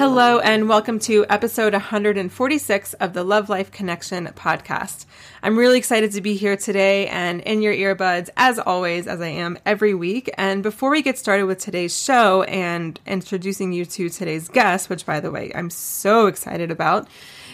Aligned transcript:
Hello, 0.00 0.38
and 0.38 0.66
welcome 0.66 0.98
to 1.00 1.26
episode 1.28 1.74
146 1.74 2.94
of 2.94 3.12
the 3.12 3.22
Love 3.22 3.50
Life 3.50 3.70
Connection 3.70 4.28
podcast. 4.28 5.04
I'm 5.42 5.58
really 5.58 5.76
excited 5.76 6.12
to 6.12 6.22
be 6.22 6.36
here 6.36 6.56
today 6.56 7.06
and 7.08 7.42
in 7.42 7.60
your 7.60 7.74
earbuds, 7.74 8.30
as 8.34 8.58
always, 8.58 9.06
as 9.06 9.20
I 9.20 9.26
am 9.26 9.58
every 9.66 9.92
week. 9.92 10.30
And 10.38 10.62
before 10.62 10.88
we 10.88 11.02
get 11.02 11.18
started 11.18 11.44
with 11.44 11.58
today's 11.58 11.94
show 11.94 12.44
and 12.44 12.98
introducing 13.04 13.74
you 13.74 13.84
to 13.84 14.08
today's 14.08 14.48
guest, 14.48 14.88
which, 14.88 15.04
by 15.04 15.20
the 15.20 15.30
way, 15.30 15.52
I'm 15.54 15.68
so 15.68 16.28
excited 16.28 16.70
about, 16.70 17.06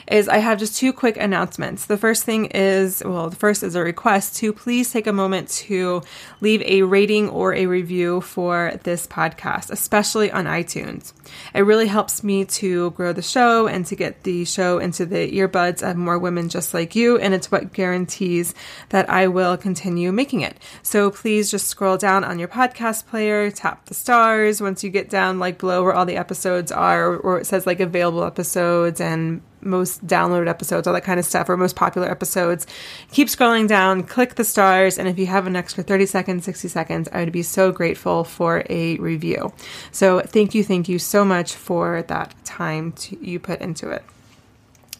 is 0.08 0.28
I 0.28 0.38
have 0.38 0.58
just 0.58 0.76
two 0.76 0.92
quick 0.92 1.16
announcements. 1.16 1.86
The 1.86 1.96
first 1.96 2.24
thing 2.24 2.46
is, 2.46 3.02
well, 3.04 3.28
the 3.28 3.36
first 3.36 3.62
is 3.62 3.74
a 3.74 3.82
request 3.82 4.36
to 4.36 4.52
please 4.52 4.92
take 4.92 5.06
a 5.06 5.12
moment 5.12 5.48
to 5.48 6.02
leave 6.40 6.62
a 6.62 6.82
rating 6.82 7.28
or 7.28 7.54
a 7.54 7.66
review 7.66 8.20
for 8.20 8.78
this 8.84 9.06
podcast, 9.06 9.70
especially 9.70 10.30
on 10.30 10.44
iTunes. 10.44 11.12
It 11.54 11.62
really 11.62 11.88
helps 11.88 12.22
me 12.22 12.44
to 12.44 12.90
grow 12.92 13.12
the 13.12 13.22
show 13.22 13.66
and 13.66 13.84
to 13.86 13.96
get 13.96 14.22
the 14.22 14.44
show 14.44 14.78
into 14.78 15.06
the 15.06 15.30
earbuds 15.32 15.88
of 15.88 15.96
more 15.96 16.18
women 16.18 16.48
just 16.48 16.72
like 16.72 16.94
you, 16.94 17.18
and 17.18 17.34
it's 17.34 17.50
what 17.50 17.72
guarantees 17.72 18.54
that 18.90 19.10
I 19.10 19.26
will 19.26 19.56
continue 19.56 20.12
making 20.12 20.42
it. 20.42 20.56
So 20.82 21.10
please 21.10 21.50
just 21.50 21.66
scroll 21.66 21.96
down 21.96 22.22
on 22.22 22.38
your 22.38 22.48
podcast 22.48 23.06
player, 23.06 23.50
tap 23.50 23.86
the 23.86 23.94
stars. 23.94 24.60
Once 24.60 24.84
you 24.84 24.90
get 24.90 25.10
down 25.10 25.38
like 25.38 25.58
below 25.58 25.82
where 25.82 25.94
all 25.94 26.06
the 26.06 26.16
episodes 26.16 26.70
are, 26.70 27.16
or 27.16 27.40
it 27.40 27.46
says 27.46 27.66
like 27.66 27.80
available 27.80 28.24
episodes 28.24 29.00
and 29.00 29.42
most 29.66 30.06
downloaded 30.06 30.48
episodes, 30.48 30.86
all 30.86 30.94
that 30.94 31.04
kind 31.04 31.20
of 31.20 31.26
stuff, 31.26 31.48
or 31.48 31.56
most 31.56 31.76
popular 31.76 32.10
episodes. 32.10 32.66
Keep 33.12 33.28
scrolling 33.28 33.68
down, 33.68 34.02
click 34.02 34.36
the 34.36 34.44
stars, 34.44 34.98
and 34.98 35.08
if 35.08 35.18
you 35.18 35.26
have 35.26 35.46
an 35.46 35.56
extra 35.56 35.82
30 35.82 36.06
seconds, 36.06 36.44
60 36.44 36.68
seconds, 36.68 37.08
I 37.12 37.20
would 37.20 37.32
be 37.32 37.42
so 37.42 37.72
grateful 37.72 38.24
for 38.24 38.64
a 38.70 38.96
review. 38.96 39.52
So 39.92 40.20
thank 40.20 40.54
you, 40.54 40.64
thank 40.64 40.88
you 40.88 40.98
so 40.98 41.24
much 41.24 41.54
for 41.54 42.02
that 42.02 42.34
time 42.44 42.92
to, 42.92 43.24
you 43.24 43.38
put 43.38 43.60
into 43.60 43.90
it. 43.90 44.04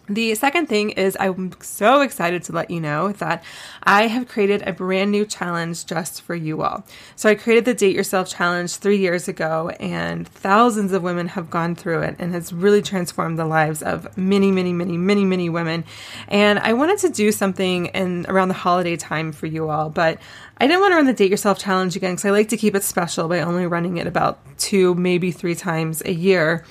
The 0.09 0.37
second 0.37 0.69
thing 0.69 0.91
is, 0.91 1.17
I'm 1.19 1.53
so 1.61 2.01
excited 2.01 2.45
to 2.45 2.53
let 2.53 2.71
you 2.71 2.81
know 2.81 3.11
that 3.13 3.43
I 3.83 4.07
have 4.07 4.29
created 4.29 4.63
a 4.63 4.73
brand 4.73 5.11
new 5.11 5.27
challenge 5.27 5.85
just 5.85 6.23
for 6.23 6.37
you 6.37 6.63
all. 6.63 6.85
So, 7.17 7.29
I 7.29 7.35
created 7.35 7.65
the 7.65 7.75
Date 7.75 7.97
Yourself 7.97 8.29
Challenge 8.29 8.73
three 8.77 8.99
years 8.99 9.27
ago, 9.27 9.71
and 9.81 10.29
thousands 10.29 10.93
of 10.93 11.03
women 11.03 11.27
have 11.29 11.51
gone 11.51 11.75
through 11.75 12.03
it 12.03 12.17
and 12.21 12.33
has 12.33 12.53
really 12.53 12.83
transformed 12.83 13.37
the 13.37 13.47
lives 13.47 13.83
of 13.83 14.17
many, 14.17 14.53
many, 14.53 14.73
many, 14.73 14.97
many, 14.97 15.25
many 15.25 15.49
women. 15.49 15.85
And 16.29 16.61
I 16.61 16.75
wanted 16.75 16.99
to 16.99 17.09
do 17.09 17.33
something 17.33 17.87
in 17.87 18.27
around 18.29 18.49
the 18.49 18.55
holiday 18.55 18.97
time 18.97 19.33
for 19.33 19.47
you 19.47 19.71
all, 19.71 19.91
but 19.91 20.21
I 20.59 20.69
didn't 20.69 20.83
want 20.83 20.93
to 20.93 20.97
run 20.97 21.07
the 21.07 21.15
Date 21.15 21.33
Yourself 21.33 21.59
Challenge 21.59 21.97
again 21.97 22.13
because 22.13 22.25
I 22.25 22.31
like 22.31 22.49
to 22.51 22.57
keep 22.57 22.77
it 22.77 22.85
special 22.85 23.27
by 23.27 23.41
only 23.41 23.67
running 23.67 23.97
it 23.97 24.07
about 24.07 24.39
two, 24.57 24.95
maybe 24.95 25.33
three 25.33 25.57
times 25.57 26.01
a 26.05 26.13
year. 26.13 26.65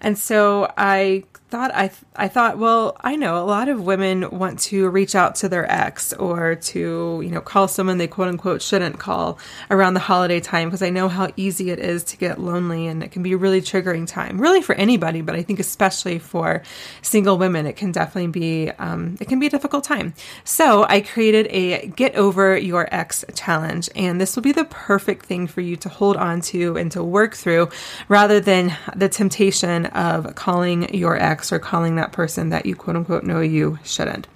And 0.00 0.18
so 0.18 0.72
I 0.76 1.24
thought 1.50 1.74
I 1.74 1.90
I 2.14 2.28
thought, 2.28 2.58
well, 2.58 2.96
I 3.00 3.16
know 3.16 3.42
a 3.42 3.44
lot 3.44 3.68
of 3.68 3.82
women 3.82 4.30
want 4.30 4.60
to 4.60 4.88
reach 4.88 5.14
out 5.14 5.34
to 5.36 5.48
their 5.48 5.70
ex 5.70 6.12
or 6.12 6.54
to, 6.54 7.20
you 7.22 7.30
know, 7.30 7.40
call 7.40 7.66
someone 7.66 7.98
they 7.98 8.06
quote 8.06 8.28
unquote 8.28 8.62
shouldn't 8.62 8.98
call 8.98 9.38
around 9.70 9.94
the 9.94 10.00
holiday 10.00 10.38
time 10.38 10.68
because 10.68 10.82
I 10.82 10.90
know 10.90 11.08
how 11.08 11.30
easy 11.36 11.70
it 11.70 11.80
is 11.80 12.04
to 12.04 12.16
get 12.16 12.40
lonely 12.40 12.86
and 12.86 13.02
it 13.02 13.10
can 13.10 13.22
be 13.22 13.32
a 13.32 13.36
really 13.36 13.60
triggering 13.60 14.06
time, 14.06 14.40
really 14.40 14.62
for 14.62 14.76
anybody, 14.76 15.22
but 15.22 15.34
I 15.34 15.42
think 15.42 15.58
especially 15.58 16.20
for 16.20 16.62
single 17.02 17.36
women, 17.36 17.66
it 17.66 17.76
can 17.76 17.90
definitely 17.90 18.30
be 18.30 18.70
um, 18.78 19.16
it 19.20 19.28
can 19.28 19.40
be 19.40 19.48
a 19.48 19.50
difficult 19.50 19.82
time. 19.82 20.14
So 20.44 20.86
I 20.88 21.00
created 21.00 21.48
a 21.50 21.88
get 21.88 22.14
over 22.14 22.56
your 22.56 22.88
ex 22.94 23.24
challenge, 23.34 23.90
and 23.96 24.20
this 24.20 24.36
will 24.36 24.44
be 24.44 24.52
the 24.52 24.66
perfect 24.66 25.26
thing 25.26 25.48
for 25.48 25.62
you 25.62 25.76
to 25.76 25.88
hold 25.88 26.16
on 26.16 26.42
to 26.42 26.76
and 26.76 26.92
to 26.92 27.02
work 27.02 27.34
through, 27.34 27.70
rather 28.08 28.38
than 28.38 28.76
the 28.94 29.08
temptation 29.08 29.86
of 29.86 30.36
calling 30.36 30.94
your 30.94 31.16
ex 31.16 31.39
or 31.52 31.58
calling 31.58 31.96
that 31.96 32.12
person 32.12 32.50
that 32.50 32.66
you 32.66 32.74
quote 32.76 32.96
unquote 32.96 33.24
know 33.24 33.40
you 33.40 33.78
shouldn't. 33.82 34.26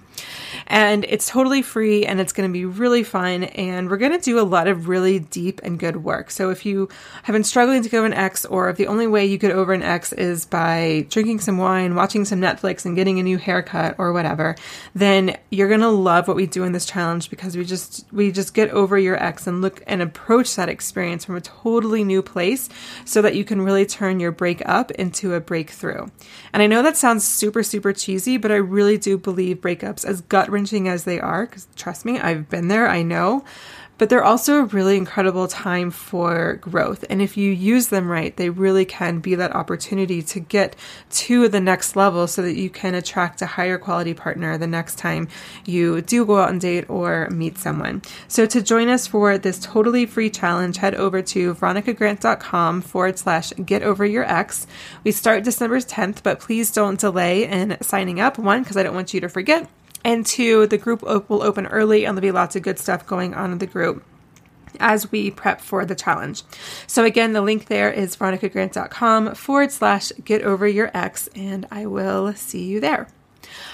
And 0.66 1.04
it's 1.08 1.28
totally 1.28 1.62
free 1.62 2.06
and 2.06 2.20
it's 2.20 2.32
going 2.32 2.48
to 2.48 2.52
be 2.52 2.64
really 2.64 3.02
fun. 3.02 3.44
And 3.44 3.90
we're 3.90 3.96
going 3.96 4.12
to 4.12 4.18
do 4.18 4.38
a 4.38 4.42
lot 4.42 4.66
of 4.66 4.88
really 4.88 5.18
deep 5.18 5.60
and 5.62 5.78
good 5.78 6.04
work. 6.04 6.30
So 6.30 6.50
if 6.50 6.64
you 6.64 6.88
have 7.24 7.34
been 7.34 7.44
struggling 7.44 7.82
to 7.82 7.88
go 7.88 8.04
an 8.04 8.12
X, 8.12 8.44
or 8.44 8.68
if 8.68 8.76
the 8.76 8.86
only 8.86 9.06
way 9.06 9.24
you 9.26 9.38
get 9.38 9.52
over 9.52 9.72
an 9.72 9.82
X 9.82 10.12
is 10.12 10.46
by 10.46 11.06
drinking 11.10 11.40
some 11.40 11.58
wine, 11.58 11.94
watching 11.94 12.24
some 12.24 12.40
Netflix, 12.40 12.84
and 12.84 12.96
getting 12.96 13.18
a 13.18 13.22
new 13.22 13.38
haircut 13.38 13.94
or 13.98 14.12
whatever, 14.12 14.56
then 14.94 15.36
you're 15.50 15.68
going 15.68 15.80
to 15.80 15.88
love 15.88 16.28
what 16.28 16.36
we 16.36 16.46
do 16.46 16.64
in 16.64 16.72
this 16.72 16.86
challenge 16.86 17.30
because 17.30 17.56
we 17.56 17.64
just, 17.64 18.04
we 18.12 18.32
just 18.32 18.54
get 18.54 18.70
over 18.70 18.98
your 18.98 19.22
ex 19.22 19.46
and 19.46 19.60
look 19.60 19.82
and 19.86 20.02
approach 20.02 20.54
that 20.56 20.68
experience 20.68 21.24
from 21.24 21.36
a 21.36 21.40
totally 21.40 22.04
new 22.04 22.22
place 22.22 22.68
so 23.04 23.22
that 23.22 23.34
you 23.34 23.44
can 23.44 23.60
really 23.60 23.86
turn 23.86 24.20
your 24.20 24.32
breakup 24.32 24.90
into 24.92 25.34
a 25.34 25.40
breakthrough. 25.40 26.06
And 26.52 26.62
I 26.62 26.66
know 26.66 26.82
that 26.82 26.96
sounds 26.96 27.24
super, 27.24 27.62
super 27.62 27.92
cheesy, 27.92 28.36
but 28.36 28.50
I 28.50 28.56
really 28.56 28.98
do 28.98 29.18
believe 29.18 29.58
breakups, 29.58 30.04
as 30.04 30.20
gut 30.22 30.50
wrenching 30.54 30.88
as 30.88 31.04
they 31.04 31.20
are, 31.20 31.44
because 31.44 31.68
trust 31.76 32.06
me, 32.06 32.18
I've 32.18 32.48
been 32.48 32.68
there, 32.68 32.88
I 32.88 33.02
know. 33.02 33.44
but 33.96 34.08
they're 34.08 34.24
also 34.24 34.58
a 34.58 34.64
really 34.64 34.96
incredible 34.96 35.46
time 35.46 35.90
for 35.90 36.54
growth. 36.60 37.04
And 37.08 37.22
if 37.22 37.36
you 37.36 37.50
use 37.52 37.88
them 37.88 38.10
right, 38.10 38.36
they 38.36 38.50
really 38.50 38.84
can 38.84 39.20
be 39.20 39.34
that 39.36 39.54
opportunity 39.54 40.20
to 40.22 40.40
get 40.40 40.74
to 41.10 41.48
the 41.48 41.60
next 41.60 41.94
level 41.94 42.26
so 42.26 42.42
that 42.42 42.56
you 42.56 42.70
can 42.70 42.94
attract 42.94 43.40
a 43.42 43.46
higher 43.46 43.78
quality 43.78 44.12
partner 44.14 44.58
the 44.58 44.66
next 44.66 44.98
time 44.98 45.28
you 45.64 46.02
do 46.02 46.24
go 46.26 46.38
out 46.38 46.50
and 46.50 46.60
date 46.60 46.88
or 46.90 47.28
meet 47.30 47.58
someone. 47.58 48.02
So 48.26 48.46
to 48.46 48.62
join 48.62 48.88
us 48.88 49.06
for 49.06 49.38
this 49.38 49.60
totally 49.60 50.06
free 50.06 50.30
challenge, 50.30 50.78
head 50.78 50.94
over 50.94 51.22
to 51.22 51.54
veronicagrant.com 51.54 52.80
forward 52.82 53.18
slash 53.18 53.52
get 53.64 53.82
over 53.82 54.04
your 54.04 54.24
ex. 54.24 54.66
We 55.04 55.12
start 55.12 55.44
December 55.44 55.78
10th, 55.78 56.22
but 56.22 56.40
please 56.40 56.72
don't 56.72 56.98
delay 56.98 57.46
in 57.46 57.76
signing 57.80 58.20
up. 58.20 58.38
One, 58.38 58.62
because 58.62 58.76
I 58.76 58.82
don't 58.82 58.94
want 58.94 59.14
you 59.14 59.20
to 59.20 59.28
forget. 59.28 59.68
And 60.04 60.24
two, 60.26 60.66
the 60.66 60.78
group 60.78 61.02
will 61.02 61.42
open 61.42 61.66
early 61.66 62.04
and 62.04 62.16
there'll 62.16 62.28
be 62.28 62.30
lots 62.30 62.54
of 62.56 62.62
good 62.62 62.78
stuff 62.78 63.06
going 63.06 63.34
on 63.34 63.52
in 63.52 63.58
the 63.58 63.66
group 63.66 64.04
as 64.80 65.10
we 65.10 65.30
prep 65.30 65.60
for 65.60 65.84
the 65.84 65.94
challenge. 65.94 66.42
So 66.86 67.04
again, 67.04 67.32
the 67.32 67.40
link 67.40 67.66
there 67.66 67.90
is 67.90 68.16
veronicagrant.com 68.16 69.34
forward 69.34 69.72
slash 69.72 70.12
get 70.24 70.42
over 70.42 70.66
your 70.66 70.90
ex, 70.94 71.28
and 71.34 71.66
I 71.70 71.86
will 71.86 72.34
see 72.34 72.64
you 72.64 72.80
there. 72.80 73.08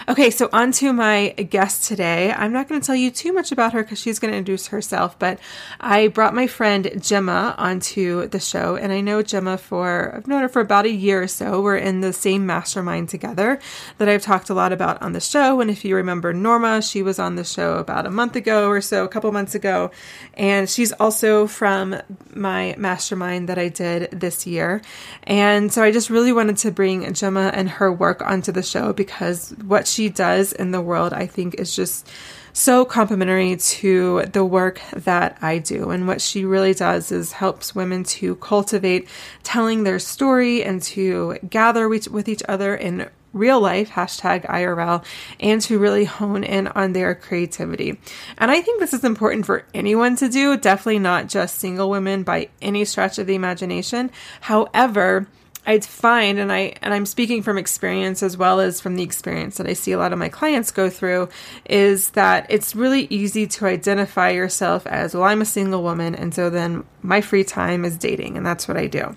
Okay, 0.09 0.31
so 0.31 0.49
on 0.53 0.73
to 0.73 0.93
my 0.93 1.29
guest 1.31 1.87
today. 1.87 2.33
I'm 2.33 2.53
not 2.53 2.69
going 2.69 2.81
to 2.81 2.87
tell 2.87 2.97
you 2.97 3.11
too 3.11 3.33
much 3.33 3.53
about 3.53 3.73
her 3.73 3.83
because 3.83 4.01
she's 4.01 4.19
going 4.19 4.33
to 4.33 4.39
introduce 4.39 4.69
herself, 4.69 5.19
but 5.19 5.39
I 5.79 6.09
brought 6.09 6.35
my 6.35 6.47
friend 6.47 6.91
Gemma 7.01 7.55
onto 7.59 8.27
the 8.27 8.41
show, 8.41 8.77
and 8.77 8.93
I 8.93 9.01
know 9.01 9.23
Gemma 9.23 9.59
for, 9.59 10.15
I've 10.17 10.27
known 10.27 10.43
her 10.43 10.49
for 10.49 10.61
about 10.61 10.87
a 10.87 10.91
year 10.91 11.23
or 11.23 11.29
so. 11.29 11.61
We're 11.61 11.77
in 11.77 12.01
the 12.01 12.13
same 12.13 12.47
mastermind 12.47 13.09
together 13.09 13.61
that 13.99 14.09
I've 14.09 14.23
talked 14.23 14.51
a 14.51 14.55
lot 14.55 14.73
about 14.73 15.01
on 15.03 15.13
the 15.13 15.21
show. 15.21 15.61
And 15.61 15.71
if 15.71 15.85
you 15.85 15.95
remember 15.97 16.33
Norma, 16.33 16.83
she 16.83 17.03
was 17.03 17.19
on 17.19 17.37
the 17.37 17.45
show 17.45 17.77
about 17.77 18.07
a 18.07 18.11
month 18.11 18.37
ago 18.37 18.69
or 18.69 18.81
so, 18.81 19.05
a 19.05 19.09
couple 19.09 19.31
months 19.33 19.55
ago, 19.55 19.91
and 20.35 20.69
she's 20.69 20.93
also 20.93 21.47
from 21.47 21.97
my 22.35 22.75
mastermind 22.79 23.49
that 23.49 23.59
I 23.59 23.69
did 23.69 24.11
this 24.13 24.47
year. 24.47 24.83
And 25.25 25.73
so 25.73 25.83
I 25.83 25.91
just 25.91 26.11
really 26.11 26.33
wanted 26.33 26.57
to 26.59 26.71
bring 26.71 27.13
Gemma 27.13 27.51
and 27.55 27.69
her 27.69 27.93
work 27.93 28.23
onto 28.23 28.53
the 28.53 28.63
show 28.63 28.93
because 28.93 29.55
what 29.71 29.87
she 29.87 30.09
does 30.09 30.53
in 30.53 30.73
the 30.73 30.81
world, 30.81 31.13
I 31.13 31.27
think, 31.27 31.55
is 31.55 31.75
just 31.75 32.09
so 32.53 32.85
complementary 32.85 33.57
to 33.57 34.25
the 34.33 34.45
work 34.45 34.81
that 34.93 35.39
I 35.41 35.59
do. 35.59 35.91
And 35.91 36.09
what 36.09 36.21
she 36.21 36.45
really 36.45 36.75
does 36.75 37.13
is 37.13 37.31
helps 37.31 37.73
women 37.73 38.03
to 38.05 38.35
cultivate 38.37 39.09
telling 39.45 39.85
their 39.85 40.01
story 40.01 40.65
and 40.65 40.83
to 40.83 41.39
gather 41.49 41.89
with 41.89 42.29
each 42.29 42.43
other 42.49 42.75
in 42.75 43.09
real 43.33 43.61
life, 43.61 43.91
hashtag 43.91 44.45
IRL, 44.47 45.05
and 45.39 45.61
to 45.63 45.79
really 45.79 46.05
hone 46.05 46.43
in 46.43 46.67
on 46.67 46.93
their 46.93 47.15
creativity. 47.15 47.97
And 48.39 48.51
I 48.51 48.61
think 48.61 48.81
this 48.81 48.93
is 48.93 49.05
important 49.05 49.47
for 49.47 49.65
anyone 49.73 50.17
to 50.17 50.29
do, 50.29 50.57
definitely 50.57 50.99
not 50.99 51.29
just 51.29 51.61
single 51.61 51.89
women 51.89 52.25
by 52.25 52.49
any 52.61 52.85
stretch 52.85 53.21
of 53.21 53.29
the 53.29 53.37
imagination. 53.37 54.11
However, 54.41 55.29
I'd 55.67 55.85
find, 55.85 56.39
and 56.39 56.51
I 56.51 56.75
and 56.83 56.95
I'm 56.95 57.07
speaking 57.07 57.43
from 57.43 57.59
experience 57.59 58.23
as 58.23 58.37
well 58.37 58.61
as 58.61 58.81
from 58.81 58.97
the 58.97 59.03
experience 59.03 59.59
that 59.59 59.67
I 59.67 59.75
see 59.75 59.93
a 59.93 59.99
lot 59.99 60.13
of 60.13 60.19
my 60.19 60.29
clients 60.29 60.71
go 60.71 60.89
through, 60.89 61.29
is 61.67 62.11
that 62.11 62.47
it's 62.49 62.75
really 62.75 63.07
easy 63.11 63.47
to 63.47 63.67
identify 63.67 64.31
yourself 64.31 64.87
as, 64.87 65.15
well, 65.15 65.25
I'm 65.25 65.43
a 65.43 65.47
single 65.47 65.83
woman, 65.83 66.15
and 66.15 66.35
so 66.35 66.51
then 66.51 66.85
my 67.03 67.21
free 67.21 67.45
time 67.45 67.85
is 67.85 67.99
dating, 67.99 68.37
and 68.37 68.47
that's 68.47 68.67
what 68.67 68.77
I 68.77 68.87
do. 68.87 69.15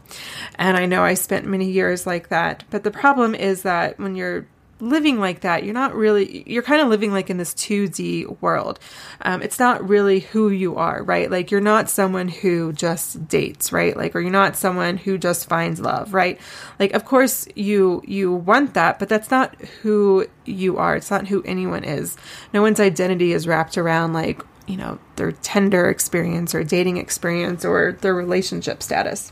And 0.56 0.78
I 0.78 0.86
know 0.86 1.04
I 1.04 1.14
spent 1.14 1.46
many 1.46 1.72
years 1.72 2.06
like 2.06 2.28
that, 2.30 2.64
but 2.70 2.84
the 2.84 2.92
problem 2.92 3.36
is 3.36 3.64
that 3.64 3.98
when 4.00 4.16
you're 4.16 4.46
living 4.80 5.20
like 5.20 5.42
that, 5.42 5.64
you're 5.64 5.74
not 5.74 5.96
really, 5.96 6.44
you're 6.46 6.64
kind 6.64 6.82
of 6.82 6.88
living 6.88 7.12
like 7.12 7.30
in 7.30 7.38
this 7.38 7.54
2D 7.54 8.42
world. 8.42 8.80
Um, 9.22 9.42
it's 9.42 9.60
not 9.60 9.88
really 9.88 10.22
who 10.22 10.50
you 10.50 10.76
are, 10.76 11.04
right? 11.04 11.30
Like 11.32 11.52
you're 11.52 11.62
not 11.62 11.90
someone 11.90 12.28
who 12.28 12.74
just 12.74 13.28
dates, 13.28 13.72
right? 13.72 13.96
Like, 13.96 14.16
or 14.16 14.20
you're 14.20 14.32
not 14.32 14.56
someone 14.56 14.98
who 14.98 15.18
just 15.18 15.48
finds 15.48 15.80
love, 15.80 16.14
right? 16.14 16.40
Like, 16.80 16.94
of 16.94 17.06
course 17.06 17.48
you, 17.56 18.02
you 18.06 18.32
want 18.34 18.74
that, 18.74 19.00
but 19.00 19.10
that's 19.10 19.32
not 19.32 19.56
who 19.82 20.28
you 20.46 20.78
are. 20.78 20.96
It's 20.96 21.12
not 21.12 21.28
who 21.28 21.44
anyone 21.44 21.84
is. 21.84 22.18
No 22.54 22.62
one's 22.62 22.80
identity 22.80 23.32
is 23.34 23.48
wrapped 23.48 23.78
around 23.78 24.14
like, 24.14 24.44
you 24.68 24.78
know, 24.78 25.00
their 25.16 25.32
Tinder 25.32 25.90
experience 25.90 26.56
or 26.56 26.64
dating 26.64 26.98
experience 26.98 27.66
or 27.66 27.98
their 28.02 28.16
relationship 28.16 28.82
status. 28.82 29.32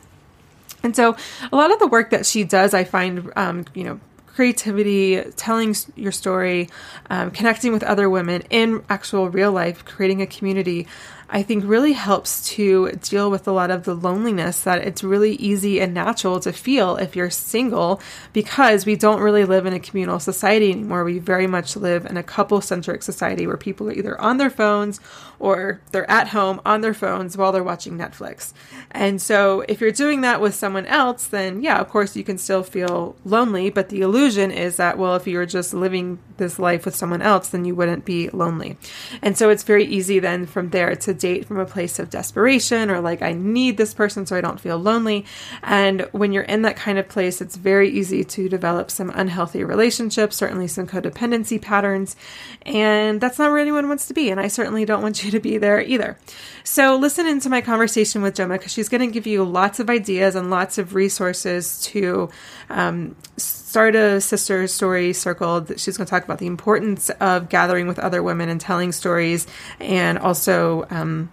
And 0.83 0.95
so, 0.95 1.15
a 1.51 1.55
lot 1.55 1.71
of 1.71 1.79
the 1.79 1.88
work 1.88 2.09
that 2.09 2.25
she 2.25 2.43
does, 2.43 2.73
I 2.73 2.83
find, 2.83 3.31
um, 3.35 3.65
you 3.73 3.83
know, 3.83 3.99
creativity, 4.33 5.22
telling 5.36 5.75
your 5.95 6.12
story, 6.12 6.69
um, 7.10 7.31
connecting 7.31 7.74
with 7.74 7.83
other 7.83 8.10
women 8.10 8.44
in 8.50 8.83
actual 8.89 9.30
real 9.30 9.51
life, 9.51 9.83
creating 9.86 10.22
a 10.22 10.28
community. 10.28 10.88
I 11.33 11.44
think 11.44 11.63
really 11.66 11.94
helps 11.94 12.50
to 12.56 12.92
deal 12.92 13.31
with 13.31 13.48
a 13.48 13.54
lot 13.54 13.72
of 13.72 13.86
the 13.86 13.94
loneliness 13.94 14.62
that 14.62 14.86
it's 14.86 15.01
really 15.01 15.36
easy 15.36 15.80
and 15.80 15.94
natural 15.94 16.42
to 16.42 16.51
feel 16.51 16.98
if 16.98 17.16
you're 17.16 17.30
single 17.30 18.01
because 18.33 18.86
we 18.86 18.98
don't 18.98 19.22
really 19.22 19.45
live 19.45 19.66
in 19.66 19.72
a 19.72 19.80
communal 19.80 20.19
society 20.19 20.72
anymore. 20.72 21.06
We 21.06 21.19
very 21.19 21.48
much 21.48 21.77
live 21.77 22.06
in 22.06 22.18
a 22.18 22.24
couple 22.24 22.60
centric 22.60 23.01
society 23.01 23.48
where 23.48 23.56
people 23.56 23.88
are 23.88 23.94
either 23.94 24.19
on 24.19 24.38
their 24.38 24.50
phones 24.50 25.00
or 25.41 25.81
they're 25.91 26.09
at 26.09 26.29
home 26.29 26.61
on 26.65 26.81
their 26.81 26.93
phones 26.93 27.35
while 27.35 27.51
they're 27.51 27.63
watching 27.63 27.97
Netflix. 27.97 28.53
And 28.91 29.19
so 29.19 29.61
if 29.67 29.81
you're 29.81 29.91
doing 29.91 30.21
that 30.21 30.39
with 30.39 30.53
someone 30.53 30.85
else, 30.85 31.25
then 31.25 31.63
yeah, 31.63 31.79
of 31.79 31.89
course 31.89 32.15
you 32.15 32.23
can 32.23 32.38
still 32.38 32.61
feel 32.61 33.15
lonely, 33.25 33.71
but 33.71 33.89
the 33.89 34.01
illusion 34.01 34.51
is 34.51 34.77
that, 34.77 34.99
well, 34.99 35.15
if 35.15 35.25
you're 35.25 35.47
just 35.47 35.73
living 35.73 36.19
this 36.38 36.59
life 36.59 36.85
with 36.85 36.95
someone 36.95 37.21
else, 37.21 37.49
then 37.49 37.65
you 37.65 37.73
wouldn't 37.73 38.05
be 38.05 38.29
lonely. 38.29 38.77
And 39.21 39.35
so 39.35 39.49
it's 39.49 39.63
very 39.63 39.85
easy 39.85 40.19
then 40.19 40.45
from 40.45 40.69
there 40.69 40.95
to 40.95 41.13
date 41.13 41.45
from 41.45 41.57
a 41.57 41.65
place 41.65 41.97
of 41.97 42.11
desperation 42.11 42.91
or 42.91 43.01
like, 43.01 43.23
I 43.23 43.33
need 43.33 43.77
this 43.77 43.95
person 43.95 44.25
so 44.27 44.35
I 44.35 44.41
don't 44.41 44.59
feel 44.59 44.77
lonely. 44.77 45.25
And 45.63 46.01
when 46.11 46.31
you're 46.33 46.43
in 46.43 46.61
that 46.61 46.75
kind 46.75 46.99
of 46.99 47.09
place, 47.09 47.41
it's 47.41 47.55
very 47.55 47.89
easy 47.89 48.23
to 48.23 48.47
develop 48.47 48.91
some 48.91 49.11
unhealthy 49.15 49.63
relationships, 49.63 50.35
certainly 50.35 50.67
some 50.67 50.85
codependency 50.85 51.59
patterns. 51.59 52.15
And 52.61 53.19
that's 53.19 53.39
not 53.39 53.49
where 53.49 53.59
anyone 53.59 53.88
wants 53.88 54.05
to 54.07 54.13
be. 54.13 54.29
And 54.29 54.39
I 54.39 54.47
certainly 54.47 54.85
don't 54.85 55.01
want 55.01 55.23
you 55.23 55.31
to 55.31 55.39
be 55.39 55.57
there 55.57 55.81
either. 55.81 56.18
So 56.63 56.95
listen 56.95 57.25
into 57.28 57.50
my 57.50 57.62
conversation 57.62 58.22
with 58.22 58.36
Gemma 58.36 58.57
because 58.57 58.72
she's 58.72 58.89
going 58.89 59.01
to 59.01 59.12
give 59.12 59.25
you 59.25 59.44
lots 59.44 59.80
of 59.80 59.89
ideas 59.89 60.36
and 60.36 60.50
lots 60.50 60.78
of 60.78 60.94
resources 60.94 61.81
to 61.83 62.30
um, 62.69 63.16
start 63.38 63.95
a 63.95 64.22
sister 64.22 64.68
story 64.68 65.13
circle. 65.13 65.66
She's 65.78 65.98
going 65.98 66.06
to 66.06 66.10
talk 66.10 66.24
about 66.24 66.39
the 66.39 66.48
importance 66.48 67.10
of 67.19 67.50
gathering 67.50 67.88
with 67.88 68.00
other 68.00 68.22
women 68.22 68.50
and 68.50 68.62
telling 68.62 68.92
stories, 68.92 69.48
and 69.80 70.18
also. 70.18 70.86
Um, 70.89 71.30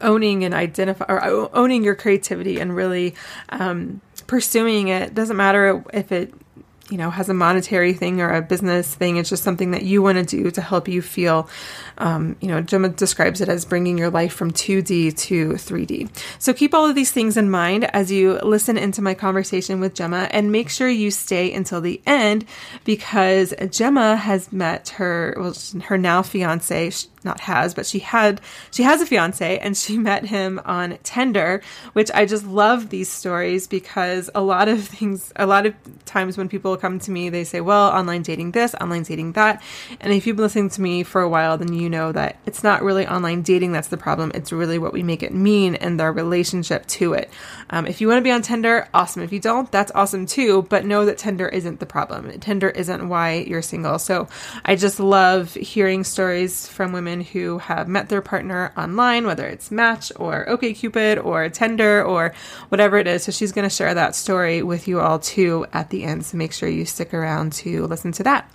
owning 0.00 0.42
and 0.42 0.54
identify 0.54 1.04
or 1.06 1.50
owning 1.54 1.84
your 1.84 1.94
creativity 1.94 2.58
and 2.58 2.74
really 2.74 3.14
um, 3.50 4.00
pursuing 4.26 4.88
it 4.88 5.14
doesn't 5.14 5.36
matter 5.36 5.84
if 5.92 6.10
it 6.10 6.32
you 6.92 6.98
know 6.98 7.10
has 7.10 7.28
a 7.28 7.34
monetary 7.34 7.94
thing 7.94 8.20
or 8.20 8.30
a 8.30 8.42
business 8.42 8.94
thing. 8.94 9.16
It's 9.16 9.30
just 9.30 9.42
something 9.42 9.72
that 9.72 9.82
you 9.82 10.02
want 10.02 10.18
to 10.18 10.24
do 10.24 10.50
to 10.50 10.60
help 10.60 10.86
you 10.86 11.02
feel 11.02 11.48
um, 11.98 12.36
you 12.40 12.48
know 12.48 12.60
gemma 12.60 12.88
describes 12.88 13.40
it 13.40 13.48
as 13.48 13.64
bringing 13.64 13.98
your 13.98 14.10
life 14.10 14.32
from 14.32 14.52
2d 14.52 15.16
to 15.16 15.50
3d 15.50 16.08
so 16.38 16.52
keep 16.52 16.74
all 16.74 16.86
of 16.86 16.94
these 16.94 17.12
things 17.12 17.36
in 17.36 17.50
mind 17.50 17.84
as 17.94 18.10
you 18.10 18.38
listen 18.42 18.76
into 18.76 19.02
my 19.02 19.14
conversation 19.14 19.80
with 19.80 19.94
gemma 19.94 20.28
and 20.30 20.52
make 20.52 20.68
sure 20.68 20.88
you 20.88 21.10
stay 21.10 21.52
until 21.52 21.80
the 21.80 22.00
end 22.06 22.44
because 22.84 23.54
gemma 23.70 24.16
has 24.16 24.52
met 24.52 24.90
her 24.90 25.34
well 25.38 25.54
her 25.84 25.98
now 25.98 26.22
fiance 26.22 26.90
not 27.24 27.40
has, 27.40 27.74
but 27.74 27.86
she 27.86 27.98
had 27.98 28.40
she 28.70 28.82
has 28.82 29.00
a 29.00 29.06
fiance 29.06 29.58
and 29.58 29.76
she 29.76 29.98
met 30.10 30.24
him 30.24 30.60
on 30.64 30.98
Tinder, 31.02 31.62
which 31.92 32.10
I 32.12 32.26
just 32.26 32.46
love 32.46 32.90
these 32.90 33.08
stories 33.08 33.66
because 33.66 34.30
a 34.34 34.42
lot 34.42 34.68
of 34.68 34.84
things 34.84 35.32
a 35.36 35.46
lot 35.46 35.66
of 35.66 35.74
times 36.04 36.36
when 36.36 36.48
people 36.48 36.76
come 36.76 36.98
to 37.00 37.10
me 37.10 37.28
they 37.28 37.44
say, 37.44 37.60
"Well, 37.60 37.90
online 37.90 38.22
dating 38.22 38.52
this, 38.52 38.74
online 38.80 39.02
dating 39.02 39.32
that." 39.32 39.62
And 40.00 40.12
if 40.12 40.26
you've 40.26 40.36
been 40.36 40.44
listening 40.44 40.70
to 40.70 40.80
me 40.80 41.02
for 41.02 41.20
a 41.20 41.28
while, 41.28 41.58
then 41.58 41.72
you 41.72 41.88
know 41.88 42.12
that 42.12 42.38
it's 42.46 42.62
not 42.62 42.82
really 42.82 43.06
online 43.06 43.42
dating 43.42 43.72
that's 43.72 43.88
the 43.88 43.96
problem. 43.96 44.32
It's 44.34 44.52
really 44.52 44.78
what 44.78 44.92
we 44.92 45.02
make 45.02 45.22
it 45.22 45.34
mean 45.34 45.74
and 45.76 45.98
their 45.98 46.12
relationship 46.12 46.86
to 46.86 47.14
it. 47.14 47.30
Um, 47.70 47.86
if 47.86 48.00
you 48.00 48.08
want 48.08 48.18
to 48.18 48.22
be 48.22 48.30
on 48.30 48.42
Tinder, 48.42 48.88
awesome. 48.94 49.22
If 49.22 49.32
you 49.32 49.40
don't, 49.40 49.70
that's 49.70 49.92
awesome 49.94 50.26
too, 50.26 50.62
but 50.62 50.84
know 50.84 51.04
that 51.04 51.18
Tinder 51.18 51.48
isn't 51.48 51.80
the 51.80 51.86
problem. 51.86 52.30
Tinder 52.40 52.70
isn't 52.70 53.08
why 53.08 53.44
you're 53.46 53.62
single. 53.62 53.98
So, 53.98 54.28
I 54.64 54.76
just 54.76 55.00
love 55.00 55.54
hearing 55.54 56.04
stories 56.04 56.66
from 56.68 56.92
women 56.92 57.11
women 57.12 57.24
who 57.26 57.58
have 57.58 57.88
met 57.88 58.08
their 58.08 58.22
partner 58.22 58.72
online, 58.76 59.26
whether 59.26 59.46
it's 59.46 59.70
Match 59.70 60.12
or 60.16 60.46
OkCupid 60.46 61.22
or 61.22 61.48
Tinder 61.50 62.02
or 62.02 62.32
whatever 62.70 62.96
it 62.96 63.06
is. 63.06 63.24
So 63.24 63.32
she's 63.32 63.52
going 63.52 63.68
to 63.68 63.74
share 63.74 63.92
that 63.94 64.14
story 64.14 64.62
with 64.62 64.88
you 64.88 65.00
all 65.00 65.18
too 65.18 65.66
at 65.72 65.90
the 65.90 66.04
end. 66.04 66.24
So 66.24 66.38
make 66.38 66.52
sure 66.52 66.68
you 66.68 66.86
stick 66.86 67.12
around 67.12 67.52
to 67.64 67.86
listen 67.86 68.12
to 68.12 68.22
that. 68.22 68.50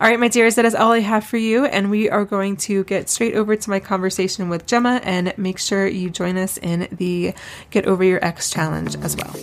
All 0.00 0.08
right, 0.08 0.20
my 0.20 0.28
dears, 0.28 0.54
that 0.54 0.64
is 0.64 0.74
all 0.74 0.92
I 0.92 1.00
have 1.00 1.24
for 1.24 1.36
you. 1.36 1.64
And 1.64 1.90
we 1.90 2.08
are 2.08 2.24
going 2.24 2.56
to 2.68 2.84
get 2.84 3.08
straight 3.08 3.34
over 3.34 3.56
to 3.56 3.70
my 3.70 3.80
conversation 3.80 4.48
with 4.48 4.66
Gemma 4.66 5.00
and 5.02 5.36
make 5.36 5.58
sure 5.58 5.86
you 5.86 6.08
join 6.10 6.36
us 6.36 6.58
in 6.58 6.86
the 6.92 7.34
Get 7.70 7.86
Over 7.86 8.04
Your 8.04 8.24
Ex 8.24 8.50
challenge 8.50 8.94
as 8.96 9.16
well. 9.16 9.34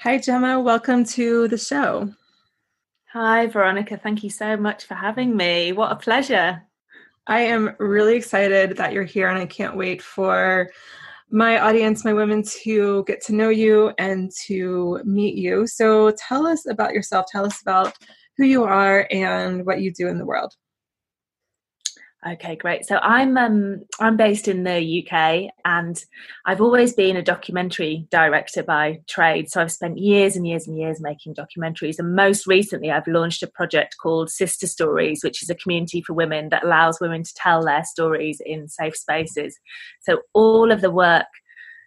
Hi, 0.00 0.18
Gemma. 0.18 0.60
Welcome 0.60 1.04
to 1.04 1.46
the 1.48 1.58
show. 1.58 2.10
Hi, 3.18 3.46
Veronica. 3.46 3.96
Thank 3.96 4.22
you 4.22 4.28
so 4.28 4.58
much 4.58 4.84
for 4.84 4.92
having 4.92 5.34
me. 5.34 5.72
What 5.72 5.90
a 5.90 5.96
pleasure. 5.96 6.62
I 7.26 7.40
am 7.40 7.74
really 7.78 8.14
excited 8.14 8.76
that 8.76 8.92
you're 8.92 9.04
here, 9.04 9.28
and 9.28 9.38
I 9.38 9.46
can't 9.46 9.74
wait 9.74 10.02
for 10.02 10.68
my 11.30 11.58
audience, 11.58 12.04
my 12.04 12.12
women, 12.12 12.42
to 12.64 13.04
get 13.06 13.24
to 13.24 13.34
know 13.34 13.48
you 13.48 13.90
and 13.96 14.30
to 14.48 15.00
meet 15.06 15.34
you. 15.34 15.66
So 15.66 16.10
tell 16.28 16.46
us 16.46 16.66
about 16.68 16.92
yourself. 16.92 17.24
Tell 17.32 17.46
us 17.46 17.62
about 17.62 17.94
who 18.36 18.44
you 18.44 18.64
are 18.64 19.08
and 19.10 19.64
what 19.64 19.80
you 19.80 19.94
do 19.94 20.08
in 20.08 20.18
the 20.18 20.26
world. 20.26 20.52
Okay, 22.24 22.56
great. 22.56 22.84
So 22.86 22.96
I'm 22.96 23.36
um, 23.36 23.84
I'm 24.00 24.16
based 24.16 24.48
in 24.48 24.64
the 24.64 25.04
UK, 25.04 25.52
and 25.64 26.02
I've 26.44 26.60
always 26.60 26.92
been 26.92 27.16
a 27.16 27.22
documentary 27.22 28.06
director 28.10 28.62
by 28.62 29.00
trade. 29.06 29.50
So 29.50 29.60
I've 29.60 29.70
spent 29.70 29.98
years 29.98 30.34
and 30.34 30.46
years 30.46 30.66
and 30.66 30.76
years 30.76 31.00
making 31.00 31.34
documentaries, 31.34 31.98
and 31.98 32.16
most 32.16 32.46
recently 32.46 32.90
I've 32.90 33.06
launched 33.06 33.42
a 33.42 33.46
project 33.48 33.96
called 34.02 34.30
Sister 34.30 34.66
Stories, 34.66 35.22
which 35.22 35.42
is 35.42 35.50
a 35.50 35.54
community 35.54 36.00
for 36.00 36.14
women 36.14 36.48
that 36.48 36.64
allows 36.64 37.00
women 37.00 37.22
to 37.22 37.34
tell 37.34 37.64
their 37.64 37.84
stories 37.84 38.40
in 38.44 38.66
safe 38.66 38.96
spaces. 38.96 39.56
So 40.00 40.22
all 40.32 40.72
of 40.72 40.80
the 40.80 40.90
work 40.90 41.26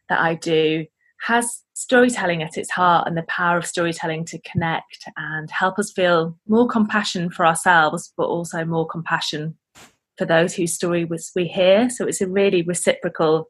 that 0.09 0.19
I 0.19 0.35
do 0.35 0.85
has 1.21 1.63
storytelling 1.73 2.43
at 2.43 2.57
its 2.57 2.69
heart 2.69 3.07
and 3.07 3.17
the 3.17 3.23
power 3.23 3.57
of 3.57 3.65
storytelling 3.65 4.25
to 4.25 4.39
connect 4.41 5.05
and 5.17 5.49
help 5.51 5.79
us 5.79 5.91
feel 5.91 6.37
more 6.47 6.67
compassion 6.67 7.29
for 7.29 7.45
ourselves, 7.45 8.13
but 8.15 8.25
also 8.25 8.63
more 8.63 8.87
compassion 8.87 9.57
for 10.19 10.25
those 10.25 10.53
whose 10.53 10.73
story 10.73 11.05
was 11.05 11.31
we 11.35 11.47
hear. 11.47 11.89
So 11.89 12.05
it's 12.05 12.19
a 12.19 12.27
really 12.27 12.61
reciprocal 12.61 13.49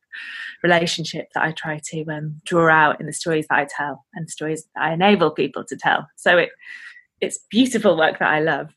relationship 0.63 1.27
that 1.33 1.43
I 1.43 1.51
try 1.51 1.81
to 1.85 2.05
um, 2.05 2.39
draw 2.45 2.69
out 2.71 2.99
in 2.99 3.07
the 3.07 3.13
stories 3.13 3.47
that 3.49 3.57
I 3.57 3.67
tell 3.75 4.05
and 4.13 4.29
stories 4.29 4.65
that 4.75 4.83
I 4.83 4.93
enable 4.93 5.31
people 5.31 5.65
to 5.65 5.75
tell. 5.75 6.07
So 6.15 6.37
it 6.37 6.51
it's 7.21 7.39
beautiful 7.49 7.97
work 7.97 8.19
that 8.19 8.29
I 8.29 8.39
love. 8.39 8.69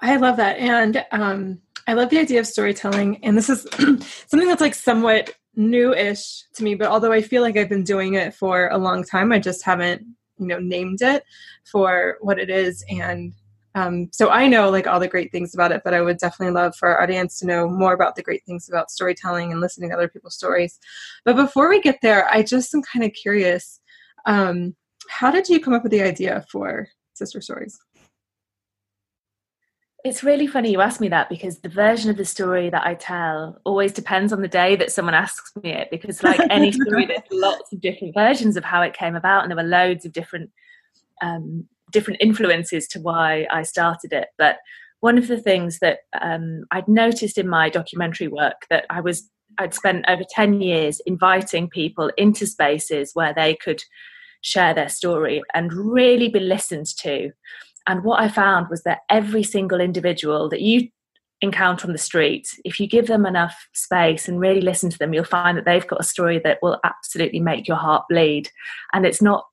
I 0.00 0.16
love 0.16 0.36
that, 0.36 0.58
and 0.58 1.04
um, 1.10 1.58
I 1.88 1.94
love 1.94 2.08
the 2.08 2.20
idea 2.20 2.38
of 2.38 2.46
storytelling. 2.46 3.22
And 3.24 3.36
this 3.36 3.50
is 3.50 3.66
something 4.28 4.48
that's 4.48 4.60
like 4.60 4.74
somewhat 4.74 5.34
new-ish 5.56 6.44
to 6.54 6.62
me, 6.62 6.76
but 6.76 6.86
although 6.86 7.12
I 7.12 7.20
feel 7.20 7.42
like 7.42 7.56
I've 7.56 7.68
been 7.68 7.82
doing 7.82 8.14
it 8.14 8.32
for 8.32 8.68
a 8.68 8.78
long 8.78 9.02
time, 9.02 9.32
I 9.32 9.40
just 9.40 9.64
haven't 9.64 10.06
you 10.38 10.46
know 10.46 10.60
named 10.60 11.02
it 11.02 11.24
for 11.64 12.16
what 12.20 12.38
it 12.38 12.48
is 12.48 12.84
and 12.88 13.34
um, 13.78 14.08
so 14.12 14.30
I 14.30 14.48
know 14.48 14.70
like 14.70 14.88
all 14.88 14.98
the 14.98 15.06
great 15.06 15.30
things 15.30 15.54
about 15.54 15.70
it, 15.70 15.82
but 15.84 15.94
I 15.94 16.00
would 16.00 16.18
definitely 16.18 16.52
love 16.52 16.74
for 16.74 16.88
our 16.88 17.00
audience 17.00 17.38
to 17.38 17.46
know 17.46 17.68
more 17.68 17.92
about 17.92 18.16
the 18.16 18.22
great 18.22 18.44
things 18.44 18.68
about 18.68 18.90
storytelling 18.90 19.52
and 19.52 19.60
listening 19.60 19.90
to 19.90 19.96
other 19.96 20.08
people's 20.08 20.34
stories. 20.34 20.80
But 21.24 21.36
before 21.36 21.68
we 21.68 21.80
get 21.80 21.98
there, 22.02 22.28
I 22.28 22.42
just 22.42 22.74
am 22.74 22.82
kind 22.82 23.04
of 23.04 23.12
curious. 23.12 23.80
Um, 24.26 24.74
how 25.10 25.30
did 25.30 25.48
you 25.48 25.60
come 25.60 25.74
up 25.74 25.84
with 25.84 25.92
the 25.92 26.02
idea 26.02 26.44
for 26.50 26.88
Sister 27.14 27.40
Stories? 27.40 27.78
It's 30.04 30.24
really 30.24 30.46
funny 30.46 30.72
you 30.72 30.80
ask 30.80 31.00
me 31.00 31.08
that 31.08 31.28
because 31.28 31.60
the 31.60 31.68
version 31.68 32.10
of 32.10 32.16
the 32.16 32.24
story 32.24 32.70
that 32.70 32.86
I 32.86 32.94
tell 32.94 33.60
always 33.64 33.92
depends 33.92 34.32
on 34.32 34.42
the 34.42 34.48
day 34.48 34.74
that 34.76 34.90
someone 34.90 35.14
asks 35.14 35.52
me 35.62 35.70
it. 35.70 35.88
Because, 35.90 36.22
like 36.22 36.40
any 36.50 36.72
story, 36.72 37.06
there's 37.06 37.20
lots 37.30 37.72
of 37.72 37.80
different 37.80 38.14
versions 38.14 38.56
of 38.56 38.64
how 38.64 38.82
it 38.82 38.94
came 38.94 39.14
about, 39.14 39.42
and 39.42 39.50
there 39.50 39.56
were 39.56 39.68
loads 39.68 40.04
of 40.04 40.12
different 40.12 40.50
um, 41.20 41.68
different 41.90 42.20
influences 42.20 42.86
to 42.88 43.00
why 43.00 43.46
I 43.50 43.62
started 43.62 44.12
it. 44.12 44.28
But 44.36 44.58
one 45.00 45.18
of 45.18 45.28
the 45.28 45.40
things 45.40 45.78
that 45.78 46.00
um, 46.20 46.64
I'd 46.70 46.88
noticed 46.88 47.38
in 47.38 47.48
my 47.48 47.70
documentary 47.70 48.28
work 48.28 48.66
that 48.70 48.84
I 48.90 49.00
was 49.00 49.30
I'd 49.58 49.74
spent 49.74 50.04
over 50.08 50.22
10 50.28 50.60
years 50.60 51.00
inviting 51.06 51.68
people 51.68 52.10
into 52.16 52.46
spaces 52.46 53.10
where 53.14 53.34
they 53.34 53.56
could 53.56 53.82
share 54.40 54.72
their 54.72 54.88
story 54.88 55.42
and 55.54 55.72
really 55.72 56.28
be 56.28 56.38
listened 56.38 56.86
to. 57.00 57.32
And 57.86 58.04
what 58.04 58.20
I 58.20 58.28
found 58.28 58.68
was 58.68 58.82
that 58.84 59.00
every 59.08 59.42
single 59.42 59.80
individual 59.80 60.48
that 60.50 60.60
you 60.60 60.88
encounter 61.40 61.86
on 61.86 61.92
the 61.92 61.98
street, 61.98 62.48
if 62.64 62.78
you 62.78 62.86
give 62.86 63.06
them 63.06 63.24
enough 63.24 63.68
space 63.72 64.28
and 64.28 64.38
really 64.38 64.60
listen 64.60 64.90
to 64.90 64.98
them, 64.98 65.12
you'll 65.12 65.24
find 65.24 65.56
that 65.56 65.64
they've 65.64 65.86
got 65.86 66.00
a 66.00 66.04
story 66.04 66.40
that 66.44 66.58
will 66.62 66.78
absolutely 66.84 67.40
make 67.40 67.66
your 67.66 67.76
heart 67.76 68.04
bleed. 68.08 68.50
And 68.92 69.06
it's 69.06 69.22
not 69.22 69.44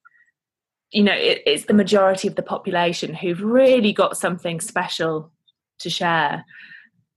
you 0.92 1.04
know 1.04 1.14
it, 1.14 1.42
it's 1.46 1.66
the 1.66 1.74
majority 1.74 2.28
of 2.28 2.36
the 2.36 2.44
population 2.44 3.14
who've 3.14 3.42
really 3.42 3.94
got 3.94 4.18
something 4.18 4.60
special 4.60 5.32
to 5.80 5.90
share 5.90 6.46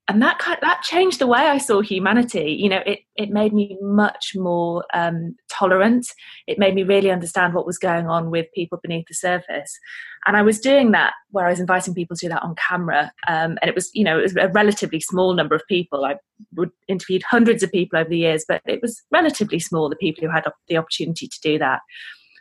and 0.08 0.22
that 0.22 0.38
kind 0.38 0.58
that 0.62 0.80
changed 0.82 1.18
the 1.18 1.26
way 1.26 1.40
I 1.40 1.58
saw 1.58 1.82
humanity. 1.82 2.56
You 2.58 2.70
know, 2.70 2.80
it 2.86 3.00
it 3.16 3.28
made 3.28 3.52
me 3.52 3.76
much 3.82 4.32
more 4.34 4.84
um, 4.94 5.36
tolerant. 5.50 6.06
It 6.46 6.58
made 6.58 6.74
me 6.74 6.82
really 6.82 7.10
understand 7.10 7.52
what 7.52 7.66
was 7.66 7.76
going 7.76 8.06
on 8.06 8.30
with 8.30 8.46
people 8.54 8.78
beneath 8.82 9.06
the 9.06 9.14
surface, 9.14 9.78
and 10.26 10.34
I 10.34 10.40
was 10.40 10.60
doing 10.60 10.92
that 10.92 11.12
where 11.30 11.46
I 11.46 11.50
was 11.50 11.60
inviting 11.60 11.92
people 11.92 12.16
to 12.16 12.26
do 12.26 12.30
that 12.30 12.42
on 12.42 12.54
camera. 12.56 13.12
Um, 13.28 13.58
and 13.60 13.68
it 13.68 13.74
was, 13.74 13.90
you 13.92 14.02
know, 14.02 14.18
it 14.18 14.22
was 14.22 14.36
a 14.36 14.48
relatively 14.48 15.00
small 15.00 15.34
number 15.34 15.54
of 15.54 15.62
people. 15.68 16.06
I 16.06 16.16
would 16.54 16.70
interviewed 16.88 17.22
hundreds 17.22 17.62
of 17.62 17.70
people 17.70 17.98
over 17.98 18.08
the 18.08 18.18
years, 18.18 18.46
but 18.48 18.62
it 18.64 18.80
was 18.80 19.02
relatively 19.12 19.58
small 19.58 19.90
the 19.90 19.96
people 19.96 20.26
who 20.26 20.32
had 20.32 20.46
the 20.68 20.78
opportunity 20.78 21.28
to 21.28 21.40
do 21.42 21.58
that. 21.58 21.80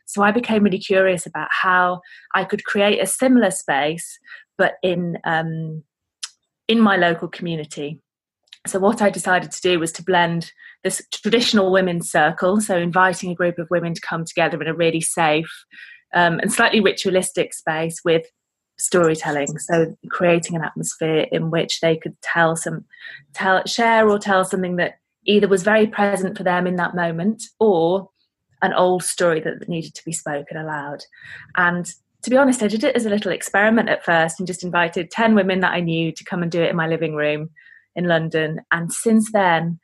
So 0.07 0.23
I 0.23 0.31
became 0.31 0.63
really 0.63 0.79
curious 0.79 1.25
about 1.25 1.49
how 1.51 2.01
I 2.33 2.43
could 2.43 2.63
create 2.63 3.01
a 3.01 3.05
similar 3.05 3.51
space, 3.51 4.19
but 4.57 4.75
in 4.81 5.17
um, 5.23 5.83
in 6.67 6.79
my 6.79 6.97
local 6.97 7.27
community. 7.27 8.01
So 8.65 8.79
what 8.79 9.01
I 9.01 9.09
decided 9.09 9.51
to 9.51 9.61
do 9.61 9.79
was 9.79 9.91
to 9.93 10.03
blend 10.03 10.51
this 10.83 11.01
traditional 11.13 11.71
women's 11.71 12.09
circle, 12.09 12.59
so 12.59 12.77
inviting 12.77 13.31
a 13.31 13.35
group 13.35 13.59
of 13.59 13.69
women 13.69 13.93
to 13.93 14.01
come 14.01 14.25
together 14.25 14.61
in 14.61 14.67
a 14.67 14.73
really 14.73 15.01
safe 15.01 15.51
um, 16.13 16.39
and 16.39 16.51
slightly 16.51 16.79
ritualistic 16.79 17.53
space 17.53 18.01
with 18.03 18.25
storytelling 18.79 19.57
so 19.57 19.95
creating 20.09 20.55
an 20.55 20.63
atmosphere 20.63 21.25
in 21.31 21.49
which 21.49 21.79
they 21.79 21.97
could 21.97 22.15
tell 22.21 22.55
some 22.55 22.85
tell 23.33 23.65
share 23.65 24.07
or 24.07 24.19
tell 24.19 24.45
something 24.45 24.75
that 24.75 24.99
either 25.25 25.47
was 25.47 25.63
very 25.63 25.87
present 25.87 26.37
for 26.37 26.43
them 26.43 26.67
in 26.67 26.75
that 26.75 26.95
moment 26.95 27.43
or 27.59 28.07
an 28.61 28.73
old 28.73 29.03
story 29.03 29.39
that 29.41 29.67
needed 29.69 29.93
to 29.95 30.05
be 30.05 30.11
spoken 30.11 30.57
aloud. 30.57 30.99
And 31.55 31.85
to 32.23 32.29
be 32.29 32.37
honest, 32.37 32.63
I 32.63 32.67
did 32.67 32.83
it 32.83 32.95
as 32.95 33.05
a 33.05 33.09
little 33.09 33.31
experiment 33.31 33.89
at 33.89 34.03
first 34.03 34.39
and 34.39 34.47
just 34.47 34.63
invited 34.63 35.11
10 35.11 35.35
women 35.35 35.59
that 35.61 35.73
I 35.73 35.79
knew 35.79 36.11
to 36.11 36.23
come 36.23 36.41
and 36.41 36.51
do 36.51 36.61
it 36.61 36.69
in 36.69 36.75
my 36.75 36.87
living 36.87 37.15
room 37.15 37.49
in 37.95 38.05
London. 38.05 38.61
And 38.71 38.91
since 38.91 39.31
then, 39.31 39.79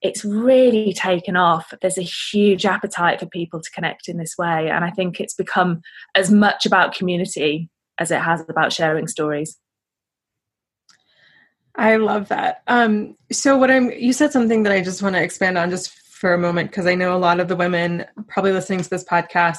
it's 0.00 0.24
really 0.24 0.92
taken 0.92 1.36
off. 1.36 1.72
There's 1.80 1.98
a 1.98 2.02
huge 2.02 2.66
appetite 2.66 3.20
for 3.20 3.26
people 3.26 3.60
to 3.60 3.70
connect 3.70 4.08
in 4.08 4.18
this 4.18 4.36
way. 4.36 4.70
And 4.70 4.84
I 4.84 4.90
think 4.90 5.18
it's 5.18 5.34
become 5.34 5.80
as 6.14 6.30
much 6.30 6.66
about 6.66 6.94
community 6.94 7.70
as 7.98 8.10
it 8.10 8.20
has 8.20 8.44
about 8.48 8.72
sharing 8.72 9.08
stories. 9.08 9.58
I 11.76 11.96
love 11.96 12.28
that. 12.28 12.62
Um, 12.66 13.16
so 13.32 13.56
what 13.56 13.70
I'm 13.70 13.90
you 13.90 14.12
said 14.12 14.30
something 14.30 14.62
that 14.62 14.72
I 14.72 14.80
just 14.80 15.02
want 15.02 15.16
to 15.16 15.22
expand 15.22 15.58
on 15.58 15.70
just 15.70 15.92
for 16.24 16.32
a 16.32 16.38
moment 16.38 16.70
because 16.70 16.86
I 16.86 16.94
know 16.94 17.14
a 17.14 17.18
lot 17.18 17.38
of 17.38 17.48
the 17.48 17.54
women 17.54 18.06
probably 18.28 18.52
listening 18.52 18.80
to 18.80 18.88
this 18.88 19.04
podcast 19.04 19.58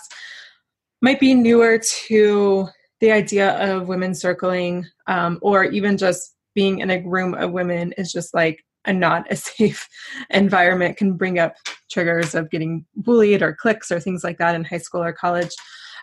might 1.00 1.20
be 1.20 1.36
newer 1.36 1.80
to 2.08 2.68
the 3.02 3.12
idea 3.12 3.56
of 3.72 3.88
women 3.88 4.16
circling 4.16 4.88
um, 5.06 5.38
or 5.44 5.66
even 5.66 5.96
just 5.96 6.34
being 6.56 6.80
in 6.80 6.90
a 6.90 7.04
room 7.06 7.36
of 7.36 7.52
women 7.52 7.94
is 8.00 8.12
just 8.12 8.34
like 8.34 8.66
a 8.86 8.92
not 8.92 9.32
a 9.32 9.36
safe 9.36 9.88
environment 10.32 10.98
can 10.98 11.14
bring 11.14 11.38
up 11.38 11.54
triggers 11.92 12.34
of 12.34 12.50
getting 12.50 12.84
bullied 12.96 13.44
or 13.44 13.54
cliques 13.54 13.92
or 13.92 14.00
things 14.00 14.24
like 14.24 14.40
that 14.40 14.56
in 14.56 14.64
high 14.64 14.80
school 14.80 15.04
or 15.04 15.14
college. 15.14 15.52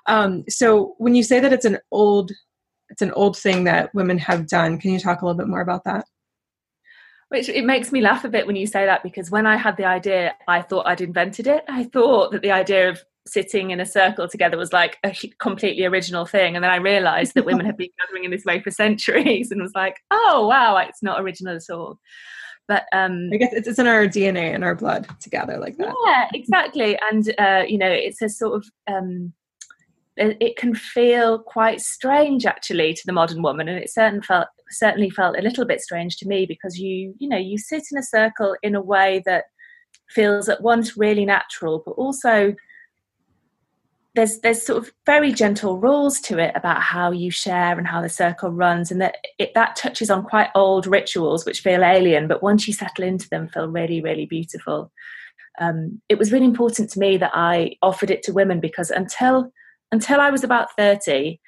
Um, 0.07 0.45
so 0.49 0.95
when 0.99 1.17
you 1.17 1.25
say 1.25 1.41
that 1.41 1.53
it's 1.53 1.65
an 1.65 1.79
old 1.91 2.31
it's 2.89 3.03
an 3.03 3.11
old 3.15 3.37
thing 3.37 3.65
that 3.65 3.93
women 3.97 4.17
have 4.19 4.47
done 4.47 4.79
can 4.79 4.93
you 4.93 5.01
talk 5.01 5.23
a 5.23 5.27
little 5.27 5.39
bit 5.39 5.49
more 5.49 5.61
about 5.61 5.83
that 5.87 6.05
which 7.33 7.49
it 7.49 7.65
makes 7.65 7.91
me 7.91 8.03
laugh 8.03 8.25
a 8.25 8.29
bit 8.29 8.47
when 8.47 8.57
you 8.57 8.67
say 8.67 8.85
that 8.85 9.03
because 9.03 9.31
when 9.31 9.47
I 9.47 9.57
had 9.57 9.79
the 9.79 9.87
idea, 9.87 10.35
I 10.47 10.61
thought 10.61 10.87
I'd 10.87 11.01
invented 11.01 11.47
it. 11.47 11.65
I 11.67 11.85
thought 11.85 12.31
that 12.33 12.43
the 12.43 12.53
idea 12.53 12.91
of 12.91 13.03
sitting 13.27 13.71
in 13.71 13.81
a 13.81 13.87
circle 13.87 14.29
together 14.29 14.59
was 14.59 14.73
like 14.73 14.99
a 15.03 15.15
completely 15.39 15.87
original 15.87 16.27
thing. 16.27 16.55
And 16.55 16.63
then 16.63 16.71
I 16.71 16.77
realized 16.77 17.35
that 17.35 17.47
women 17.47 17.65
have 17.65 17.79
been 17.79 17.89
gathering 17.99 18.25
in 18.25 18.31
this 18.31 18.45
way 18.45 18.61
for 18.61 18.71
centuries 18.71 19.51
and 19.51 19.63
was 19.63 19.73
like, 19.75 19.97
oh, 20.11 20.47
wow, 20.47 20.77
it's 20.77 21.03
not 21.03 21.21
original 21.23 21.57
at 21.57 21.71
all. 21.71 21.99
But 22.69 22.85
um, 22.93 23.31
I 23.33 23.37
guess 23.39 23.55
it's 23.55 23.79
in 23.79 23.87
our 23.87 24.07
DNA 24.07 24.55
and 24.55 24.63
our 24.63 24.75
blood 24.75 25.09
to 25.21 25.31
gather 25.31 25.59
like 25.59 25.79
that. 25.79 25.95
Yeah, 26.07 26.29
exactly. 26.35 26.99
And, 27.11 27.35
uh, 27.39 27.65
you 27.67 27.79
know, 27.79 27.91
it's 27.91 28.21
a 28.21 28.29
sort 28.29 28.57
of, 28.57 28.67
um, 28.87 29.33
it, 30.19 30.37
it 30.41 30.57
can 30.57 30.75
feel 30.75 31.39
quite 31.39 31.81
strange 31.81 32.45
actually 32.45 32.93
to 32.93 33.03
the 33.07 33.13
modern 33.13 33.41
woman. 33.41 33.69
And 33.69 33.79
it 33.79 33.91
certainly 33.91 34.23
felt 34.23 34.49
certainly 34.73 35.11
felt 35.11 35.39
a 35.39 35.43
little 35.43 35.65
bit 35.65 35.81
strange 35.81 36.17
to 36.17 36.29
me 36.29 36.47
because 36.47 36.79
you 36.79 37.15
you 37.19 37.29
know 37.29 37.37
you 37.37 37.59
sit 37.59 37.85
in 37.91 37.99
a 37.99 38.03
circle 38.03 38.57
in 38.63 38.75
a 38.75 38.83
way 38.83 39.23
that 39.25 39.45
feels 40.09 40.49
at 40.49 40.63
once 40.63 40.97
really 40.97 41.25
natural 41.25 41.83
but 41.85 41.93
also 41.93 42.55
there's 44.15 44.41
there's 44.41 44.65
sort 44.65 44.83
of 44.83 44.93
very 45.07 45.33
gentle 45.33 45.79
rules 45.79 46.21
to 46.21 46.39
it 46.39 46.53
about 46.55 46.83
how 46.83 47.11
you 47.11 47.31
share 47.31 47.79
and 47.79 47.87
how 47.87 48.01
the 48.03 48.09
circle 48.09 48.51
runs 48.51 48.91
and 48.91 49.01
that 49.01 49.17
it 49.39 49.53
that 49.55 49.77
touches 49.77 50.11
on 50.11 50.25
quite 50.25 50.51
old 50.55 50.87
rituals 50.87 51.47
which 51.47 51.61
feel 51.61 51.83
alien 51.83 52.29
but 52.29 52.43
once 52.43 52.67
you 52.67 52.75
settle 52.75 53.05
into 53.05 53.29
them 53.31 53.49
feel 53.49 53.69
really 53.69 54.01
really 54.03 54.27
beautiful. 54.27 54.91
Um, 55.61 56.01
it 56.09 56.19
was 56.19 56.33
really 56.33 56.47
important 56.47 56.89
to 56.91 56.99
me 56.99 57.19
that 57.19 57.33
i 57.35 57.73
offered 57.83 58.11
it 58.11 58.23
to 58.23 58.33
women 58.33 58.59
because 58.59 58.91
until 58.91 59.53
until 59.93 60.19
i 60.19 60.31
was 60.31 60.43
about 60.43 60.75
30 60.79 61.39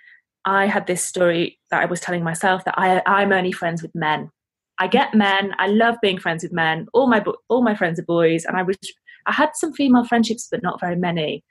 I 0.45 0.67
had 0.67 0.87
this 0.87 1.05
story 1.05 1.59
that 1.71 1.83
I 1.83 1.87
was 1.87 2.01
telling 2.01 2.23
myself 2.23 2.65
that 2.65 2.79
I, 2.79 3.03
I'm 3.07 3.33
only 3.33 3.53
friends 3.53 3.83
with 3.83 3.95
men. 3.95 4.31
I 4.79 4.89
get 4.89 5.15
men. 5.15 5.55
I 5.59 5.69
love 5.69 5.97
being 6.03 6.19
friends 6.19 6.43
with 6.43 6.53
men. 6.53 6.87
All 6.93 7.07
my 7.07 7.25
all 7.49 7.63
my 7.63 7.75
friends 7.75 7.99
are 7.99 8.05
boys, 8.05 8.45
and 8.45 8.57
I 8.57 8.63
was 8.63 8.77
I 9.27 9.33
had 9.33 9.51
some 9.55 9.73
female 9.73 10.05
friendships, 10.05 10.49
but 10.51 10.63
not 10.63 10.81
very 10.81 10.97
many. 10.97 11.45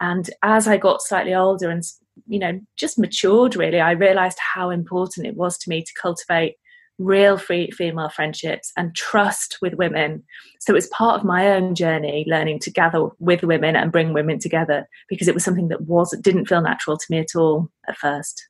And 0.00 0.28
as 0.42 0.68
I 0.68 0.76
got 0.76 1.00
slightly 1.00 1.34
older 1.34 1.70
and 1.70 1.82
you 2.26 2.38
know 2.38 2.60
just 2.76 2.98
matured, 2.98 3.56
really, 3.56 3.80
I 3.80 3.92
realised 3.92 4.38
how 4.54 4.70
important 4.70 5.26
it 5.26 5.36
was 5.36 5.56
to 5.58 5.70
me 5.70 5.82
to 5.82 5.92
cultivate 6.00 6.56
real 6.98 7.36
free 7.36 7.70
female 7.70 8.08
friendships 8.08 8.72
and 8.76 8.94
trust 8.94 9.58
with 9.60 9.74
women. 9.74 10.24
So 10.60 10.72
it 10.72 10.74
was 10.74 10.88
part 10.88 11.20
of 11.20 11.26
my 11.26 11.48
own 11.48 11.74
journey 11.74 12.24
learning 12.26 12.60
to 12.60 12.70
gather 12.70 13.08
with 13.18 13.42
women 13.42 13.76
and 13.76 13.92
bring 13.92 14.12
women 14.12 14.38
together 14.38 14.88
because 15.08 15.28
it 15.28 15.34
was 15.34 15.44
something 15.44 15.68
that 15.68 15.82
was 15.82 16.16
didn't 16.22 16.46
feel 16.46 16.62
natural 16.62 16.96
to 16.96 17.06
me 17.10 17.18
at 17.18 17.36
all 17.36 17.70
at 17.88 17.96
first. 17.96 18.48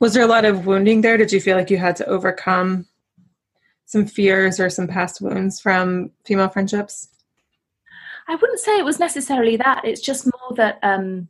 Was 0.00 0.14
there 0.14 0.22
a 0.22 0.28
lot 0.28 0.44
of 0.44 0.66
wounding 0.66 1.00
there? 1.00 1.16
Did 1.16 1.32
you 1.32 1.40
feel 1.40 1.56
like 1.56 1.70
you 1.70 1.78
had 1.78 1.96
to 1.96 2.06
overcome 2.06 2.86
some 3.86 4.06
fears 4.06 4.58
or 4.58 4.70
some 4.70 4.86
past 4.86 5.20
wounds 5.20 5.60
from 5.60 6.10
female 6.24 6.48
friendships? 6.48 7.08
I 8.28 8.36
wouldn't 8.36 8.60
say 8.60 8.78
it 8.78 8.84
was 8.84 8.98
necessarily 8.98 9.56
that. 9.56 9.84
It's 9.84 10.00
just 10.00 10.26
more 10.26 10.56
that 10.56 10.78
um, 10.82 11.28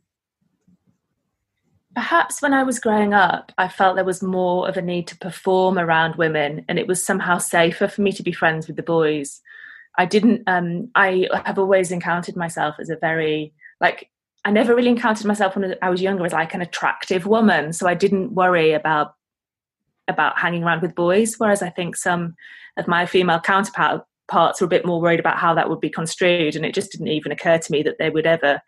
perhaps 1.95 2.41
when 2.41 2.53
I 2.53 2.63
was 2.63 2.79
growing 2.79 3.13
up, 3.13 3.51
I 3.57 3.67
felt 3.67 3.95
there 3.95 4.05
was 4.05 4.23
more 4.23 4.67
of 4.67 4.77
a 4.77 4.81
need 4.81 5.07
to 5.07 5.17
perform 5.17 5.77
around 5.77 6.15
women, 6.15 6.65
and 6.67 6.79
it 6.79 6.87
was 6.87 7.03
somehow 7.03 7.37
safer 7.37 7.87
for 7.87 8.01
me 8.01 8.11
to 8.13 8.23
be 8.23 8.31
friends 8.31 8.67
with 8.67 8.75
the 8.75 8.83
boys. 8.83 9.41
I 9.97 10.05
didn't. 10.05 10.43
Um, 10.47 10.89
I 10.95 11.27
have 11.45 11.59
always 11.59 11.91
encountered 11.91 12.35
myself 12.35 12.75
as 12.79 12.89
a 12.89 12.97
very 12.97 13.53
like. 13.79 14.09
I 14.45 14.51
never 14.51 14.75
really 14.75 14.89
encountered 14.89 15.25
myself 15.25 15.55
when 15.55 15.75
I 15.81 15.89
was 15.89 16.01
younger 16.01 16.25
as 16.25 16.33
like 16.33 16.53
an 16.53 16.61
attractive 16.61 17.25
woman, 17.25 17.73
so 17.73 17.87
I 17.87 17.93
didn't 17.93 18.33
worry 18.33 18.73
about 18.73 19.15
about 20.07 20.37
hanging 20.37 20.63
around 20.63 20.81
with 20.81 20.95
boys. 20.95 21.35
Whereas 21.37 21.61
I 21.61 21.69
think 21.69 21.95
some 21.95 22.35
of 22.77 22.87
my 22.87 23.05
female 23.05 23.39
counterparts 23.39 24.61
were 24.61 24.65
a 24.65 24.67
bit 24.67 24.85
more 24.85 24.99
worried 24.99 25.19
about 25.19 25.37
how 25.37 25.53
that 25.53 25.69
would 25.69 25.79
be 25.79 25.89
construed, 25.89 26.55
and 26.55 26.65
it 26.65 26.73
just 26.73 26.91
didn't 26.91 27.07
even 27.07 27.31
occur 27.31 27.57
to 27.57 27.71
me 27.71 27.83
that 27.83 27.99
they 27.99 28.09
would 28.09 28.25
ever 28.25 28.61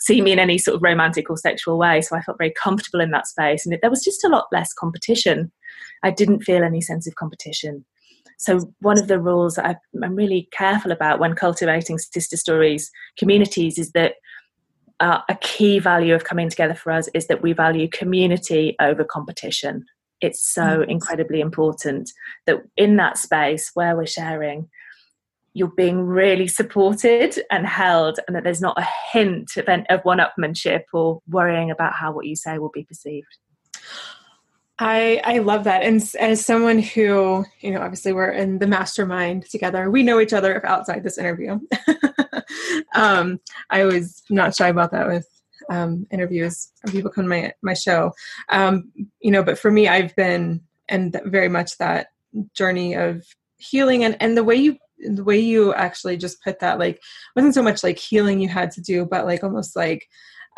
see 0.00 0.20
me 0.20 0.32
in 0.32 0.38
any 0.38 0.58
sort 0.58 0.76
of 0.76 0.82
romantic 0.82 1.30
or 1.30 1.36
sexual 1.36 1.78
way. 1.78 2.00
So 2.00 2.16
I 2.16 2.22
felt 2.22 2.38
very 2.38 2.52
comfortable 2.52 3.00
in 3.00 3.10
that 3.10 3.26
space. 3.26 3.64
And 3.64 3.74
it, 3.74 3.80
there 3.82 3.90
was 3.90 4.02
just 4.02 4.24
a 4.24 4.28
lot 4.28 4.46
less 4.50 4.72
competition. 4.72 5.52
I 6.02 6.10
didn't 6.10 6.40
feel 6.40 6.64
any 6.64 6.80
sense 6.80 7.06
of 7.06 7.14
competition. 7.16 7.84
So 8.38 8.72
one 8.80 8.98
of 8.98 9.08
the 9.08 9.20
rules 9.20 9.56
that 9.56 9.66
I, 9.66 9.76
am 10.02 10.16
really 10.16 10.48
careful 10.50 10.92
about 10.92 11.20
when 11.20 11.34
cultivating 11.34 11.98
sister 11.98 12.38
stories 12.38 12.90
communities 13.18 13.78
is 13.78 13.92
that 13.92 14.14
uh, 14.98 15.20
a 15.28 15.34
key 15.36 15.78
value 15.78 16.14
of 16.14 16.24
coming 16.24 16.48
together 16.48 16.74
for 16.74 16.90
us 16.90 17.08
is 17.14 17.26
that 17.26 17.42
we 17.42 17.52
value 17.52 17.88
community 17.88 18.76
over 18.80 19.04
competition. 19.04 19.84
It's 20.22 20.46
so 20.46 20.62
mm-hmm. 20.62 20.90
incredibly 20.90 21.40
important 21.40 22.10
that 22.46 22.62
in 22.76 22.96
that 22.96 23.18
space 23.18 23.70
where 23.74 23.94
we're 23.94 24.06
sharing, 24.06 24.68
you're 25.52 25.68
being 25.68 26.00
really 26.00 26.46
supported 26.46 27.40
and 27.50 27.66
held, 27.66 28.20
and 28.26 28.36
that 28.36 28.44
there's 28.44 28.60
not 28.60 28.78
a 28.78 28.86
hint 29.12 29.56
of, 29.56 29.68
of 29.88 30.00
one 30.04 30.18
upmanship 30.18 30.82
or 30.92 31.20
worrying 31.28 31.70
about 31.70 31.94
how 31.94 32.12
what 32.12 32.26
you 32.26 32.36
say 32.36 32.58
will 32.58 32.70
be 32.70 32.84
perceived. 32.84 33.38
I 34.78 35.20
I 35.24 35.38
love 35.38 35.64
that, 35.64 35.82
and 35.82 36.02
as 36.18 36.44
someone 36.44 36.78
who 36.78 37.44
you 37.60 37.70
know, 37.70 37.80
obviously 37.80 38.12
we're 38.12 38.30
in 38.30 38.58
the 38.58 38.66
mastermind 38.66 39.46
together. 39.50 39.90
We 39.90 40.02
know 40.02 40.20
each 40.20 40.32
other 40.32 40.64
outside 40.66 41.02
this 41.02 41.18
interview. 41.18 41.60
um, 42.94 43.40
I 43.68 43.84
was 43.84 44.22
not 44.30 44.56
shy 44.56 44.68
about 44.68 44.92
that 44.92 45.06
with 45.06 45.28
um, 45.68 46.06
interviews 46.10 46.70
or 46.86 46.92
people 46.92 47.10
come 47.10 47.24
to 47.24 47.28
my 47.28 47.52
my 47.62 47.74
show. 47.74 48.12
Um, 48.48 48.90
you 49.20 49.30
know, 49.30 49.42
but 49.42 49.58
for 49.58 49.70
me, 49.70 49.88
I've 49.88 50.14
been 50.16 50.62
and 50.88 51.18
very 51.26 51.48
much 51.48 51.76
that 51.78 52.08
journey 52.54 52.94
of 52.94 53.24
healing 53.58 54.04
and 54.04 54.16
and 54.20 54.36
the 54.36 54.44
way 54.44 54.56
you 54.56 54.76
the 55.00 55.24
way 55.24 55.38
you 55.38 55.72
actually 55.74 56.16
just 56.16 56.42
put 56.42 56.58
that 56.60 56.78
like 56.78 57.00
wasn't 57.34 57.54
so 57.54 57.62
much 57.62 57.82
like 57.82 57.98
healing 57.98 58.40
you 58.40 58.48
had 58.48 58.70
to 58.70 58.80
do 58.80 59.04
but 59.04 59.24
like 59.26 59.42
almost 59.42 59.76
like 59.76 60.06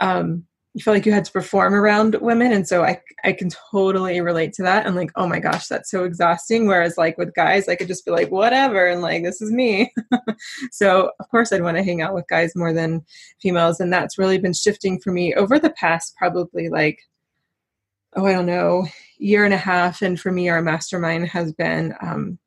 um 0.01 0.45
you 0.75 0.83
feel 0.83 0.95
like 0.95 1.05
you 1.05 1.13
had 1.13 1.25
to 1.25 1.33
perform 1.33 1.75
around 1.75 2.17
women 2.21 2.53
and 2.53 2.67
so 2.67 2.83
i 2.83 2.99
i 3.25 3.33
can 3.33 3.51
totally 3.71 4.21
relate 4.21 4.53
to 4.53 4.63
that 4.63 4.87
and 4.87 4.97
like 4.97 5.11
oh 5.17 5.27
my 5.27 5.39
gosh 5.39 5.67
that's 5.67 5.91
so 5.91 6.05
exhausting 6.05 6.67
whereas 6.67 6.97
like 6.97 7.17
with 7.19 7.35
guys 7.35 7.69
i 7.69 7.77
could 7.77 7.89
just 7.89 8.05
be 8.05 8.11
like 8.11 8.31
whatever 8.31 8.87
and 8.87 9.03
like 9.03 9.23
this 9.23 9.41
is 9.41 9.51
me. 9.51 9.93
So 10.71 11.11
of 11.21 11.29
course 11.29 11.53
i'd 11.53 11.63
want 11.63 11.77
to 11.77 11.85
hang 11.85 12.03
out 12.03 12.15
with 12.15 12.27
guys 12.29 12.57
more 12.57 12.73
than 12.73 13.05
females 13.41 13.81
and 13.81 13.93
that's 13.93 14.19
really 14.19 14.39
been 14.39 14.55
shifting 14.55 14.99
for 15.01 15.13
me 15.13 15.35
over 15.35 15.59
the 15.59 15.71
past 15.71 16.17
probably 16.17 16.69
like 16.69 16.99
oh 18.17 18.27
i 18.27 18.33
don't 18.33 18.47
know 18.47 18.87
year 19.19 19.45
and 19.45 19.55
a 19.55 19.59
half 19.59 20.03
and 20.03 20.19
for 20.19 20.33
me 20.33 20.49
our 20.49 20.63
mastermind 20.63 21.29
has 21.29 21.53
been 21.53 21.95
um 22.01 22.39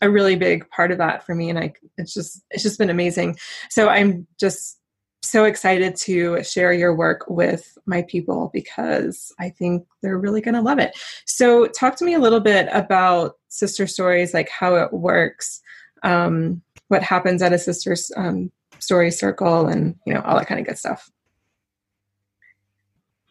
a 0.00 0.10
really 0.10 0.36
big 0.36 0.68
part 0.70 0.90
of 0.90 0.98
that 0.98 1.24
for 1.24 1.34
me 1.34 1.50
and 1.50 1.58
i 1.58 1.72
it's 1.98 2.14
just 2.14 2.42
it's 2.50 2.62
just 2.62 2.78
been 2.78 2.90
amazing. 2.90 3.36
So 3.68 3.88
i'm 3.88 4.26
just 4.38 4.78
so 5.22 5.44
excited 5.44 5.94
to 5.94 6.42
share 6.42 6.72
your 6.72 6.94
work 6.94 7.26
with 7.28 7.76
my 7.84 8.02
people 8.02 8.50
because 8.54 9.32
i 9.38 9.50
think 9.50 9.86
they're 10.02 10.18
really 10.18 10.40
going 10.40 10.54
to 10.54 10.62
love 10.62 10.78
it. 10.78 10.98
So 11.26 11.66
talk 11.66 11.96
to 11.96 12.04
me 12.04 12.14
a 12.14 12.18
little 12.18 12.40
bit 12.40 12.68
about 12.72 13.38
sister 13.48 13.86
stories 13.86 14.32
like 14.32 14.48
how 14.48 14.76
it 14.76 14.92
works 14.92 15.60
um, 16.02 16.62
what 16.88 17.02
happens 17.02 17.42
at 17.42 17.52
a 17.52 17.58
sister 17.58 17.96
um, 18.16 18.50
story 18.78 19.10
circle 19.10 19.66
and 19.66 19.96
you 20.06 20.14
know 20.14 20.20
all 20.22 20.36
that 20.36 20.46
kind 20.46 20.60
of 20.60 20.66
good 20.66 20.78
stuff. 20.78 21.10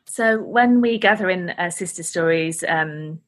So 0.06 0.42
when 0.42 0.82
we 0.82 0.98
gather 0.98 1.30
in 1.30 1.50
a 1.52 1.72
sister 1.72 2.04
stories 2.04 2.64
um, 2.68 3.20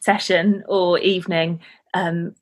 session 0.00 0.64
or 0.68 0.98
evening 0.98 1.60
um, 1.94 2.34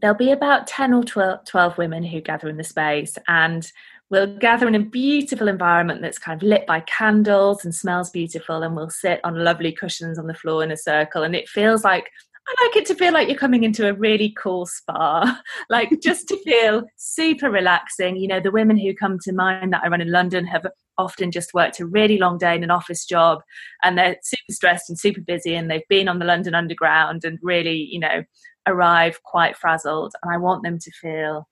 there'll 0.00 0.16
be 0.16 0.30
about 0.30 0.66
10 0.66 0.92
or 0.92 1.04
12, 1.04 1.44
12 1.44 1.78
women 1.78 2.04
who 2.04 2.20
gather 2.20 2.48
in 2.48 2.56
the 2.56 2.64
space 2.64 3.16
and 3.28 3.70
we'll 4.10 4.38
gather 4.38 4.68
in 4.68 4.74
a 4.74 4.80
beautiful 4.80 5.48
environment 5.48 6.00
that's 6.00 6.18
kind 6.18 6.40
of 6.40 6.48
lit 6.48 6.66
by 6.66 6.80
candles 6.80 7.64
and 7.64 7.74
smells 7.74 8.10
beautiful 8.10 8.62
and 8.62 8.76
we'll 8.76 8.90
sit 8.90 9.20
on 9.24 9.42
lovely 9.42 9.72
cushions 9.72 10.18
on 10.18 10.26
the 10.26 10.34
floor 10.34 10.62
in 10.62 10.70
a 10.70 10.76
circle 10.76 11.22
and 11.22 11.34
it 11.34 11.48
feels 11.48 11.82
like 11.84 12.10
I 12.48 12.64
like 12.64 12.76
it 12.76 12.86
to 12.86 12.94
feel 12.94 13.12
like 13.12 13.26
you're 13.26 13.36
coming 13.36 13.64
into 13.64 13.88
a 13.88 13.92
really 13.92 14.32
cool 14.40 14.66
spa, 14.66 15.40
like 15.68 15.90
just 16.00 16.28
to 16.28 16.40
feel 16.44 16.84
super 16.96 17.50
relaxing. 17.50 18.16
You 18.16 18.28
know, 18.28 18.38
the 18.38 18.52
women 18.52 18.76
who 18.76 18.94
come 18.94 19.18
to 19.24 19.32
mind 19.32 19.72
that 19.72 19.82
I 19.82 19.88
run 19.88 20.00
in 20.00 20.12
London 20.12 20.46
have 20.46 20.64
often 20.96 21.32
just 21.32 21.52
worked 21.54 21.80
a 21.80 21.86
really 21.86 22.18
long 22.18 22.38
day 22.38 22.54
in 22.54 22.62
an 22.62 22.70
office 22.70 23.04
job 23.04 23.40
and 23.82 23.98
they're 23.98 24.16
super 24.22 24.52
stressed 24.52 24.88
and 24.88 24.98
super 24.98 25.20
busy 25.20 25.56
and 25.56 25.68
they've 25.68 25.88
been 25.88 26.08
on 26.08 26.20
the 26.20 26.24
London 26.24 26.54
Underground 26.54 27.24
and 27.24 27.38
really, 27.42 27.88
you 27.90 27.98
know, 27.98 28.22
arrive 28.66 29.22
quite 29.22 29.56
frazzled 29.56 30.14
and 30.22 30.32
I 30.32 30.38
want 30.38 30.62
them 30.62 30.78
to 30.78 30.90
feel 30.90 31.48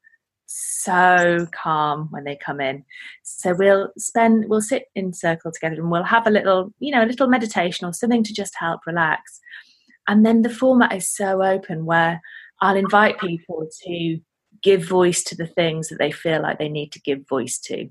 so 0.46 1.46
calm 1.52 2.08
when 2.10 2.24
they 2.24 2.36
come 2.36 2.60
in. 2.60 2.84
So 3.22 3.54
we'll 3.54 3.90
spend 3.96 4.48
we'll 4.48 4.60
sit 4.60 4.86
in 4.94 5.12
circle 5.12 5.52
together 5.52 5.76
and 5.76 5.90
we'll 5.90 6.02
have 6.02 6.26
a 6.26 6.30
little, 6.30 6.72
you 6.78 6.92
know, 6.92 7.04
a 7.04 7.06
little 7.06 7.28
meditation 7.28 7.86
or 7.86 7.92
something 7.92 8.22
to 8.24 8.34
just 8.34 8.54
help 8.58 8.80
relax. 8.86 9.40
And 10.06 10.24
then 10.24 10.42
the 10.42 10.50
format 10.50 10.94
is 10.94 11.08
so 11.08 11.42
open 11.42 11.86
where 11.86 12.20
I'll 12.60 12.76
invite 12.76 13.18
people 13.18 13.66
to 13.86 14.18
give 14.62 14.86
voice 14.86 15.22
to 15.24 15.36
the 15.36 15.46
things 15.46 15.88
that 15.88 15.98
they 15.98 16.10
feel 16.10 16.42
like 16.42 16.58
they 16.58 16.68
need 16.68 16.92
to 16.92 17.00
give 17.00 17.26
voice 17.28 17.58
to. 17.58 17.88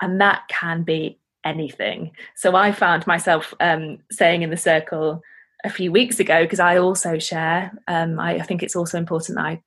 And 0.00 0.20
that 0.20 0.42
can 0.48 0.82
be 0.82 1.18
anything. 1.44 2.12
So 2.36 2.56
I 2.56 2.72
found 2.72 3.06
myself 3.06 3.54
um, 3.60 3.98
saying 4.10 4.42
in 4.42 4.50
the 4.50 4.56
circle, 4.56 5.22
a 5.64 5.70
few 5.70 5.90
weeks 5.90 6.20
ago 6.20 6.42
because 6.42 6.60
I 6.60 6.78
also 6.78 7.18
share. 7.18 7.72
Um, 7.88 8.18
I, 8.20 8.36
I, 8.36 8.42
think 8.42 8.62
it's 8.62 8.76
also 8.76 8.98
important 8.98 9.36
that 9.36 9.44
I 9.44 9.62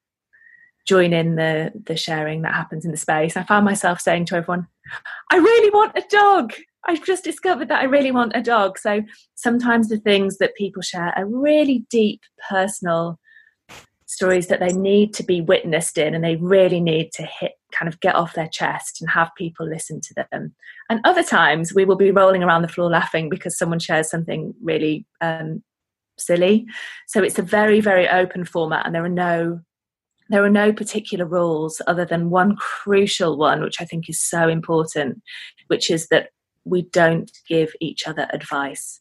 join 0.87 1.13
in 1.13 1.35
the 1.35 1.71
the 1.85 1.97
sharing 1.97 2.41
that 2.43 2.53
happens 2.53 2.85
in 2.85 2.91
the 2.91 2.97
space. 2.97 3.35
I 3.37 3.43
found 3.43 3.65
myself 3.65 3.99
saying 3.99 4.25
to 4.25 4.35
everyone, 4.35 4.67
"I 5.31 5.37
really 5.37 5.69
want 5.71 5.97
a 5.97 6.03
dog." 6.09 6.53
I've 6.87 7.03
just 7.03 7.23
discovered 7.23 7.67
that 7.67 7.81
I 7.81 7.85
really 7.85 8.11
want 8.11 8.35
a 8.35 8.41
dog. 8.41 8.79
So 8.79 9.03
sometimes 9.35 9.87
the 9.89 9.99
things 9.99 10.39
that 10.39 10.55
people 10.55 10.81
share 10.81 11.13
are 11.15 11.27
really 11.27 11.85
deep, 11.91 12.21
personal 12.49 13.19
stories 14.07 14.47
that 14.47 14.59
they 14.59 14.73
need 14.73 15.13
to 15.13 15.23
be 15.23 15.41
witnessed 15.41 15.97
in, 15.97 16.15
and 16.15 16.23
they 16.23 16.37
really 16.37 16.79
need 16.79 17.11
to 17.13 17.23
hit 17.23 17.53
kind 17.71 17.91
of 17.91 17.99
get 18.01 18.15
off 18.15 18.33
their 18.33 18.49
chest 18.49 19.01
and 19.01 19.09
have 19.09 19.31
people 19.37 19.67
listen 19.67 20.01
to 20.01 20.13
them. 20.31 20.53
And 20.89 20.99
other 21.03 21.23
times 21.23 21.73
we 21.73 21.85
will 21.85 21.95
be 21.95 22.11
rolling 22.11 22.43
around 22.43 22.61
the 22.61 22.67
floor 22.67 22.89
laughing 22.89 23.29
because 23.29 23.57
someone 23.57 23.79
shares 23.79 24.09
something 24.09 24.53
really 24.61 25.05
um, 25.21 25.63
silly. 26.25 26.65
So 27.07 27.21
it's 27.23 27.39
a 27.39 27.43
very, 27.43 27.79
very 27.79 28.07
open 28.07 28.45
format, 28.45 28.85
and 28.85 28.95
there 28.95 29.05
are 29.05 29.09
no 29.09 29.61
there 30.29 30.45
are 30.45 30.49
no 30.49 30.71
particular 30.71 31.25
rules 31.25 31.81
other 31.87 32.05
than 32.05 32.29
one 32.29 32.55
crucial 32.55 33.37
one, 33.37 33.61
which 33.61 33.81
I 33.81 33.85
think 33.85 34.09
is 34.09 34.21
so 34.21 34.47
important, 34.47 35.21
which 35.67 35.91
is 35.91 36.07
that 36.07 36.29
we 36.63 36.83
don't 36.83 37.29
give 37.49 37.73
each 37.81 38.07
other 38.07 38.27
advice. 38.31 38.99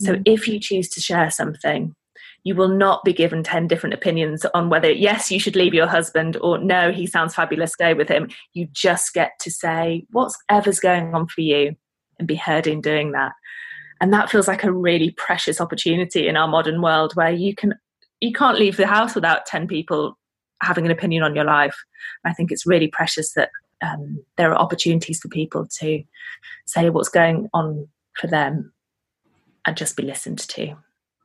So 0.00 0.14
mm. 0.14 0.22
if 0.26 0.48
you 0.48 0.58
choose 0.58 0.88
to 0.90 1.00
share 1.00 1.30
something, 1.30 1.94
you 2.42 2.56
will 2.56 2.68
not 2.68 3.04
be 3.04 3.12
given 3.12 3.44
10 3.44 3.68
different 3.68 3.94
opinions 3.94 4.44
on 4.52 4.68
whether, 4.68 4.90
yes, 4.90 5.30
you 5.30 5.38
should 5.38 5.54
leave 5.54 5.74
your 5.74 5.86
husband 5.86 6.36
or 6.40 6.58
no, 6.58 6.90
he 6.90 7.06
sounds 7.06 7.34
fabulous, 7.34 7.72
stay 7.72 7.94
with 7.94 8.08
him. 8.08 8.28
You 8.52 8.66
just 8.72 9.14
get 9.14 9.32
to 9.40 9.50
say 9.52 10.04
whatever's 10.10 10.80
going 10.80 11.14
on 11.14 11.28
for 11.28 11.40
you 11.40 11.76
and 12.18 12.26
be 12.26 12.34
heard 12.34 12.66
in 12.66 12.80
doing 12.80 13.12
that 13.12 13.32
and 14.04 14.12
that 14.12 14.28
feels 14.28 14.46
like 14.46 14.64
a 14.64 14.70
really 14.70 15.12
precious 15.12 15.62
opportunity 15.62 16.28
in 16.28 16.36
our 16.36 16.46
modern 16.46 16.82
world 16.82 17.16
where 17.16 17.32
you 17.32 17.54
can 17.54 17.72
you 18.20 18.34
can't 18.34 18.58
leave 18.58 18.76
the 18.76 18.86
house 18.86 19.14
without 19.14 19.46
10 19.46 19.66
people 19.66 20.18
having 20.60 20.84
an 20.84 20.90
opinion 20.90 21.22
on 21.22 21.34
your 21.34 21.46
life. 21.46 21.74
I 22.22 22.34
think 22.34 22.52
it's 22.52 22.66
really 22.66 22.88
precious 22.88 23.32
that 23.32 23.48
um, 23.82 24.22
there 24.36 24.52
are 24.52 24.58
opportunities 24.58 25.20
for 25.20 25.28
people 25.28 25.66
to 25.80 26.02
say 26.66 26.90
what's 26.90 27.08
going 27.08 27.48
on 27.54 27.88
for 28.12 28.26
them 28.26 28.74
and 29.64 29.74
just 29.74 29.96
be 29.96 30.02
listened 30.02 30.40
to. 30.50 30.74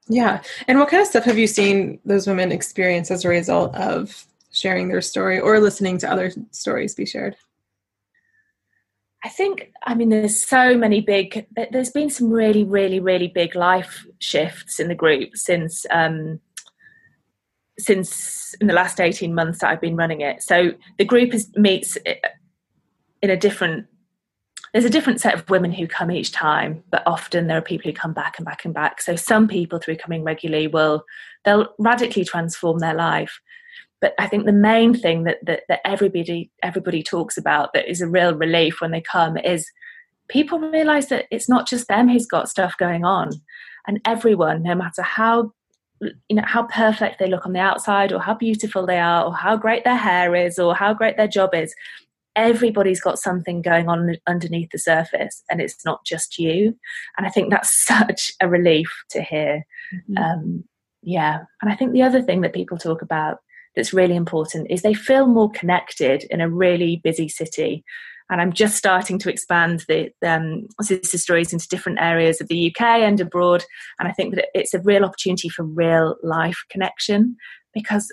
Yeah. 0.07 0.41
And 0.69 0.79
what 0.79 0.87
kind 0.87 1.01
of 1.01 1.07
stuff 1.07 1.25
have 1.25 1.37
you 1.37 1.47
seen 1.47 1.99
those 2.05 2.27
women 2.27 2.53
experience 2.53 3.11
as 3.11 3.25
a 3.25 3.29
result 3.29 3.75
of 3.75 4.25
sharing 4.53 4.87
their 4.87 5.01
story 5.01 5.37
or 5.37 5.59
listening 5.59 5.97
to 5.97 6.09
other 6.09 6.31
stories 6.51 6.95
be 6.95 7.05
shared 7.05 7.35
I 9.23 9.29
think, 9.29 9.71
I 9.85 9.95
mean, 9.95 10.09
there's 10.09 10.39
so 10.39 10.77
many 10.77 11.01
big, 11.01 11.45
there's 11.71 11.91
been 11.91 12.09
some 12.09 12.29
really, 12.29 12.63
really, 12.63 12.99
really 12.99 13.27
big 13.27 13.53
life 13.53 14.05
shifts 14.19 14.79
in 14.79 14.87
the 14.87 14.95
group 14.95 15.35
since, 15.35 15.85
um, 15.91 16.39
since 17.77 18.53
in 18.61 18.67
the 18.67 18.73
last 18.73 19.01
18 19.01 19.33
months 19.33 19.59
that 19.59 19.69
I've 19.69 19.81
been 19.81 19.97
running 19.97 20.21
it. 20.21 20.41
So 20.41 20.71
the 20.97 21.05
group 21.05 21.33
is, 21.33 21.49
meets 21.55 21.97
in 23.21 23.29
a 23.29 23.35
different, 23.35 23.87
there's 24.71 24.85
a 24.85 24.89
different 24.89 25.19
set 25.19 25.33
of 25.33 25.49
women 25.49 25.73
who 25.73 25.85
come 25.85 26.11
each 26.11 26.31
time, 26.31 26.83
but 26.89 27.03
often 27.05 27.47
there 27.47 27.57
are 27.57 27.61
people 27.61 27.91
who 27.91 27.95
come 27.95 28.13
back 28.13 28.37
and 28.37 28.45
back 28.45 28.63
and 28.63 28.73
back. 28.73 29.01
So 29.01 29.17
some 29.17 29.49
people 29.49 29.79
through 29.79 29.97
coming 29.97 30.23
regularly 30.23 30.67
will, 30.67 31.03
they'll 31.43 31.73
radically 31.77 32.23
transform 32.23 32.79
their 32.79 32.93
life 32.93 33.41
but 34.01 34.13
I 34.17 34.27
think 34.27 34.45
the 34.45 34.53
main 34.53 34.93
thing 34.93 35.23
that, 35.23 35.37
that, 35.45 35.63
that 35.67 35.81
everybody 35.85 36.51
everybody 36.63 37.03
talks 37.03 37.37
about 37.37 37.73
that 37.73 37.89
is 37.89 38.01
a 38.01 38.07
real 38.07 38.33
relief 38.33 38.81
when 38.81 38.91
they 38.91 39.01
come 39.01 39.37
is 39.37 39.69
people 40.29 40.59
realize 40.59 41.07
that 41.07 41.25
it's 41.31 41.49
not 41.49 41.67
just 41.67 41.87
them 41.87 42.07
who's 42.07 42.25
got 42.25 42.49
stuff 42.49 42.75
going 42.77 43.03
on, 43.03 43.31
and 43.87 43.99
everyone, 44.05 44.63
no 44.63 44.75
matter 44.75 45.01
how 45.01 45.51
you 46.01 46.35
know 46.35 46.43
how 46.45 46.63
perfect 46.63 47.19
they 47.19 47.27
look 47.27 47.45
on 47.45 47.53
the 47.53 47.59
outside 47.59 48.13
or 48.13 48.19
how 48.19 48.33
beautiful 48.33 48.85
they 48.85 48.99
are 48.99 49.25
or 49.25 49.35
how 49.35 49.57
great 49.57 49.83
their 49.83 49.97
hair 49.97 50.33
is 50.33 50.57
or 50.57 50.73
how 50.73 50.93
great 50.93 51.17
their 51.17 51.27
job 51.27 51.53
is 51.53 51.73
everybody's 52.35 53.01
got 53.01 53.19
something 53.19 53.61
going 53.61 53.89
on 53.89 54.15
underneath 54.25 54.69
the 54.71 54.77
surface 54.77 55.43
and 55.49 55.59
it's 55.59 55.83
not 55.83 56.05
just 56.05 56.37
you. 56.37 56.75
And 57.17 57.27
i 57.27 57.29
think 57.29 57.49
that's 57.49 57.85
such 57.85 58.31
a 58.41 58.47
relief 58.47 58.89
to 59.09 59.21
hear. 59.21 59.65
Mm-hmm. 59.93 60.17
um, 60.17 60.63
yeah. 61.01 61.39
And 61.61 61.71
i 61.71 61.75
think 61.75 61.91
the 61.91 62.03
other 62.03 62.21
thing 62.21 62.41
that 62.41 62.53
people 62.53 62.77
talk 62.77 63.01
about 63.01 63.39
that's 63.79 63.93
really 63.93 64.17
important 64.17 64.67
is 64.69 64.81
they 64.81 64.93
feel 64.93 65.25
more 65.25 65.49
connected 65.51 66.25
in 66.29 66.41
a 66.41 66.49
really 66.49 66.99
busy 67.01 67.29
city. 67.29 67.85
And 68.29 68.41
I'm 68.41 68.51
just 68.51 68.75
starting 68.75 69.17
to 69.19 69.29
expand 69.29 69.85
the 69.87 70.11
um, 70.21 70.67
sister 70.81 71.17
stories 71.17 71.53
into 71.53 71.69
different 71.69 72.01
areas 72.01 72.41
of 72.41 72.49
the 72.49 72.69
UK 72.69 72.81
and 72.81 73.21
abroad. 73.21 73.63
And 73.97 74.09
I 74.09 74.11
think 74.11 74.35
that 74.35 74.49
it's 74.53 74.73
a 74.73 74.81
real 74.81 75.05
opportunity 75.05 75.47
for 75.47 75.63
real 75.63 76.17
life 76.23 76.57
connection 76.69 77.37
because 77.73 78.11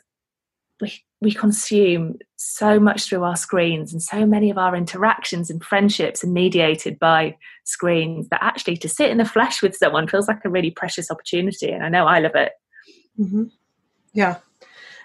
we, 0.80 1.02
we 1.20 1.32
consume 1.32 2.14
so 2.36 2.78
much 2.78 3.06
through 3.06 3.24
our 3.24 3.36
screens 3.36 3.92
and 3.92 4.00
so 4.00 4.24
many 4.24 4.48
of 4.48 4.58
our 4.58 4.76
interactions 4.76 5.50
and 5.50 5.64
friendships 5.64 6.22
are 6.22 6.28
mediated 6.28 6.96
by 7.00 7.36
screens 7.64 8.28
that 8.28 8.42
actually 8.42 8.76
to 8.76 8.88
sit 8.88 9.10
in 9.10 9.18
the 9.18 9.24
flesh 9.24 9.62
with 9.62 9.74
someone 9.74 10.06
feels 10.06 10.28
like 10.28 10.44
a 10.44 10.50
really 10.50 10.70
precious 10.70 11.10
opportunity 11.10 11.70
and 11.70 11.82
i 11.82 11.88
know 11.88 12.04
i 12.06 12.18
love 12.18 12.34
it 12.34 12.52
mm-hmm. 13.18 13.44
yeah 14.12 14.36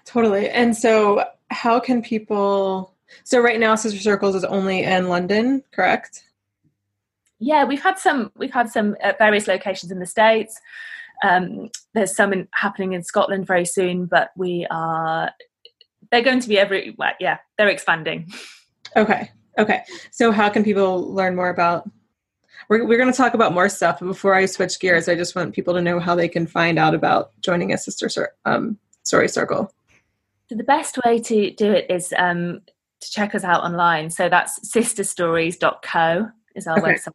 Totally. 0.06 0.50
And 0.50 0.76
so, 0.76 1.24
how 1.50 1.80
can 1.80 2.02
people? 2.02 2.96
So, 3.24 3.40
right 3.40 3.60
now, 3.60 3.76
Sister 3.76 4.00
Circles 4.00 4.36
is 4.36 4.44
only 4.44 4.84
in 4.84 5.10
London, 5.10 5.64
correct? 5.72 6.24
Yeah, 7.40 7.64
we've 7.64 7.82
had 7.82 7.98
some. 7.98 8.32
We've 8.36 8.54
had 8.54 8.70
some 8.70 8.96
at 9.02 9.18
various 9.18 9.48
locations 9.48 9.92
in 9.92 10.00
the 10.00 10.06
states. 10.06 10.60
Um, 11.24 11.70
there's 11.94 12.16
some 12.16 12.34
in, 12.34 12.48
happening 12.52 12.94
in 12.94 13.04
Scotland 13.04 13.46
very 13.46 13.66
soon, 13.66 14.06
but 14.06 14.32
we 14.36 14.66
are. 14.70 15.32
They're 16.12 16.22
going 16.22 16.40
to 16.40 16.50
be 16.50 16.60
every. 16.60 16.96
Well, 16.98 17.14
yeah, 17.20 17.38
they're 17.58 17.70
expanding. 17.70 18.32
Okay. 18.96 19.32
Okay. 19.58 19.84
So, 20.12 20.32
how 20.32 20.50
can 20.50 20.64
people 20.64 21.14
learn 21.14 21.36
more 21.36 21.50
about 21.50 21.90
we're, 22.70 22.86
we're 22.86 22.98
going 22.98 23.12
to 23.12 23.18
talk 23.18 23.34
about 23.34 23.54
more 23.54 23.70
stuff 23.70 24.00
but 24.00 24.06
before 24.06 24.34
i 24.34 24.46
switch 24.46 24.80
gears 24.80 25.10
i 25.10 25.16
just 25.16 25.36
want 25.36 25.54
people 25.54 25.74
to 25.74 25.82
know 25.82 26.00
how 26.00 26.16
they 26.16 26.28
can 26.28 26.48
find 26.48 26.80
out 26.80 26.94
about 26.94 27.32
joining 27.42 27.74
a 27.74 27.78
sister 27.78 28.30
um, 28.46 28.78
story 29.04 29.28
circle 29.28 29.72
so 30.52 30.58
the 30.58 30.66
best 30.66 31.00
way 31.06 31.18
to 31.18 31.52
do 31.52 31.72
it 31.72 31.86
is 31.90 32.14
um, 32.18 32.60
to 33.00 33.10
check 33.10 33.34
us 33.34 33.46
out 33.46 33.64
online. 33.64 34.10
So 34.10 34.28
that's 34.28 34.60
sisterstories.co 34.70 36.28
is 36.58 36.68
our 36.68 36.78
okay. 36.78 36.96
website. 36.96 37.14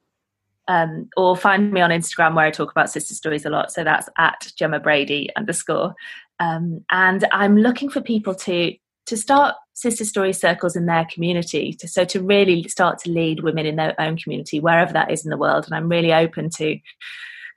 Um, 0.69 1.11
or 1.19 1.37
find 1.37 1.71
me 1.71 1.83
on 1.83 1.91
Instagram 1.91 2.35
where 2.35 2.47
I 2.47 2.51
talk 2.51 2.71
about 2.71 2.89
sister 2.89 3.13
stories 3.13 3.45
a 3.45 3.51
lot. 3.51 3.71
So 3.71 3.85
that's 3.85 4.09
at 4.17 4.51
Gemma 4.57 4.81
Brady 4.81 5.29
underscore. 5.37 5.95
Um, 6.41 6.83
and 6.91 7.27
I'm 7.31 7.59
looking 7.59 7.91
for 7.91 8.01
people 8.01 8.35
to 8.37 8.73
to 9.05 9.17
start 9.19 9.55
sister 9.75 10.07
story 10.07 10.33
circles 10.33 10.75
in 10.75 10.87
their 10.87 11.07
community. 11.13 11.75
To, 11.75 11.87
so 11.87 12.07
to 12.07 12.23
really 12.23 12.67
start 12.69 12.99
to 13.01 13.11
lead 13.11 13.43
women 13.43 13.67
in 13.67 13.77
their 13.77 13.95
own 14.01 14.17
community, 14.17 14.61
wherever 14.61 14.95
that 14.95 15.11
is 15.11 15.27
in 15.27 15.31
the 15.31 15.37
world. 15.37 15.67
And 15.67 15.75
I'm 15.75 15.91
really 15.91 16.15
open 16.15 16.49
to 16.57 16.79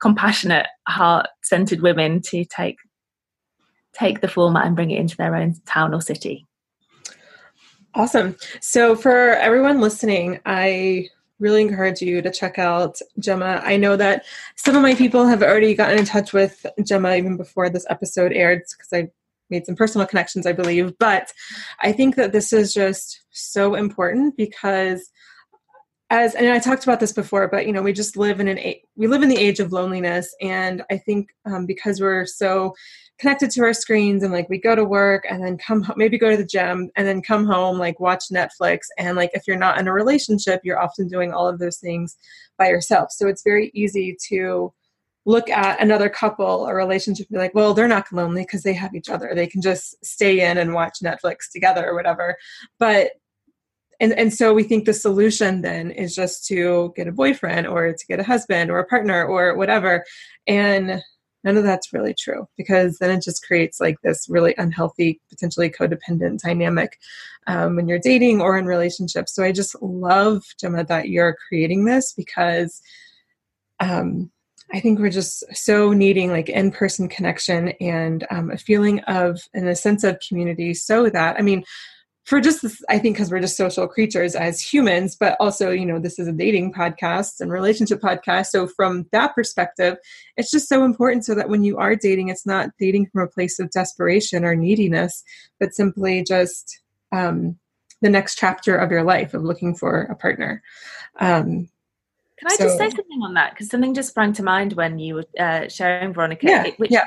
compassionate, 0.02 0.68
heart 0.90 1.28
centered 1.42 1.80
women 1.80 2.22
to 2.24 2.44
take 2.44 2.80
take 4.00 4.22
the 4.22 4.28
format 4.28 4.66
and 4.66 4.76
bring 4.76 4.92
it 4.92 5.00
into 5.00 5.18
their 5.18 5.36
own 5.36 5.56
town 5.66 5.94
or 5.94 6.02
city. 6.02 6.46
Awesome. 7.96 8.36
So, 8.62 8.96
for 8.96 9.34
everyone 9.34 9.82
listening, 9.82 10.40
I 10.46 11.10
really 11.40 11.62
encourage 11.62 12.02
you 12.02 12.22
to 12.22 12.32
check 12.32 12.60
out 12.60 13.00
Gemma. 13.20 13.62
I 13.64 13.78
know 13.78 13.96
that 13.96 14.26
some 14.56 14.76
of 14.76 14.82
my 14.82 14.94
people 14.94 15.26
have 15.26 15.42
already 15.42 15.74
gotten 15.74 15.98
in 15.98 16.06
touch 16.06 16.34
with 16.34 16.66
Gemma 16.84 17.16
even 17.16 17.38
before 17.38 17.70
this 17.70 17.86
episode 17.90 18.34
aired 18.34 18.62
because 18.78 18.94
I 18.94 19.10
made 19.50 19.66
some 19.66 19.76
personal 19.76 20.06
connections, 20.06 20.46
I 20.46 20.54
believe. 20.54 20.94
But 21.00 21.32
I 21.82 21.92
think 21.92 22.16
that 22.16 22.32
this 22.32 22.54
is 22.54 22.74
just 22.74 23.22
so 23.32 23.76
important 23.76 24.38
because 24.38 25.10
as 26.12 26.36
and 26.36 26.48
I 26.50 26.60
talked 26.60 26.84
about 26.84 27.00
this 27.00 27.14
before, 27.14 27.48
but 27.48 27.68
you 27.68 27.74
know, 27.74 27.82
we 27.82 27.94
just 27.94 28.18
live 28.18 28.40
in 28.40 28.48
an 28.48 28.60
we 28.96 29.08
live 29.08 29.22
in 29.24 29.30
the 29.30 29.38
age 29.38 29.60
of 29.60 29.72
loneliness, 29.72 30.34
and 30.42 30.84
I 30.92 30.98
think 30.98 31.30
um, 31.46 31.66
because 31.66 32.02
we're 32.02 32.26
so 32.26 32.74
connected 33.20 33.52
to 33.52 33.62
our 33.64 33.74
screens 33.74 34.24
and 34.24 34.34
like 34.34 34.50
we 34.50 34.58
go 34.58 34.76
to 34.76 34.86
work 34.86 35.26
and 35.30 35.44
then 35.44 35.58
come 35.58 35.84
home, 35.84 35.96
maybe 35.98 36.18
go 36.18 36.30
to 36.30 36.38
the 36.38 36.46
gym 36.46 36.90
and 36.96 37.06
then 37.06 37.22
come 37.22 37.46
home 37.46 37.78
like 37.78 38.00
watch 38.00 38.26
netflix. 38.32 38.84
And 38.98 39.18
like 39.18 39.32
if 39.34 39.44
you're 39.46 39.58
not 39.58 39.80
in 39.80 39.88
a 39.88 39.94
relationship 39.94 40.62
you're 40.64 40.82
often 40.82 41.08
doing 41.08 41.34
all 41.34 41.48
of 41.48 41.60
those 41.60 41.78
things 41.78 42.18
by 42.58 42.70
yourself. 42.70 43.12
So 43.12 43.28
it's 43.28 43.44
very 43.44 43.72
easy 43.74 44.18
to 44.30 44.74
look 45.26 45.50
at 45.50 45.82
another 45.82 46.10
couple 46.10 46.46
or 46.68 46.76
relationship 46.76 47.28
and 47.30 47.36
be 47.36 47.40
like 47.40 47.54
well 47.54 47.74
they're 47.74 47.88
not 47.88 48.12
lonely 48.12 48.44
because 48.44 48.64
they 48.64 48.74
have 48.74 48.96
each 48.96 49.10
other. 49.10 49.34
They 49.36 49.48
can 49.48 49.62
just 49.62 50.04
stay 50.04 50.50
in 50.50 50.58
and 50.58 50.74
watch 50.74 51.00
netflix 51.04 51.52
together 51.52 51.86
or 51.88 51.96
whatever. 51.96 52.38
But 52.80 53.12
and 54.00 54.14
and 54.14 54.34
so 54.34 54.54
we 54.54 54.64
think 54.64 54.86
the 54.86 54.94
solution 54.94 55.62
then 55.62 55.92
is 55.92 56.16
just 56.16 56.46
to 56.48 56.94
get 56.96 57.08
a 57.08 57.12
boyfriend 57.12 57.68
or 57.68 57.92
to 57.92 58.06
get 58.08 58.22
a 58.22 58.24
husband 58.24 58.72
or 58.72 58.80
a 58.80 58.86
partner 58.86 59.26
or 59.26 59.58
whatever. 59.58 60.06
And 60.48 61.02
none 61.44 61.58
of 61.58 61.64
that's 61.64 61.94
really 61.94 62.14
true 62.14 62.48
because 62.58 62.98
then 62.98 63.12
it 63.12 63.24
just 63.24 63.46
creates 63.46 63.80
like 63.80 63.98
this 64.02 64.28
really 64.30 64.54
unhealthy 64.58 65.20
potentially 65.30 65.70
codependent 65.70 66.40
dynamic 66.40 67.00
um, 67.48 67.76
when 67.76 67.88
you're 67.88 68.00
dating 68.00 68.42
or 68.42 68.58
in 68.58 68.66
relationships. 68.66 69.34
So 69.34 69.44
i 69.44 69.52
just 69.52 69.76
love 69.82 70.44
gemma 70.60 70.84
that 70.86 71.10
you're 71.10 71.38
creating 71.48 71.86
this 71.86 72.14
because 72.14 72.82
um, 73.80 74.32
i 74.74 74.80
think 74.80 75.00
we're 75.00 75.10
just 75.10 75.44
so 75.56 75.92
needing 75.94 76.32
like 76.32 76.50
in-person 76.50 77.08
connection 77.08 77.70
and 77.80 78.26
um, 78.30 78.52
a 78.52 78.58
feeling 78.58 79.00
of 79.02 79.42
and 79.54 79.68
a 79.68 79.76
sense 79.76 80.04
of 80.04 80.20
community 80.28 80.74
so 80.74 81.10
that 81.10 81.38
i 81.38 81.42
mean 81.42 81.64
for 82.30 82.40
just 82.40 82.62
this, 82.62 82.80
I 82.90 83.00
think 83.00 83.16
because 83.16 83.32
we're 83.32 83.40
just 83.40 83.58
social 83.58 83.88
creatures 83.88 84.36
as 84.36 84.62
humans, 84.62 85.16
but 85.20 85.36
also, 85.40 85.72
you 85.72 85.84
know, 85.84 85.98
this 85.98 86.20
is 86.20 86.28
a 86.28 86.32
dating 86.32 86.72
podcast 86.74 87.42
and 87.42 87.52
relationship 87.52 88.02
podcast. 88.02 88.48
So 88.48 88.68
from 88.68 89.08
that 89.12 89.34
perspective, 89.34 89.98
it's 90.38 90.52
just 90.52 90.70
so 90.70 90.86
important 90.86 91.26
so 91.26 91.34
that 91.34 91.50
when 91.50 91.64
you 91.64 91.80
are 91.80 91.96
dating, 91.96 92.30
it's 92.30 92.46
not 92.46 92.70
dating 92.78 93.08
from 93.08 93.24
a 93.24 93.28
place 93.28 93.58
of 93.58 93.72
desperation 93.72 94.46
or 94.46 94.56
neediness, 94.56 95.24
but 95.60 95.74
simply 95.74 96.24
just 96.24 96.80
um, 97.12 97.58
the 98.02 98.12
next 98.12 98.38
chapter 98.38 98.78
of 98.78 98.92
your 98.92 99.04
life 99.04 99.34
of 99.34 99.44
looking 99.44 99.74
for 99.74 100.04
a 100.04 100.16
partner. 100.16 100.62
Um, 101.20 101.68
Can 102.38 102.48
I 102.52 102.56
so, 102.58 102.66
just 102.66 102.78
say 102.78 102.92
something 102.92 103.24
on 103.24 103.34
that? 103.34 103.54
Because 103.56 103.72
something 103.72 103.96
just 103.96 104.10
sprang 104.10 104.34
to 104.34 104.44
mind 104.44 104.74
when 104.74 105.00
you 105.00 105.16
were 105.16 105.26
uh, 105.40 105.68
sharing 105.68 106.14
Veronica. 106.14 106.46
Yeah, 106.46 106.70
which, 106.78 106.92
yeah. 106.92 107.06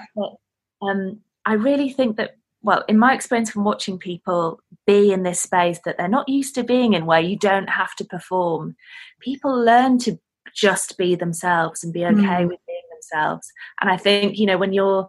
Um, 0.83 1.21
I 1.47 1.53
really 1.53 1.91
think 1.91 2.17
that 2.17 2.39
well, 2.63 2.85
in 2.89 2.99
my 2.99 3.15
experience 3.15 3.51
from 3.51 3.65
watching 3.65 3.99
people 3.99 4.61
be 4.87 5.13
in 5.13 5.23
this 5.23 5.41
space 5.41 5.81
that 5.85 5.99
they're 5.99 6.09
not 6.09 6.29
used 6.29 6.55
to 6.55 6.65
being 6.65 6.95
in, 6.95 7.07
where 7.07 7.21
you 7.21 7.37
don't 7.37 7.69
have 7.69 7.95
to 7.97 8.05
perform, 8.05 8.77
people 9.21 9.53
learn 9.53 9.99
to 9.99 10.19
just 10.55 10.97
be 10.97 11.15
themselves 11.15 11.83
and 11.83 11.93
be 11.93 12.05
okay 12.05 12.15
mm. 12.15 12.49
with 12.49 12.59
being 12.67 12.83
themselves. 12.93 13.51
And 13.81 13.91
I 13.91 13.97
think, 13.97 14.39
you 14.39 14.47
know, 14.47 14.59
when 14.59 14.73
you're 14.73 15.09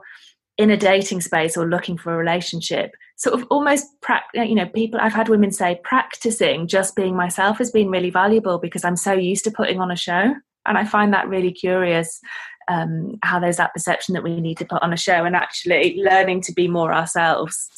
in 0.57 0.69
a 0.69 0.77
dating 0.77 1.21
space 1.21 1.57
or 1.57 1.67
looking 1.67 1.97
for 1.97 2.13
a 2.13 2.17
relationship, 2.17 2.91
sort 3.17 3.39
of 3.39 3.47
almost, 3.49 3.85
pra- 4.01 4.23
you 4.33 4.55
know, 4.55 4.67
people, 4.67 4.99
I've 5.01 5.13
had 5.13 5.29
women 5.29 5.51
say 5.51 5.79
practicing 5.83 6.67
just 6.67 6.95
being 6.95 7.15
myself 7.15 7.57
has 7.57 7.71
been 7.71 7.89
really 7.89 8.09
valuable 8.09 8.59
because 8.59 8.83
I'm 8.83 8.97
so 8.97 9.13
used 9.13 9.43
to 9.45 9.51
putting 9.51 9.79
on 9.79 9.91
a 9.91 9.95
show 9.95 10.33
and 10.65 10.77
I 10.77 10.85
find 10.85 11.13
that 11.13 11.27
really 11.27 11.51
curious 11.51 12.19
um, 12.67 13.17
how 13.23 13.39
there's 13.39 13.57
that 13.57 13.73
perception 13.73 14.13
that 14.13 14.23
we 14.23 14.39
need 14.41 14.57
to 14.57 14.65
put 14.65 14.81
on 14.81 14.93
a 14.93 14.97
show 14.97 15.25
and 15.25 15.35
actually 15.35 15.95
learning 15.97 16.41
to 16.41 16.53
be 16.53 16.67
more 16.67 16.93
ourselves 16.93 17.69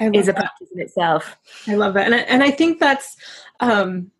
is 0.00 0.28
a 0.28 0.32
practice 0.32 0.68
in 0.74 0.80
itself. 0.80 1.36
I 1.66 1.74
love 1.74 1.94
that. 1.94 2.06
And 2.06 2.14
I, 2.14 2.18
and 2.20 2.42
I 2.42 2.50
think 2.50 2.80
that's, 2.80 3.16
um, 3.60 4.10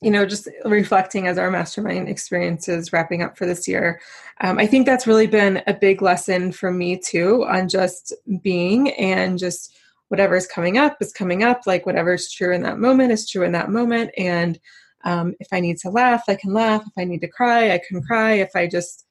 you 0.00 0.10
know, 0.10 0.26
just 0.26 0.48
reflecting 0.64 1.28
as 1.28 1.38
our 1.38 1.48
mastermind 1.50 2.08
experiences 2.08 2.92
wrapping 2.92 3.22
up 3.22 3.38
for 3.38 3.46
this 3.46 3.68
year. 3.68 4.00
Um, 4.40 4.58
I 4.58 4.66
think 4.66 4.84
that's 4.84 5.06
really 5.06 5.28
been 5.28 5.62
a 5.68 5.74
big 5.74 6.02
lesson 6.02 6.50
for 6.50 6.72
me 6.72 6.98
too 6.98 7.44
on 7.44 7.68
just 7.68 8.12
being 8.42 8.90
and 8.94 9.38
just 9.38 9.76
whatever's 10.08 10.46
coming 10.48 10.76
up 10.76 10.96
is 11.00 11.12
coming 11.12 11.44
up. 11.44 11.62
Like 11.66 11.86
whatever's 11.86 12.30
true 12.30 12.52
in 12.52 12.62
that 12.64 12.78
moment 12.78 13.12
is 13.12 13.30
true 13.30 13.44
in 13.44 13.52
that 13.52 13.70
moment. 13.70 14.10
And 14.18 14.58
um, 15.04 15.34
if 15.40 15.48
I 15.52 15.60
need 15.60 15.78
to 15.78 15.90
laugh, 15.90 16.24
I 16.28 16.34
can 16.34 16.52
laugh. 16.52 16.82
If 16.86 16.92
I 16.96 17.04
need 17.04 17.20
to 17.20 17.28
cry, 17.28 17.72
I 17.72 17.80
can 17.86 18.02
cry. 18.02 18.32
If 18.32 18.50
I 18.54 18.66
just 18.66 19.06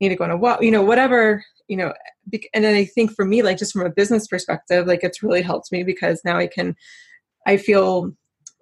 need 0.00 0.10
to 0.10 0.16
go 0.16 0.24
on 0.24 0.30
a 0.30 0.36
walk, 0.36 0.62
you 0.62 0.70
know, 0.70 0.82
whatever, 0.82 1.44
you 1.68 1.76
know, 1.76 1.92
and 2.54 2.64
then 2.64 2.74
I 2.74 2.84
think 2.84 3.12
for 3.12 3.24
me, 3.24 3.42
like 3.42 3.58
just 3.58 3.72
from 3.72 3.86
a 3.86 3.90
business 3.90 4.26
perspective, 4.26 4.86
like 4.86 5.00
it's 5.02 5.22
really 5.22 5.42
helped 5.42 5.72
me 5.72 5.82
because 5.82 6.20
now 6.24 6.36
I 6.36 6.46
can, 6.46 6.76
I 7.46 7.56
feel 7.56 8.12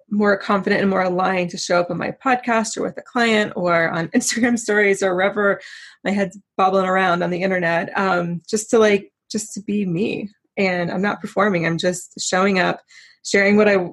more 0.09 0.37
confident 0.37 0.81
and 0.81 0.89
more 0.89 1.01
aligned 1.01 1.49
to 1.49 1.57
show 1.57 1.79
up 1.79 1.89
on 1.89 1.97
my 1.97 2.11
podcast 2.11 2.77
or 2.77 2.83
with 2.83 2.97
a 2.97 3.01
client 3.01 3.53
or 3.55 3.89
on 3.89 4.07
Instagram 4.15 4.59
stories 4.59 5.01
or 5.01 5.15
wherever 5.15 5.59
my 6.03 6.11
head's 6.11 6.37
bobbling 6.57 6.85
around 6.85 7.23
on 7.23 7.29
the 7.29 7.41
internet, 7.41 7.97
um, 7.97 8.41
just 8.49 8.69
to 8.69 8.79
like, 8.79 9.11
just 9.31 9.53
to 9.53 9.61
be 9.61 9.85
me. 9.85 10.29
And 10.57 10.91
I'm 10.91 11.01
not 11.01 11.21
performing. 11.21 11.65
I'm 11.65 11.77
just 11.77 12.19
showing 12.19 12.59
up, 12.59 12.81
sharing 13.23 13.55
what 13.55 13.69
I 13.69 13.89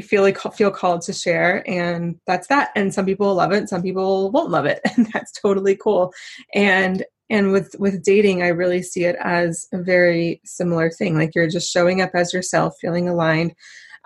feel 0.00 0.22
like 0.22 0.38
feel 0.54 0.70
called 0.70 1.02
to 1.02 1.12
share 1.12 1.68
and 1.68 2.18
that's 2.26 2.46
that. 2.48 2.70
And 2.76 2.92
some 2.92 3.04
people 3.04 3.34
love 3.34 3.52
it 3.52 3.68
some 3.68 3.82
people 3.82 4.30
won't 4.30 4.50
love 4.50 4.66
it. 4.66 4.80
And 4.96 5.06
that's 5.12 5.32
totally 5.32 5.76
cool. 5.76 6.12
And 6.54 7.04
and 7.30 7.52
with 7.52 7.74
with 7.78 8.02
dating 8.02 8.42
i 8.42 8.48
really 8.48 8.82
see 8.82 9.04
it 9.04 9.16
as 9.20 9.66
a 9.72 9.82
very 9.82 10.40
similar 10.44 10.90
thing. 10.90 11.16
Like 11.16 11.34
you're 11.34 11.48
just 11.48 11.70
showing 11.70 12.00
up 12.00 12.10
as 12.14 12.32
yourself 12.32 12.74
feeling 12.80 13.08
aligned 13.08 13.54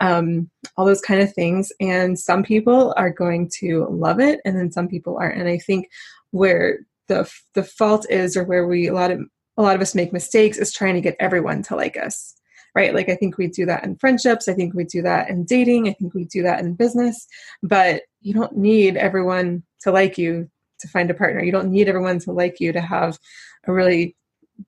um, 0.00 0.50
all 0.76 0.84
those 0.84 1.00
kind 1.00 1.20
of 1.20 1.32
things. 1.32 1.70
And 1.80 2.18
some 2.18 2.42
people 2.42 2.92
are 2.96 3.10
going 3.10 3.50
to 3.60 3.86
love 3.88 4.18
it 4.20 4.40
and 4.44 4.56
then 4.56 4.72
some 4.72 4.88
people 4.88 5.16
aren't. 5.18 5.38
And 5.38 5.48
i 5.48 5.58
think 5.58 5.88
where 6.32 6.80
the 7.08 7.30
the 7.54 7.62
fault 7.62 8.06
is 8.10 8.36
or 8.36 8.44
where 8.44 8.66
we 8.66 8.88
a 8.88 8.94
lot 8.94 9.10
of 9.10 9.20
a 9.56 9.62
lot 9.62 9.76
of 9.76 9.82
us 9.82 9.94
make 9.94 10.12
mistakes 10.12 10.58
is 10.58 10.72
trying 10.72 10.94
to 10.94 11.00
get 11.00 11.16
everyone 11.20 11.62
to 11.62 11.76
like 11.76 11.96
us 11.96 12.34
right? 12.74 12.94
Like 12.94 13.08
I 13.08 13.16
think 13.16 13.38
we 13.38 13.48
do 13.48 13.66
that 13.66 13.84
in 13.84 13.96
friendships. 13.96 14.48
I 14.48 14.54
think 14.54 14.74
we 14.74 14.84
do 14.84 15.02
that 15.02 15.28
in 15.28 15.44
dating. 15.44 15.88
I 15.88 15.92
think 15.92 16.14
we 16.14 16.24
do 16.24 16.42
that 16.42 16.60
in 16.60 16.74
business. 16.74 17.26
But 17.62 18.02
you 18.20 18.34
don't 18.34 18.56
need 18.56 18.96
everyone 18.96 19.62
to 19.80 19.92
like 19.92 20.16
you 20.18 20.50
to 20.80 20.88
find 20.88 21.10
a 21.10 21.14
partner. 21.14 21.42
You 21.42 21.52
don't 21.52 21.70
need 21.70 21.88
everyone 21.88 22.18
to 22.20 22.32
like 22.32 22.60
you 22.60 22.72
to 22.72 22.80
have 22.80 23.18
a 23.64 23.72
really 23.72 24.16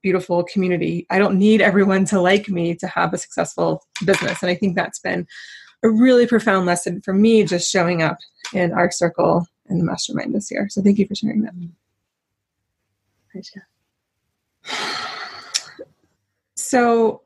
beautiful 0.02 0.44
community. 0.44 1.06
I 1.10 1.18
don't 1.18 1.38
need 1.38 1.60
everyone 1.60 2.04
to 2.06 2.20
like 2.20 2.48
me 2.48 2.74
to 2.76 2.86
have 2.86 3.12
a 3.12 3.18
successful 3.18 3.82
business. 4.04 4.42
And 4.42 4.50
I 4.50 4.54
think 4.54 4.76
that's 4.76 4.98
been 4.98 5.26
a 5.82 5.90
really 5.90 6.26
profound 6.26 6.66
lesson 6.66 7.00
for 7.02 7.12
me 7.12 7.44
just 7.44 7.70
showing 7.70 8.02
up 8.02 8.18
in 8.52 8.72
our 8.72 8.90
circle 8.90 9.46
in 9.68 9.78
the 9.78 9.84
mastermind 9.84 10.34
this 10.34 10.50
year. 10.50 10.68
So 10.68 10.82
thank 10.82 10.98
you 10.98 11.06
for 11.06 11.14
sharing 11.14 11.42
that. 11.42 11.54
So 16.54 17.23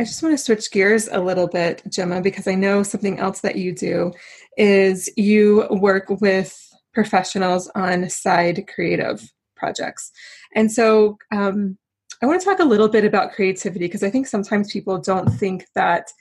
I 0.00 0.04
just 0.04 0.22
want 0.22 0.32
to 0.32 0.42
switch 0.42 0.70
gears 0.70 1.08
a 1.08 1.18
little 1.18 1.48
bit, 1.48 1.82
Gemma, 1.88 2.20
because 2.20 2.46
I 2.46 2.54
know 2.54 2.84
something 2.84 3.18
else 3.18 3.40
that 3.40 3.56
you 3.56 3.74
do 3.74 4.12
is 4.56 5.10
you 5.16 5.66
work 5.70 6.08
with 6.20 6.56
professionals 6.94 7.68
on 7.74 8.08
side 8.08 8.68
creative 8.72 9.28
projects. 9.56 10.12
And 10.54 10.70
so 10.70 11.18
um, 11.32 11.76
I 12.22 12.26
want 12.26 12.40
to 12.40 12.44
talk 12.44 12.60
a 12.60 12.64
little 12.64 12.88
bit 12.88 13.04
about 13.04 13.32
creativity 13.32 13.86
because 13.86 14.04
I 14.04 14.10
think 14.10 14.28
sometimes 14.28 14.72
people 14.72 14.98
don't 14.98 15.30
think 15.30 15.66
that 15.74 16.12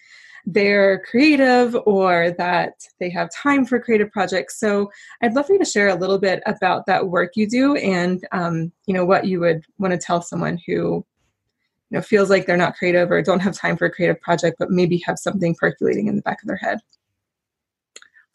they're 0.48 1.04
creative 1.04 1.78
or 1.86 2.32
that 2.40 2.74
they 3.00 3.12
have 3.12 3.30
time 3.32 3.64
for 3.64 3.80
creative 3.80 4.12
projects. 4.12 4.60
So 4.60 4.90
I'd 5.22 5.36
love 5.36 5.46
for 5.46 5.54
you 5.54 5.60
to 5.60 5.66
share 5.66 5.90
a 5.90 5.96
little 5.96 6.18
bit 6.18 6.42
about 6.48 6.88
that 6.88 7.10
work 7.10 7.34
you 7.36 7.48
do 7.48 7.76
and 7.76 8.26
um, 8.32 8.72
you 8.88 8.94
know 8.94 9.06
what 9.06 9.26
you 9.26 9.40
would 9.42 9.66
want 9.78 9.92
to 9.92 10.00
tell 10.00 10.22
someone 10.22 10.58
who 10.66 11.06
you 11.90 11.98
know 11.98 12.02
feels 12.02 12.30
like 12.30 12.46
they're 12.46 12.58
not 12.58 12.76
creative 12.76 13.12
or 13.12 13.22
don't 13.22 13.40
have 13.40 13.56
time 13.56 13.78
for 13.78 13.86
a 13.86 13.92
creative 13.92 14.20
project 14.22 14.58
but 14.60 14.70
maybe 14.70 14.98
have 15.06 15.18
something 15.18 15.56
percolating 15.56 16.08
in 16.08 16.16
the 16.16 16.22
back 16.22 16.42
of 16.42 16.48
their 16.48 16.58
head. 16.58 16.80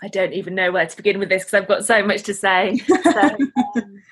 I 0.03 0.09
don't 0.09 0.33
even 0.33 0.55
know 0.57 0.73
where 0.73 0.87
to 0.87 0.97
begin 0.97 1.19
with 1.19 1.29
this 1.29 1.45
because 1.45 1.55
i've 1.55 1.69
got 1.69 1.85
so 1.85 2.05
much 2.05 2.23
to 2.25 2.35
say. 2.35 2.79
So, 2.79 3.21
um, 3.21 4.03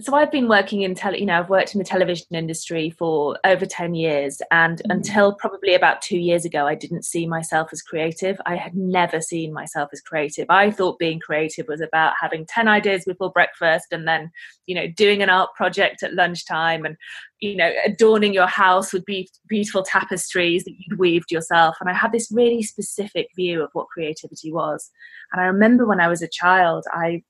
so 0.00 0.14
I've 0.14 0.30
been 0.30 0.48
working 0.48 0.82
in 0.82 0.94
tele, 0.94 1.18
you 1.18 1.26
know, 1.26 1.38
I've 1.38 1.50
worked 1.50 1.74
in 1.74 1.78
the 1.78 1.84
television 1.84 2.26
industry 2.32 2.90
for 2.90 3.38
over 3.44 3.66
10 3.66 3.94
years. 3.94 4.40
And 4.50 4.78
mm-hmm. 4.78 4.90
until 4.90 5.34
probably 5.34 5.74
about 5.74 6.02
two 6.02 6.18
years 6.18 6.44
ago, 6.44 6.66
I 6.66 6.74
didn't 6.74 7.04
see 7.04 7.26
myself 7.26 7.68
as 7.72 7.82
creative. 7.82 8.40
I 8.46 8.56
had 8.56 8.74
never 8.74 9.20
seen 9.20 9.52
myself 9.52 9.90
as 9.92 10.00
creative. 10.00 10.46
I 10.48 10.70
thought 10.70 10.98
being 10.98 11.20
creative 11.20 11.66
was 11.68 11.80
about 11.80 12.14
having 12.20 12.46
10 12.46 12.68
ideas 12.68 13.04
before 13.04 13.30
breakfast 13.30 13.86
and 13.90 14.06
then, 14.06 14.30
you 14.66 14.74
know, 14.74 14.86
doing 14.86 15.22
an 15.22 15.30
art 15.30 15.50
project 15.54 16.02
at 16.02 16.14
lunchtime 16.14 16.84
and, 16.84 16.96
you 17.40 17.56
know, 17.56 17.70
adorning 17.84 18.34
your 18.34 18.46
house 18.46 18.92
with 18.92 19.04
be- 19.04 19.30
beautiful 19.48 19.82
tapestries 19.82 20.64
that 20.64 20.74
you'd 20.78 20.98
weaved 20.98 21.30
yourself. 21.30 21.76
And 21.80 21.90
I 21.90 21.94
had 21.94 22.12
this 22.12 22.30
really 22.30 22.62
specific 22.62 23.28
view 23.36 23.62
of 23.62 23.70
what 23.72 23.88
creativity 23.88 24.52
was. 24.52 24.90
And 25.32 25.40
I 25.40 25.44
remember 25.46 25.86
when 25.86 26.00
I 26.00 26.08
was 26.08 26.22
a 26.22 26.28
child, 26.28 26.84
I 26.92 27.22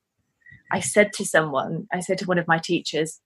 I 0.71 0.81
said 0.81 1.13
to 1.15 1.25
someone, 1.25 1.87
I 1.93 2.01
said 2.01 2.19
to 2.19 2.27
one 2.27 2.39
of 2.39 2.49
my 2.49 2.59
teachers, 2.59 3.21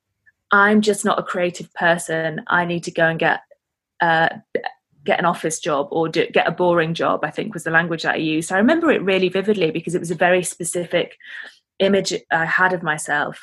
I'm 0.50 0.80
just 0.80 1.04
not 1.04 1.18
a 1.18 1.22
creative 1.22 1.72
person. 1.74 2.42
I 2.46 2.64
need 2.64 2.84
to 2.84 2.90
go 2.90 3.06
and 3.06 3.18
get 3.18 3.40
uh, 4.00 4.28
get 5.04 5.18
an 5.18 5.26
office 5.26 5.60
job 5.60 5.88
or 5.90 6.08
do, 6.08 6.26
get 6.28 6.46
a 6.46 6.52
boring 6.52 6.94
job. 6.94 7.24
I 7.24 7.30
think 7.30 7.54
was 7.54 7.64
the 7.64 7.70
language 7.70 8.02
that 8.02 8.14
I 8.14 8.18
used. 8.18 8.52
I 8.52 8.58
remember 8.58 8.90
it 8.90 9.02
really 9.02 9.28
vividly 9.28 9.70
because 9.70 9.94
it 9.94 10.00
was 10.00 10.10
a 10.10 10.16
very 10.16 10.42
specific 10.42 11.16
image 11.78 12.14
I 12.30 12.44
had 12.44 12.72
of 12.72 12.82
myself. 12.82 13.40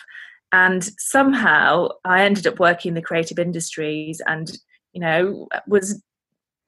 And 0.52 0.84
somehow 1.00 1.90
I 2.04 2.24
ended 2.24 2.48
up 2.48 2.60
working 2.60 2.90
in 2.90 2.96
the 2.96 3.02
creative 3.02 3.40
industries 3.40 4.22
and, 4.26 4.52
you 4.92 5.02
know, 5.02 5.48
was 5.68 6.02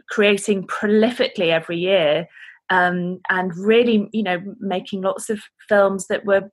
creating 0.09 0.67
prolifically 0.67 1.49
every 1.49 1.77
year 1.77 2.27
um, 2.69 3.19
and 3.29 3.55
really, 3.57 4.07
you 4.13 4.23
know, 4.23 4.41
making 4.59 5.01
lots 5.01 5.29
of 5.29 5.41
films 5.67 6.07
that 6.07 6.25
were 6.25 6.49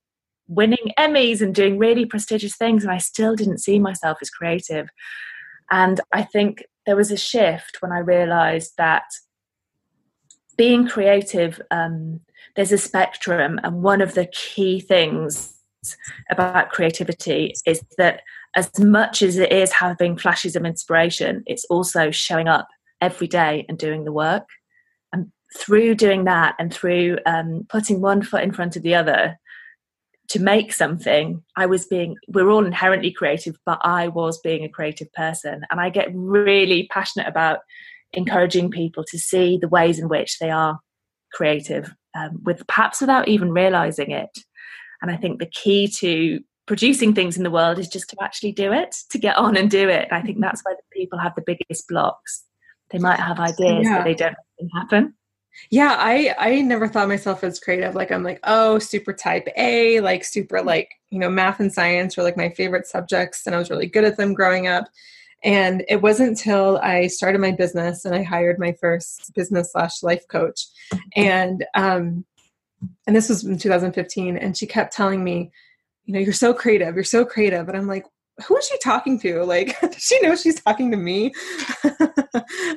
winning 0.50 0.92
Emmys 0.98 1.40
and 1.40 1.54
doing 1.54 1.78
really 1.78 2.04
prestigious 2.04 2.56
things, 2.56 2.82
and 2.82 2.92
I 2.92 2.98
still 2.98 3.36
didn't 3.36 3.58
see 3.58 3.78
myself 3.78 4.18
as 4.20 4.30
creative. 4.30 4.88
And 5.70 6.00
I 6.12 6.22
think 6.22 6.64
there 6.86 6.96
was 6.96 7.12
a 7.12 7.16
shift 7.16 7.78
when 7.80 7.92
I 7.92 8.00
realized 8.00 8.72
that 8.76 9.04
being 10.58 10.88
creative, 10.88 11.60
um, 11.70 12.20
there's 12.56 12.72
a 12.72 12.78
spectrum, 12.78 13.60
and 13.62 13.82
one 13.82 14.00
of 14.00 14.14
the 14.14 14.26
key 14.26 14.80
things 14.80 15.54
about 16.30 16.70
creativity 16.70 17.54
is 17.64 17.82
that 17.96 18.20
as 18.56 18.78
much 18.78 19.22
as 19.22 19.38
it 19.38 19.52
is 19.52 19.72
having 19.72 20.18
flashes 20.18 20.56
of 20.56 20.64
inspiration, 20.64 21.44
it's 21.46 21.64
also 21.66 22.10
showing 22.10 22.48
up 22.48 22.66
every 23.00 23.28
day 23.28 23.64
and 23.68 23.78
doing 23.78 24.04
the 24.04 24.12
work. 24.12 24.48
And 25.12 25.30
through 25.56 25.94
doing 25.94 26.24
that 26.24 26.56
and 26.58 26.74
through 26.74 27.18
um, 27.24 27.66
putting 27.68 28.00
one 28.00 28.22
foot 28.22 28.42
in 28.42 28.52
front 28.52 28.76
of 28.76 28.82
the 28.82 28.94
other, 28.94 29.38
to 30.30 30.38
make 30.40 30.72
something 30.72 31.42
i 31.56 31.66
was 31.66 31.86
being 31.86 32.16
we're 32.28 32.50
all 32.50 32.64
inherently 32.64 33.12
creative 33.12 33.58
but 33.66 33.78
i 33.82 34.08
was 34.08 34.40
being 34.40 34.64
a 34.64 34.68
creative 34.68 35.12
person. 35.12 35.62
And 35.70 35.80
i 35.80 35.90
get 35.90 36.08
really 36.14 36.88
passionate 36.90 37.28
about 37.28 37.58
encouraging 38.12 38.70
people 38.70 39.04
to 39.04 39.18
see 39.18 39.58
the 39.60 39.68
ways 39.68 39.98
in 39.98 40.08
which 40.08 40.38
they 40.38 40.50
are 40.50 40.80
creative 41.32 41.94
um, 42.16 42.40
with 42.42 42.66
perhaps 42.66 43.00
without 43.00 43.28
even 43.28 43.52
realizing 43.52 44.10
it. 44.10 44.30
And 45.02 45.10
i 45.10 45.16
think 45.16 45.38
the 45.38 45.46
key 45.46 45.88
to 45.98 46.40
producing 46.66 47.14
things 47.14 47.36
in 47.36 47.42
the 47.42 47.50
world 47.50 47.78
is 47.80 47.88
just 47.88 48.08
to 48.10 48.16
actually 48.22 48.52
do 48.52 48.72
it 48.72 48.94
to 49.10 49.18
get 49.18 49.36
on 49.36 49.56
and 49.56 49.68
do 49.68 49.88
it. 49.88 50.06
And 50.10 50.12
i 50.12 50.22
think 50.22 50.40
that's 50.40 50.62
where 50.64 50.76
people 50.92 51.18
have 51.18 51.34
the 51.34 51.44
biggest 51.44 51.88
blocks. 51.88 52.44
They 52.90 52.98
might 52.98 53.20
have 53.20 53.38
ideas 53.38 53.84
yeah. 53.84 53.98
but 53.98 54.04
they 54.04 54.14
don't 54.14 54.36
happen 54.74 55.14
yeah 55.70 55.96
i 55.98 56.34
i 56.38 56.60
never 56.60 56.88
thought 56.88 57.08
myself 57.08 57.42
as 57.44 57.60
creative 57.60 57.94
like 57.94 58.10
i'm 58.10 58.22
like 58.22 58.40
oh 58.44 58.78
super 58.78 59.12
type 59.12 59.46
a 59.56 60.00
like 60.00 60.24
super 60.24 60.58
mm-hmm. 60.58 60.66
like 60.66 60.90
you 61.10 61.18
know 61.18 61.30
math 61.30 61.60
and 61.60 61.72
science 61.72 62.16
were 62.16 62.22
like 62.22 62.36
my 62.36 62.48
favorite 62.50 62.86
subjects 62.86 63.46
and 63.46 63.54
i 63.54 63.58
was 63.58 63.70
really 63.70 63.86
good 63.86 64.04
at 64.04 64.16
them 64.16 64.34
growing 64.34 64.66
up 64.66 64.84
and 65.42 65.84
it 65.88 66.02
wasn't 66.02 66.28
until 66.28 66.78
i 66.78 67.06
started 67.06 67.40
my 67.40 67.50
business 67.50 68.04
and 68.04 68.14
i 68.14 68.22
hired 68.22 68.58
my 68.58 68.72
first 68.80 69.32
business 69.34 69.72
slash 69.72 70.02
life 70.02 70.26
coach 70.28 70.66
and 71.16 71.64
um 71.74 72.24
and 73.06 73.14
this 73.14 73.28
was 73.28 73.44
in 73.44 73.58
2015 73.58 74.36
and 74.36 74.56
she 74.56 74.66
kept 74.66 74.92
telling 74.92 75.22
me 75.22 75.50
you 76.04 76.14
know 76.14 76.20
you're 76.20 76.32
so 76.32 76.54
creative 76.54 76.94
you're 76.94 77.04
so 77.04 77.24
creative 77.24 77.68
and 77.68 77.76
i'm 77.76 77.86
like 77.86 78.04
who 78.46 78.56
is 78.56 78.66
she 78.66 78.78
talking 78.78 79.18
to? 79.20 79.44
Like, 79.44 79.78
does 79.80 80.02
she 80.02 80.20
know 80.20 80.36
she's 80.36 80.60
talking 80.60 80.90
to 80.90 80.96
me? 80.96 81.32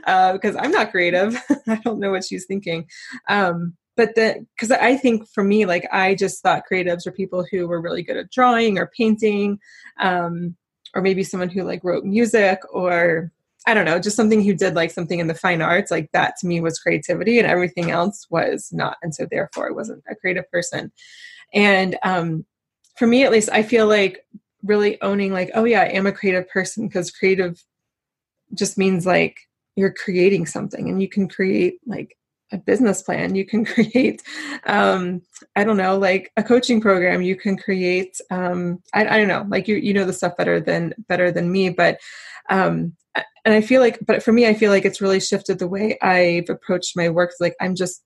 uh, 0.05 0.33
because 0.33 0.55
I'm 0.55 0.71
not 0.71 0.91
creative. 0.91 1.41
I 1.67 1.75
don't 1.77 1.99
know 1.99 2.11
what 2.11 2.25
she's 2.25 2.45
thinking. 2.45 2.87
Um, 3.27 3.77
but 3.95 4.15
the 4.15 4.45
because 4.55 4.71
i 4.71 4.95
think 4.95 5.27
for 5.29 5.43
me 5.43 5.65
like 5.65 5.87
i 5.91 6.15
just 6.15 6.41
thought 6.41 6.63
creatives 6.69 7.05
were 7.05 7.11
people 7.11 7.45
who 7.51 7.67
were 7.67 7.81
really 7.81 8.03
good 8.03 8.17
at 8.17 8.31
drawing 8.31 8.77
or 8.77 8.91
painting 8.97 9.59
um, 9.99 10.55
or 10.95 11.01
maybe 11.01 11.23
someone 11.23 11.49
who 11.49 11.63
like 11.63 11.83
wrote 11.83 12.03
music 12.03 12.59
or 12.71 13.31
i 13.67 13.73
don't 13.73 13.85
know 13.85 13.99
just 13.99 14.15
something 14.15 14.43
who 14.43 14.53
did 14.53 14.75
like 14.75 14.91
something 14.91 15.19
in 15.19 15.27
the 15.27 15.33
fine 15.33 15.61
arts 15.61 15.91
like 15.91 16.09
that 16.11 16.35
to 16.37 16.47
me 16.47 16.59
was 16.61 16.79
creativity 16.79 17.37
and 17.39 17.47
everything 17.47 17.91
else 17.91 18.25
was 18.29 18.69
not 18.71 18.97
and 19.03 19.13
so 19.13 19.27
therefore 19.29 19.67
i 19.67 19.71
wasn't 19.71 20.03
a 20.09 20.15
creative 20.15 20.49
person 20.51 20.91
and 21.53 21.97
um, 22.03 22.45
for 22.97 23.07
me 23.07 23.23
at 23.23 23.31
least 23.31 23.49
i 23.51 23.61
feel 23.61 23.87
like 23.87 24.25
really 24.63 25.01
owning 25.01 25.33
like 25.33 25.51
oh 25.55 25.63
yeah 25.63 25.81
i 25.81 25.87
am 25.87 26.05
a 26.05 26.11
creative 26.11 26.47
person 26.49 26.87
because 26.87 27.11
creative 27.11 27.63
just 28.53 28.77
means 28.77 29.05
like 29.05 29.37
you're 29.75 29.93
creating 29.93 30.45
something 30.45 30.89
and 30.89 31.01
you 31.01 31.09
can 31.09 31.27
create 31.27 31.79
like 31.85 32.15
a 32.51 32.57
business 32.57 33.01
plan. 33.01 33.35
You 33.35 33.45
can 33.45 33.65
create 33.73 34.21
um, 34.65 35.21
i 35.55 35.63
don't 35.63 35.77
know 35.77 35.97
like 35.97 36.31
a 36.37 36.43
coaching 36.43 36.79
program. 36.79 37.21
You 37.21 37.35
can 37.35 37.57
create 37.57 38.19
um, 38.31 38.81
I, 38.93 39.07
I, 39.07 39.17
don't 39.17 39.27
know 39.27 39.45
like 39.49 39.67
you 39.67 39.75
you 39.75 39.93
know 39.93 40.05
the 40.05 40.13
stuff 40.13 40.37
better 40.37 40.59
than 40.59 40.93
better 41.09 41.31
than 41.31 41.51
me 41.51 41.69
but 41.69 41.99
um, 42.49 42.93
and 43.45 43.53
i 43.53 43.61
feel 43.61 43.81
like 43.81 43.99
but 44.05 44.23
for 44.23 44.31
me 44.31 44.47
i 44.47 44.53
feel 44.53 44.71
like 44.71 44.85
it's 44.85 45.01
really 45.01 45.19
shifted 45.19 45.59
the 45.59 45.67
way 45.67 45.97
i've 46.01 46.49
approached 46.49 46.95
my 46.95 47.09
work. 47.09 47.31
Like 47.39 47.55
i'm 47.59 47.75
just 47.75 48.03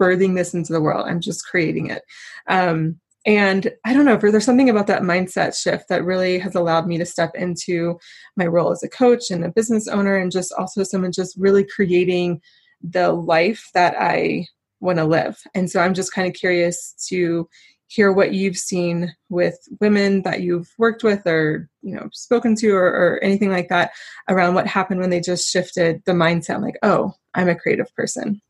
birthing 0.00 0.34
this 0.34 0.54
into 0.54 0.72
the 0.72 0.80
world. 0.80 1.06
I'm 1.08 1.20
just 1.20 1.46
creating 1.46 1.90
it. 1.90 2.02
Um, 2.48 2.98
and 3.26 3.70
i 3.84 3.92
don't 3.92 4.04
know 4.04 4.16
there's 4.16 4.44
something 4.44 4.70
about 4.70 4.86
that 4.86 5.02
mindset 5.02 5.58
shift 5.60 5.88
that 5.88 6.04
really 6.04 6.38
has 6.38 6.54
allowed 6.54 6.86
me 6.86 6.98
to 6.98 7.06
step 7.06 7.34
into 7.34 7.98
my 8.36 8.46
role 8.46 8.70
as 8.70 8.82
a 8.82 8.88
coach 8.88 9.30
and 9.30 9.44
a 9.44 9.50
business 9.50 9.88
owner 9.88 10.16
and 10.16 10.32
just 10.32 10.52
also 10.52 10.82
someone 10.82 11.12
just 11.12 11.36
really 11.36 11.64
creating 11.64 12.40
the 12.84 13.12
life 13.12 13.70
that 13.74 13.94
I 13.98 14.46
want 14.80 14.98
to 14.98 15.04
live. 15.04 15.38
And 15.54 15.70
so 15.70 15.80
I'm 15.80 15.94
just 15.94 16.12
kind 16.12 16.28
of 16.28 16.34
curious 16.34 16.94
to 17.08 17.48
hear 17.86 18.12
what 18.12 18.34
you've 18.34 18.56
seen 18.56 19.14
with 19.28 19.56
women 19.80 20.22
that 20.22 20.40
you've 20.40 20.68
worked 20.78 21.02
with 21.04 21.26
or 21.26 21.68
you 21.82 21.94
know 21.94 22.08
spoken 22.12 22.54
to 22.56 22.70
or, 22.70 22.86
or 22.86 23.20
anything 23.22 23.50
like 23.50 23.68
that 23.68 23.92
around 24.28 24.54
what 24.54 24.66
happened 24.66 25.00
when 25.00 25.10
they 25.10 25.20
just 25.20 25.48
shifted 25.48 26.02
the 26.06 26.12
mindset 26.12 26.62
like 26.62 26.76
oh 26.82 27.12
i'm 27.34 27.48
a 27.48 27.54
creative 27.54 27.94
person 27.94 28.40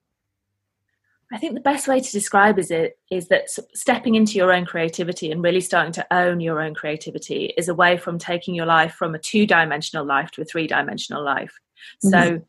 I 1.32 1.38
think 1.38 1.54
the 1.54 1.60
best 1.60 1.88
way 1.88 2.00
to 2.00 2.12
describe 2.12 2.58
is 2.58 2.70
it 2.70 2.98
is 3.10 3.28
that 3.28 3.48
stepping 3.74 4.14
into 4.14 4.34
your 4.34 4.52
own 4.52 4.66
creativity 4.66 5.30
and 5.30 5.42
really 5.42 5.60
starting 5.60 5.92
to 5.92 6.06
own 6.12 6.40
your 6.40 6.60
own 6.60 6.74
creativity 6.74 7.52
is 7.56 7.68
away 7.68 7.96
from 7.96 8.18
taking 8.18 8.54
your 8.54 8.66
life 8.66 8.94
from 8.94 9.14
a 9.14 9.18
two-dimensional 9.18 10.04
life 10.04 10.30
to 10.32 10.42
a 10.42 10.44
three-dimensional 10.44 11.24
life. 11.24 11.58
Mm-hmm. 12.04 12.08
So 12.10 12.44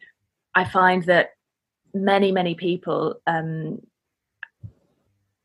I 0.54 0.66
find 0.66 1.04
that 1.06 1.32
many 1.94 2.32
many 2.32 2.56
people 2.56 3.16
um, 3.26 3.80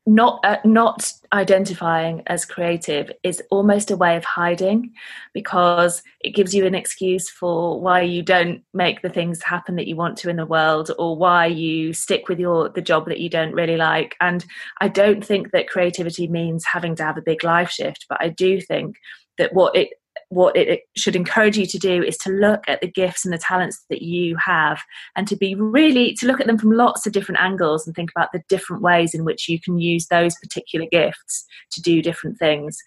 not 0.07 0.43
uh, 0.43 0.57
not 0.65 1.13
identifying 1.31 2.23
as 2.25 2.43
creative 2.43 3.11
is 3.21 3.41
almost 3.51 3.91
a 3.91 3.97
way 3.97 4.17
of 4.17 4.23
hiding 4.23 4.91
because 5.33 6.01
it 6.21 6.31
gives 6.31 6.55
you 6.55 6.65
an 6.65 6.73
excuse 6.73 7.29
for 7.29 7.79
why 7.79 8.01
you 8.01 8.23
don't 8.23 8.63
make 8.73 9.01
the 9.01 9.09
things 9.09 9.43
happen 9.43 9.75
that 9.75 9.87
you 9.87 9.95
want 9.95 10.17
to 10.17 10.29
in 10.29 10.37
the 10.37 10.45
world 10.45 10.89
or 10.97 11.15
why 11.15 11.45
you 11.45 11.93
stick 11.93 12.27
with 12.27 12.39
your 12.39 12.69
the 12.69 12.81
job 12.81 13.05
that 13.07 13.19
you 13.19 13.29
don't 13.29 13.53
really 13.53 13.77
like. 13.77 14.15
And 14.19 14.43
i 14.79 14.87
don't 14.87 15.23
think 15.23 15.51
that 15.51 15.69
creativity 15.69 16.27
means 16.27 16.65
having 16.65 16.95
to 16.95 17.03
have 17.03 17.17
a 17.17 17.21
big 17.21 17.43
life 17.43 17.69
shift 17.69 18.05
but 18.09 18.19
i 18.21 18.29
do 18.29 18.59
think 18.59 18.95
that 19.37 19.53
what 19.53 19.75
it 19.75 19.89
what 20.31 20.55
it 20.55 20.83
should 20.95 21.15
encourage 21.15 21.57
you 21.57 21.65
to 21.65 21.77
do 21.77 22.01
is 22.01 22.17
to 22.17 22.31
look 22.31 22.63
at 22.67 22.79
the 22.79 22.87
gifts 22.87 23.25
and 23.25 23.33
the 23.33 23.37
talents 23.37 23.83
that 23.89 24.01
you 24.01 24.37
have 24.37 24.81
and 25.17 25.27
to 25.27 25.35
be 25.35 25.55
really 25.55 26.13
to 26.13 26.25
look 26.25 26.39
at 26.39 26.47
them 26.47 26.57
from 26.57 26.71
lots 26.71 27.05
of 27.05 27.11
different 27.11 27.41
angles 27.41 27.85
and 27.85 27.93
think 27.93 28.09
about 28.15 28.31
the 28.31 28.41
different 28.47 28.81
ways 28.81 29.13
in 29.13 29.25
which 29.25 29.49
you 29.49 29.59
can 29.59 29.77
use 29.77 30.07
those 30.07 30.33
particular 30.41 30.87
gifts 30.89 31.45
to 31.71 31.81
do 31.81 32.01
different 32.01 32.39
things. 32.39 32.77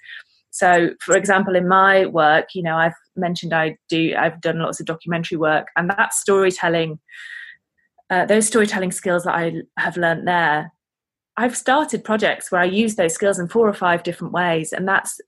So 0.50 0.90
for 1.00 1.16
example 1.16 1.54
in 1.54 1.68
my 1.68 2.06
work 2.06 2.46
you 2.54 2.62
know 2.62 2.76
i've 2.76 2.94
mentioned 3.16 3.52
i 3.52 3.76
do 3.88 4.14
i've 4.16 4.40
done 4.40 4.60
lots 4.60 4.80
of 4.80 4.86
documentary 4.86 5.36
work 5.36 5.66
and 5.76 5.90
that 5.90 6.14
storytelling 6.14 6.98
uh, 8.08 8.24
those 8.24 8.46
storytelling 8.46 8.92
skills 8.92 9.24
that 9.24 9.34
i 9.34 9.52
have 9.78 9.96
learned 9.96 10.28
there 10.28 10.72
I've 11.36 11.56
started 11.56 12.04
projects 12.04 12.52
where 12.52 12.60
I 12.60 12.66
use 12.66 12.94
those 12.94 13.14
skills 13.14 13.38
in 13.38 13.48
four 13.48 13.68
or 13.68 13.74
five 13.74 14.04
different 14.04 14.32
ways, 14.32 14.72
and 14.72 14.86
that's 14.86 15.20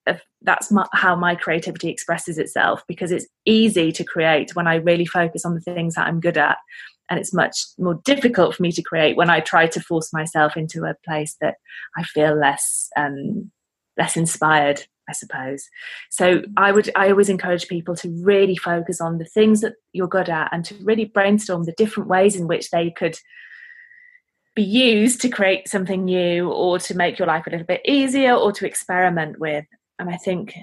that's 0.42 0.70
my, 0.70 0.86
how 0.92 1.16
my 1.16 1.34
creativity 1.34 1.88
expresses 1.88 2.38
itself 2.38 2.84
because 2.86 3.10
it's 3.10 3.26
easy 3.44 3.90
to 3.92 4.04
create 4.04 4.54
when 4.54 4.68
I 4.68 4.76
really 4.76 5.06
focus 5.06 5.44
on 5.44 5.54
the 5.54 5.60
things 5.60 5.94
that 5.94 6.06
I'm 6.06 6.20
good 6.20 6.38
at, 6.38 6.58
and 7.10 7.18
it's 7.18 7.34
much 7.34 7.56
more 7.78 8.00
difficult 8.04 8.54
for 8.54 8.62
me 8.62 8.70
to 8.72 8.82
create 8.82 9.16
when 9.16 9.30
I 9.30 9.40
try 9.40 9.66
to 9.66 9.80
force 9.80 10.12
myself 10.12 10.56
into 10.56 10.84
a 10.84 10.94
place 11.04 11.36
that 11.40 11.56
I 11.96 12.04
feel 12.04 12.38
less 12.38 12.88
um, 12.96 13.50
less 13.96 14.16
inspired. 14.16 14.82
I 15.08 15.12
suppose. 15.12 15.68
So 16.10 16.42
I 16.56 16.72
would 16.72 16.90
I 16.96 17.10
always 17.10 17.28
encourage 17.28 17.68
people 17.68 17.94
to 17.96 18.08
really 18.24 18.56
focus 18.56 19.00
on 19.00 19.18
the 19.18 19.24
things 19.24 19.60
that 19.60 19.74
you're 19.92 20.08
good 20.08 20.28
at 20.28 20.52
and 20.52 20.64
to 20.64 20.74
really 20.82 21.04
brainstorm 21.04 21.62
the 21.62 21.74
different 21.76 22.08
ways 22.08 22.34
in 22.34 22.48
which 22.48 22.70
they 22.70 22.90
could 22.90 23.16
be 24.56 24.62
used 24.62 25.20
to 25.20 25.28
create 25.28 25.68
something 25.68 26.04
new 26.06 26.50
or 26.50 26.78
to 26.78 26.96
make 26.96 27.18
your 27.18 27.28
life 27.28 27.46
a 27.46 27.50
little 27.50 27.66
bit 27.66 27.82
easier 27.84 28.34
or 28.34 28.50
to 28.52 28.66
experiment 28.66 29.38
with. 29.38 29.66
And 29.98 30.08
I 30.08 30.16
think 30.16 30.56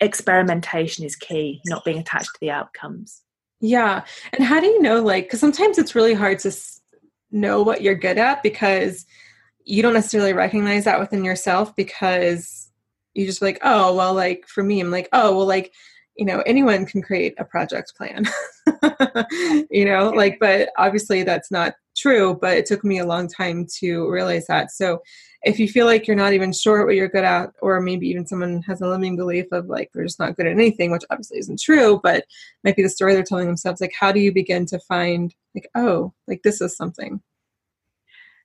experimentation 0.00 1.04
is 1.04 1.16
key, 1.16 1.60
not 1.66 1.84
being 1.84 1.98
attached 1.98 2.30
to 2.34 2.40
the 2.40 2.52
outcomes. 2.52 3.22
Yeah. 3.60 4.04
And 4.32 4.44
how 4.44 4.60
do 4.60 4.66
you 4.66 4.80
know, 4.80 5.02
like, 5.02 5.24
because 5.24 5.40
sometimes 5.40 5.76
it's 5.76 5.96
really 5.96 6.14
hard 6.14 6.38
to 6.40 6.52
know 7.32 7.62
what 7.62 7.82
you're 7.82 7.96
good 7.96 8.16
at 8.16 8.42
because 8.42 9.04
you 9.64 9.82
don't 9.82 9.94
necessarily 9.94 10.32
recognize 10.32 10.84
that 10.84 11.00
within 11.00 11.24
yourself 11.24 11.74
because 11.74 12.70
you 13.14 13.26
just 13.26 13.42
like, 13.42 13.58
oh, 13.62 13.94
well, 13.94 14.14
like 14.14 14.46
for 14.46 14.62
me, 14.62 14.80
I'm 14.80 14.90
like, 14.90 15.08
oh, 15.12 15.36
well, 15.36 15.46
like, 15.46 15.72
you 16.16 16.24
know, 16.24 16.42
anyone 16.46 16.86
can 16.86 17.02
create 17.02 17.34
a 17.38 17.44
project 17.44 17.94
plan, 17.96 18.24
you 19.70 19.84
know, 19.84 20.10
like, 20.10 20.38
but 20.38 20.68
obviously 20.78 21.24
that's 21.24 21.50
not 21.50 21.74
true, 21.96 22.38
but 22.40 22.56
it 22.56 22.66
took 22.66 22.84
me 22.84 22.98
a 22.98 23.06
long 23.06 23.28
time 23.28 23.66
to 23.78 24.10
realize 24.10 24.46
that. 24.46 24.70
So 24.70 25.00
if 25.42 25.58
you 25.58 25.68
feel 25.68 25.86
like 25.86 26.06
you're 26.06 26.16
not 26.16 26.32
even 26.32 26.52
sure 26.52 26.84
what 26.84 26.94
you're 26.94 27.08
good 27.08 27.24
at, 27.24 27.50
or 27.60 27.80
maybe 27.80 28.08
even 28.08 28.26
someone 28.26 28.62
has 28.62 28.80
a 28.80 28.88
limiting 28.88 29.16
belief 29.16 29.46
of 29.52 29.66
like 29.66 29.90
they're 29.92 30.04
just 30.04 30.18
not 30.18 30.36
good 30.36 30.46
at 30.46 30.52
anything, 30.52 30.90
which 30.90 31.04
obviously 31.10 31.38
isn't 31.38 31.60
true, 31.60 32.00
but 32.02 32.24
might 32.64 32.76
be 32.76 32.82
the 32.82 32.88
story 32.88 33.14
they're 33.14 33.22
telling 33.22 33.46
themselves, 33.46 33.80
like 33.80 33.92
how 33.98 34.10
do 34.10 34.20
you 34.20 34.32
begin 34.32 34.66
to 34.66 34.78
find 34.80 35.34
like, 35.54 35.68
oh, 35.74 36.12
like 36.26 36.42
this 36.42 36.60
is 36.60 36.76
something? 36.76 37.20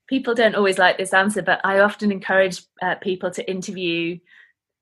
People 0.07 0.33
don't 0.33 0.55
always 0.55 0.77
like 0.77 0.97
this 0.97 1.13
answer, 1.13 1.41
but 1.41 1.61
I 1.63 1.79
often 1.79 2.11
encourage 2.11 2.63
uh, 2.81 2.95
people 2.95 3.31
to 3.31 3.49
interview 3.49 4.17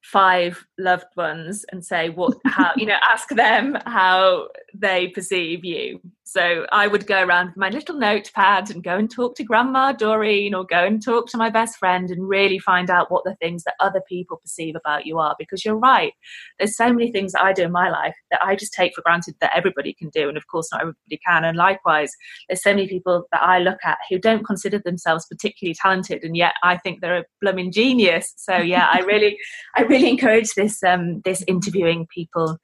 five 0.02 0.66
loved 0.78 1.16
ones 1.18 1.66
and 1.72 1.84
say 1.84 2.08
what 2.08 2.38
how 2.46 2.72
you 2.78 2.86
know 2.86 2.96
ask 3.10 3.28
them 3.30 3.78
how 3.86 4.48
they 4.74 5.10
perceive 5.10 5.66
you 5.66 6.00
so 6.28 6.66
I 6.74 6.88
would 6.88 7.08
go 7.08 7.24
around 7.24 7.48
with 7.48 7.58
my 7.58 7.70
little 7.70 7.96
notepad 7.96 8.70
and 8.70 8.84
go 8.84 8.98
and 8.98 9.10
talk 9.10 9.36
to 9.36 9.46
Grandma 9.46 9.94
Doreen 9.94 10.54
or 10.54 10.66
go 10.66 10.84
and 10.84 11.02
talk 11.02 11.30
to 11.30 11.38
my 11.38 11.50
best 11.50 11.78
friend 11.78 12.10
and 12.12 12.28
really 12.28 12.60
find 12.60 12.90
out 12.90 13.10
what 13.10 13.24
the 13.24 13.36
things 13.36 13.64
that 13.64 13.76
other 13.80 14.02
people 14.10 14.36
perceive 14.38 14.76
about 14.76 15.06
you 15.06 15.20
are. 15.20 15.38
Because 15.40 15.64
you're 15.64 15.78
right, 15.78 16.12
there's 16.60 16.76
so 16.76 16.92
many 16.92 17.14
things 17.14 17.32
that 17.32 17.44
I 17.44 17.54
do 17.54 17.64
in 17.64 17.72
my 17.72 17.90
life 17.90 18.16
that 18.30 18.44
I 18.44 18.58
just 18.58 18.74
take 18.74 18.94
for 18.94 19.02
granted 19.02 19.36
that 19.40 19.56
everybody 19.56 19.94
can 19.94 20.10
do. 20.10 20.28
And 20.28 20.38
of 20.38 20.48
course, 20.48 20.68
not 20.70 20.82
everybody 20.82 21.20
can. 21.26 21.46
And 21.46 21.58
likewise, 21.58 22.12
there's 22.50 22.62
so 22.62 22.72
many 22.72 22.90
people 22.90 23.26
that 23.32 23.42
I 23.42 23.60
look 23.60 23.80
at 23.86 23.98
who 24.10 24.20
don't 24.20 24.46
consider 24.46 24.80
themselves 24.80 25.26
particularly 25.28 25.76
talented. 25.76 26.26
And 26.26 26.36
yet 26.36 26.56
I 26.62 26.76
think 26.76 27.00
they're 27.00 27.20
a 27.20 27.26
blooming 27.40 27.72
genius. 27.72 28.34
So 28.36 28.58
yeah, 28.58 28.90
I 28.92 29.00
really, 29.00 29.38
I 29.78 29.84
really 29.84 30.10
encourage 30.10 30.50
this, 30.56 30.84
um, 30.84 31.22
this 31.24 31.42
interviewing 31.48 32.06
people 32.14 32.58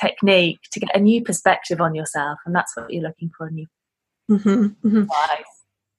technique 0.00 0.58
to 0.72 0.80
get 0.80 0.94
a 0.96 1.00
new 1.00 1.22
perspective 1.22 1.80
on 1.80 1.94
yourself 1.94 2.38
and 2.46 2.54
that's 2.54 2.76
what 2.76 2.92
you're 2.92 3.02
looking 3.02 3.30
for 3.36 3.48
in 3.48 3.58
your 3.58 3.66
mm-hmm, 4.30 4.88
mm-hmm. 4.88 5.04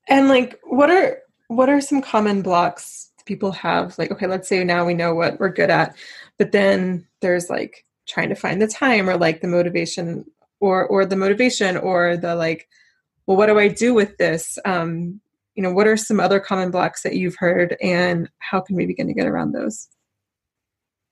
and 0.07 0.29
like 0.29 0.59
what 0.63 0.89
are 0.89 1.19
what 1.47 1.69
are 1.69 1.81
some 1.81 2.01
common 2.01 2.41
blocks 2.41 3.11
people 3.25 3.51
have? 3.51 3.97
Like 3.97 4.11
okay 4.11 4.27
let's 4.27 4.49
say 4.49 4.63
now 4.63 4.85
we 4.85 4.93
know 4.93 5.13
what 5.13 5.39
we're 5.39 5.49
good 5.49 5.69
at 5.69 5.95
but 6.37 6.51
then 6.51 7.07
there's 7.21 7.49
like 7.49 7.85
trying 8.07 8.29
to 8.29 8.35
find 8.35 8.61
the 8.61 8.67
time 8.67 9.09
or 9.09 9.17
like 9.17 9.41
the 9.41 9.47
motivation 9.47 10.25
or 10.59 10.85
or 10.87 11.05
the 11.05 11.15
motivation 11.15 11.77
or 11.77 12.17
the 12.17 12.35
like 12.35 12.67
well 13.27 13.37
what 13.37 13.47
do 13.47 13.59
i 13.59 13.67
do 13.67 13.93
with 13.93 14.17
this? 14.17 14.57
Um 14.65 15.21
you 15.55 15.63
know 15.63 15.71
what 15.71 15.87
are 15.87 15.97
some 15.97 16.19
other 16.19 16.39
common 16.39 16.71
blocks 16.71 17.03
that 17.03 17.15
you've 17.15 17.35
heard 17.37 17.77
and 17.81 18.29
how 18.39 18.59
can 18.59 18.75
we 18.75 18.85
begin 18.85 19.07
to 19.07 19.13
get 19.13 19.27
around 19.27 19.51
those 19.51 19.87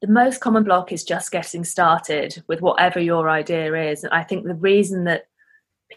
the 0.01 0.07
most 0.07 0.41
common 0.41 0.63
block 0.63 0.91
is 0.91 1.03
just 1.03 1.31
getting 1.31 1.63
started 1.63 2.43
with 2.47 2.61
whatever 2.61 2.99
your 2.99 3.29
idea 3.29 3.91
is. 3.91 4.03
And 4.03 4.11
I 4.11 4.23
think 4.23 4.45
the 4.45 4.55
reason 4.55 5.03
that 5.03 5.25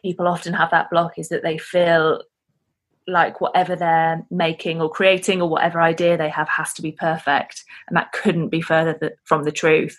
people 0.02 0.28
often 0.28 0.52
have 0.52 0.70
that 0.70 0.90
block 0.90 1.18
is 1.18 1.30
that 1.30 1.42
they 1.42 1.56
feel 1.56 2.22
like 3.06 3.40
whatever 3.40 3.76
they're 3.76 4.24
making 4.30 4.80
or 4.80 4.90
creating 4.90 5.40
or 5.40 5.48
whatever 5.48 5.80
idea 5.80 6.16
they 6.16 6.28
have 6.28 6.48
has 6.48 6.72
to 6.74 6.82
be 6.82 6.92
perfect. 6.92 7.64
And 7.88 7.96
that 7.96 8.12
couldn't 8.12 8.48
be 8.48 8.60
further 8.60 9.16
from 9.24 9.44
the 9.44 9.52
truth. 9.52 9.98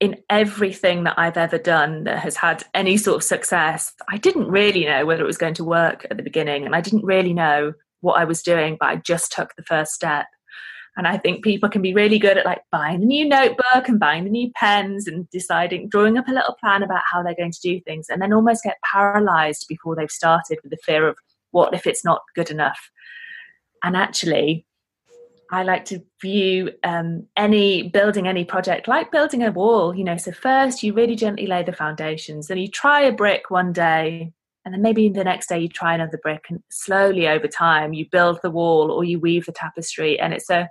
In 0.00 0.16
everything 0.28 1.04
that 1.04 1.18
I've 1.18 1.36
ever 1.36 1.58
done 1.58 2.04
that 2.04 2.18
has 2.18 2.36
had 2.36 2.64
any 2.74 2.96
sort 2.96 3.16
of 3.16 3.22
success, 3.22 3.92
I 4.08 4.18
didn't 4.18 4.48
really 4.48 4.84
know 4.84 5.06
whether 5.06 5.22
it 5.22 5.26
was 5.26 5.38
going 5.38 5.54
to 5.54 5.64
work 5.64 6.06
at 6.10 6.16
the 6.16 6.22
beginning. 6.22 6.64
And 6.64 6.76
I 6.76 6.80
didn't 6.80 7.04
really 7.04 7.32
know 7.32 7.72
what 8.00 8.20
I 8.20 8.24
was 8.24 8.42
doing, 8.42 8.76
but 8.78 8.88
I 8.88 8.96
just 8.96 9.32
took 9.32 9.54
the 9.56 9.62
first 9.62 9.92
step. 9.92 10.26
And 10.96 11.08
I 11.08 11.18
think 11.18 11.42
people 11.42 11.68
can 11.68 11.82
be 11.82 11.92
really 11.92 12.18
good 12.20 12.38
at 12.38 12.46
like 12.46 12.62
buying 12.70 13.02
a 13.02 13.06
new 13.06 13.28
notebook 13.28 13.88
and 13.88 13.98
buying 13.98 14.24
the 14.24 14.30
new 14.30 14.52
pens 14.52 15.08
and 15.08 15.28
deciding, 15.30 15.88
drawing 15.88 16.16
up 16.18 16.28
a 16.28 16.32
little 16.32 16.56
plan 16.60 16.84
about 16.84 17.02
how 17.10 17.22
they're 17.22 17.34
going 17.34 17.50
to 17.52 17.60
do 17.60 17.80
things, 17.80 18.06
and 18.08 18.22
then 18.22 18.32
almost 18.32 18.62
get 18.62 18.76
paralyzed 18.92 19.66
before 19.68 19.96
they've 19.96 20.10
started 20.10 20.58
with 20.62 20.70
the 20.70 20.78
fear 20.84 21.08
of 21.08 21.16
what 21.50 21.74
if 21.74 21.86
it's 21.86 22.04
not 22.04 22.22
good 22.36 22.50
enough. 22.50 22.90
And 23.82 23.96
actually, 23.96 24.66
I 25.50 25.62
like 25.64 25.84
to 25.86 26.02
view 26.22 26.72
um, 26.84 27.26
any 27.36 27.88
building 27.88 28.26
any 28.26 28.44
project 28.44 28.88
like 28.88 29.12
building 29.12 29.42
a 29.42 29.50
wall. 29.50 29.94
You 29.94 30.04
know, 30.04 30.16
so 30.16 30.32
first 30.32 30.82
you 30.82 30.92
really 30.92 31.16
gently 31.16 31.46
lay 31.46 31.64
the 31.64 31.72
foundations, 31.72 32.50
and 32.50 32.60
you 32.60 32.68
try 32.68 33.02
a 33.02 33.12
brick 33.12 33.50
one 33.50 33.72
day, 33.72 34.32
and 34.64 34.72
then 34.72 34.82
maybe 34.82 35.08
the 35.08 35.24
next 35.24 35.48
day 35.48 35.58
you 35.58 35.68
try 35.68 35.94
another 35.94 36.18
brick, 36.22 36.46
and 36.50 36.62
slowly 36.70 37.28
over 37.28 37.48
time 37.48 37.92
you 37.92 38.06
build 38.10 38.40
the 38.42 38.50
wall 38.50 38.90
or 38.90 39.04
you 39.04 39.18
weave 39.18 39.46
the 39.46 39.52
tapestry, 39.52 40.18
and 40.18 40.32
it's 40.32 40.50
a 40.50 40.68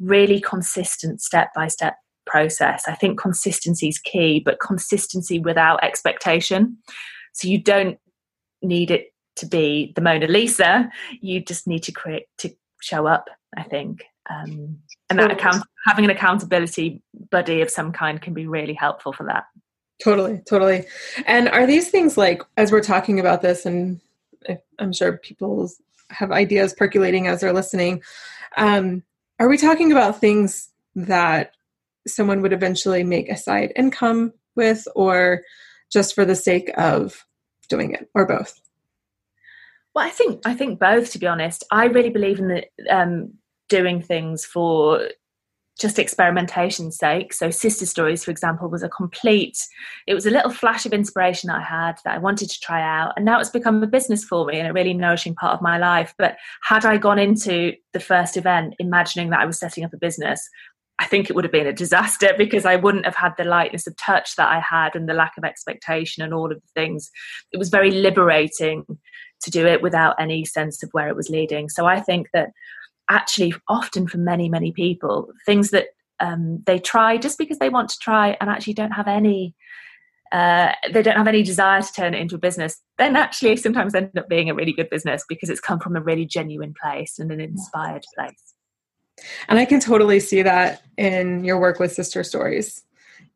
really 0.00 0.40
consistent 0.40 1.20
step 1.20 1.48
by 1.54 1.68
step 1.68 1.96
process. 2.26 2.84
I 2.88 2.94
think 2.94 3.18
consistency 3.18 3.88
is 3.88 3.98
key, 3.98 4.40
but 4.40 4.60
consistency 4.60 5.38
without 5.38 5.82
expectation. 5.82 6.78
So 7.32 7.48
you 7.48 7.62
don't 7.62 7.98
need 8.62 8.90
it 8.90 9.12
to 9.36 9.46
be 9.46 9.92
the 9.94 10.00
Mona 10.00 10.26
Lisa. 10.26 10.90
You 11.20 11.40
just 11.40 11.66
need 11.66 11.82
to 11.84 11.92
create 11.92 12.24
to 12.38 12.50
show 12.80 13.06
up 13.06 13.28
I 13.56 13.62
think. 13.62 14.04
Um, 14.28 14.78
and 15.08 15.18
that 15.18 15.30
account 15.30 15.62
having 15.86 16.04
an 16.04 16.10
accountability 16.10 17.02
buddy 17.30 17.60
of 17.60 17.70
some 17.70 17.92
kind 17.92 18.20
can 18.20 18.34
be 18.34 18.46
really 18.46 18.74
helpful 18.74 19.12
for 19.12 19.24
that. 19.24 19.44
Totally, 20.02 20.42
totally. 20.46 20.84
And 21.26 21.48
are 21.48 21.66
these 21.66 21.90
things 21.90 22.16
like 22.16 22.42
as 22.56 22.70
we're 22.70 22.82
talking 22.82 23.18
about 23.18 23.42
this, 23.42 23.64
and 23.64 24.00
I'm 24.78 24.92
sure 24.92 25.16
people 25.18 25.70
have 26.10 26.30
ideas 26.30 26.74
percolating 26.74 27.26
as 27.26 27.40
they're 27.40 27.52
listening. 27.52 28.02
Um, 28.56 29.02
are 29.38 29.48
we 29.48 29.58
talking 29.58 29.92
about 29.92 30.20
things 30.20 30.70
that 30.94 31.52
someone 32.06 32.42
would 32.42 32.52
eventually 32.52 33.04
make 33.04 33.28
a 33.28 33.36
side 33.36 33.72
income 33.76 34.32
with, 34.54 34.86
or 34.94 35.42
just 35.90 36.14
for 36.14 36.24
the 36.24 36.36
sake 36.36 36.70
of 36.76 37.24
doing 37.68 37.92
it, 37.92 38.08
or 38.14 38.26
both? 38.26 38.60
Well, 39.94 40.06
I 40.06 40.10
think 40.10 40.42
I 40.46 40.54
think 40.54 40.78
both. 40.78 41.10
To 41.12 41.18
be 41.18 41.26
honest, 41.26 41.64
I 41.70 41.86
really 41.86 42.10
believe 42.10 42.38
in 42.38 42.48
the 42.48 42.64
um, 42.94 43.32
doing 43.68 44.02
things 44.02 44.44
for 44.44 45.08
just 45.78 45.98
experimentation's 45.98 46.96
sake. 46.96 47.32
So, 47.32 47.50
Sister 47.50 47.84
Stories, 47.84 48.24
for 48.24 48.30
example, 48.30 48.68
was 48.68 48.82
a 48.82 48.88
complete, 48.88 49.58
it 50.06 50.14
was 50.14 50.26
a 50.26 50.30
little 50.30 50.50
flash 50.50 50.86
of 50.86 50.92
inspiration 50.92 51.50
I 51.50 51.62
had 51.62 51.98
that 52.04 52.14
I 52.14 52.18
wanted 52.18 52.48
to 52.50 52.60
try 52.60 52.82
out. 52.82 53.12
And 53.16 53.24
now 53.24 53.40
it's 53.40 53.50
become 53.50 53.82
a 53.82 53.86
business 53.86 54.24
for 54.24 54.46
me 54.46 54.58
and 54.58 54.68
a 54.68 54.72
really 54.72 54.94
nourishing 54.94 55.34
part 55.34 55.54
of 55.54 55.62
my 55.62 55.78
life. 55.78 56.14
But 56.16 56.36
had 56.62 56.84
I 56.84 56.96
gone 56.96 57.18
into 57.18 57.74
the 57.92 58.00
first 58.00 58.36
event 58.36 58.74
imagining 58.78 59.30
that 59.30 59.40
I 59.40 59.46
was 59.46 59.58
setting 59.58 59.84
up 59.84 59.92
a 59.92 59.98
business, 59.98 60.48
I 60.98 61.06
think 61.06 61.28
it 61.28 61.36
would 61.36 61.44
have 61.44 61.52
been 61.52 61.66
a 61.66 61.72
disaster 61.72 62.32
because 62.38 62.64
I 62.64 62.76
wouldn't 62.76 63.04
have 63.04 63.16
had 63.16 63.34
the 63.36 63.44
lightness 63.44 63.86
of 63.86 63.96
touch 63.96 64.36
that 64.36 64.48
I 64.48 64.60
had 64.60 64.96
and 64.96 65.08
the 65.08 65.14
lack 65.14 65.34
of 65.36 65.44
expectation 65.44 66.22
and 66.22 66.32
all 66.32 66.50
of 66.50 66.60
the 66.60 66.80
things. 66.80 67.10
It 67.52 67.58
was 67.58 67.68
very 67.68 67.90
liberating 67.90 68.84
to 69.42 69.50
do 69.50 69.66
it 69.66 69.82
without 69.82 70.16
any 70.18 70.44
sense 70.44 70.82
of 70.82 70.88
where 70.92 71.08
it 71.08 71.16
was 71.16 71.28
leading. 71.28 71.68
So 71.68 71.84
I 71.84 72.00
think 72.00 72.28
that 72.32 72.50
actually, 73.08 73.54
often 73.68 74.06
for 74.06 74.18
many, 74.18 74.48
many 74.48 74.72
people, 74.72 75.28
things 75.44 75.70
that 75.70 75.88
um, 76.20 76.62
they 76.66 76.78
try 76.78 77.16
just 77.16 77.38
because 77.38 77.58
they 77.58 77.68
want 77.68 77.88
to 77.90 77.98
try 77.98 78.36
and 78.40 78.50
actually 78.50 78.74
don't 78.74 78.92
have 78.92 79.08
any. 79.08 79.54
Uh, 80.32 80.72
they 80.92 81.02
don't 81.02 81.16
have 81.16 81.28
any 81.28 81.44
desire 81.44 81.80
to 81.80 81.92
turn 81.92 82.12
it 82.12 82.20
into 82.20 82.34
a 82.34 82.38
business, 82.38 82.82
then 82.98 83.14
actually 83.14 83.54
sometimes 83.56 83.94
end 83.94 84.10
up 84.18 84.28
being 84.28 84.50
a 84.50 84.54
really 84.54 84.72
good 84.72 84.90
business 84.90 85.24
because 85.28 85.48
it's 85.48 85.60
come 85.60 85.78
from 85.78 85.94
a 85.94 86.00
really 86.00 86.26
genuine 86.26 86.74
place 86.82 87.20
and 87.20 87.30
an 87.30 87.40
inspired 87.40 88.04
place. 88.16 88.54
And 89.48 89.56
I 89.56 89.64
can 89.64 89.78
totally 89.78 90.18
see 90.18 90.42
that 90.42 90.82
in 90.96 91.44
your 91.44 91.60
work 91.60 91.78
with 91.78 91.92
Sister 91.92 92.24
Stories 92.24 92.82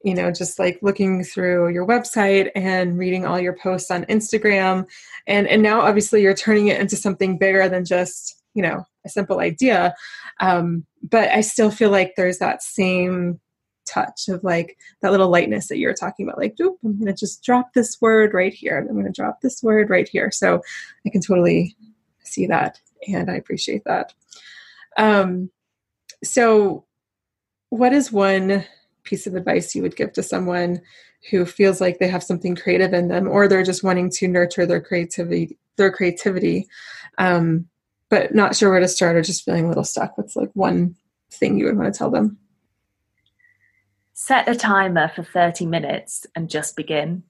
you 0.03 0.15
know 0.15 0.31
just 0.31 0.59
like 0.59 0.79
looking 0.83 1.23
through 1.23 1.69
your 1.69 1.87
website 1.87 2.51
and 2.55 2.99
reading 2.99 3.27
all 3.27 3.39
your 3.39 3.57
posts 3.57 3.91
on 3.91 4.05
instagram 4.05 4.87
and 5.27 5.47
and 5.47 5.63
now 5.63 5.81
obviously 5.81 6.23
you're 6.23 6.35
turning 6.35 6.69
it 6.69 6.81
into 6.81 6.97
something 6.97 7.39
bigger 7.39 7.69
than 7.69 7.85
just 7.85 8.43
you 8.55 8.63
know 8.63 8.85
a 9.05 9.09
simple 9.09 9.41
idea 9.41 9.95
um, 10.41 10.85
but 11.03 11.29
i 11.31 11.41
still 11.41 11.71
feel 11.71 11.91
like 11.91 12.15
there's 12.17 12.39
that 12.39 12.63
same 12.63 13.41
touch 13.87 14.29
of 14.29 14.45
like 14.45 14.77
that 15.03 15.11
little 15.11 15.31
lightness 15.31 15.69
that 15.69 15.79
you're 15.79 15.95
talking 15.95 16.27
about 16.27 16.39
like 16.39 16.55
i'm 16.61 16.99
going 16.99 17.07
to 17.07 17.13
just 17.13 17.43
drop 17.43 17.73
this 17.75 18.01
word 18.01 18.33
right 18.33 18.53
here 18.53 18.79
i'm 18.79 18.95
going 18.95 19.05
to 19.05 19.13
drop 19.13 19.41
this 19.41 19.63
word 19.63 19.91
right 19.91 20.09
here. 20.09 20.31
So 20.31 20.61
i 21.07 21.11
can 21.11 21.21
totally 21.21 21.77
see 22.25 22.47
that 22.47 22.79
and 23.09 23.31
i 23.31 23.35
appreciate 23.35 23.83
that. 23.85 24.13
Um, 24.97 25.51
so 26.23 26.85
what 27.71 27.93
is 27.93 28.13
one 28.13 28.65
piece 29.05 29.27
of 29.27 29.35
advice 29.35 29.75
you 29.75 29.83
would 29.83 29.97
give 29.97 30.13
to 30.13 30.23
someone 30.23 30.81
who 31.31 31.47
feels 31.47 31.81
like 31.81 31.99
they 31.99 32.09
have 32.09 32.23
something 32.23 32.55
creative 32.55 32.93
in 32.93 33.09
them 33.09 33.29
or 33.29 33.49
they're 33.49 33.63
just 33.63 33.85
wanting 33.85 34.11
to 34.11 34.29
nurture 34.29 34.67
their 34.67 34.81
creativity 34.81 35.59
their 35.77 35.91
creativity? 35.91 36.67
Um, 37.17 37.70
but 38.11 38.35
not 38.35 38.57
sure 38.57 38.71
where 38.71 38.81
to 38.81 38.89
start 38.89 39.17
or 39.17 39.23
just 39.23 39.45
feeling 39.45 39.65
a 39.65 39.69
little 39.69 39.85
stuck. 39.85 40.19
What's 40.19 40.37
like 40.37 40.51
one 40.55 40.97
thing 41.31 41.59
you 41.59 41.67
would 41.67 41.79
want 41.79 41.93
to 41.93 41.97
tell 41.97 42.11
them? 42.11 42.39
Set 44.13 44.49
a 44.49 44.55
timer 44.55 45.09
for 45.09 45.23
30 45.23 45.65
minutes 45.65 46.27
and 46.35 46.51
just 46.51 46.77
begin. 46.77 47.23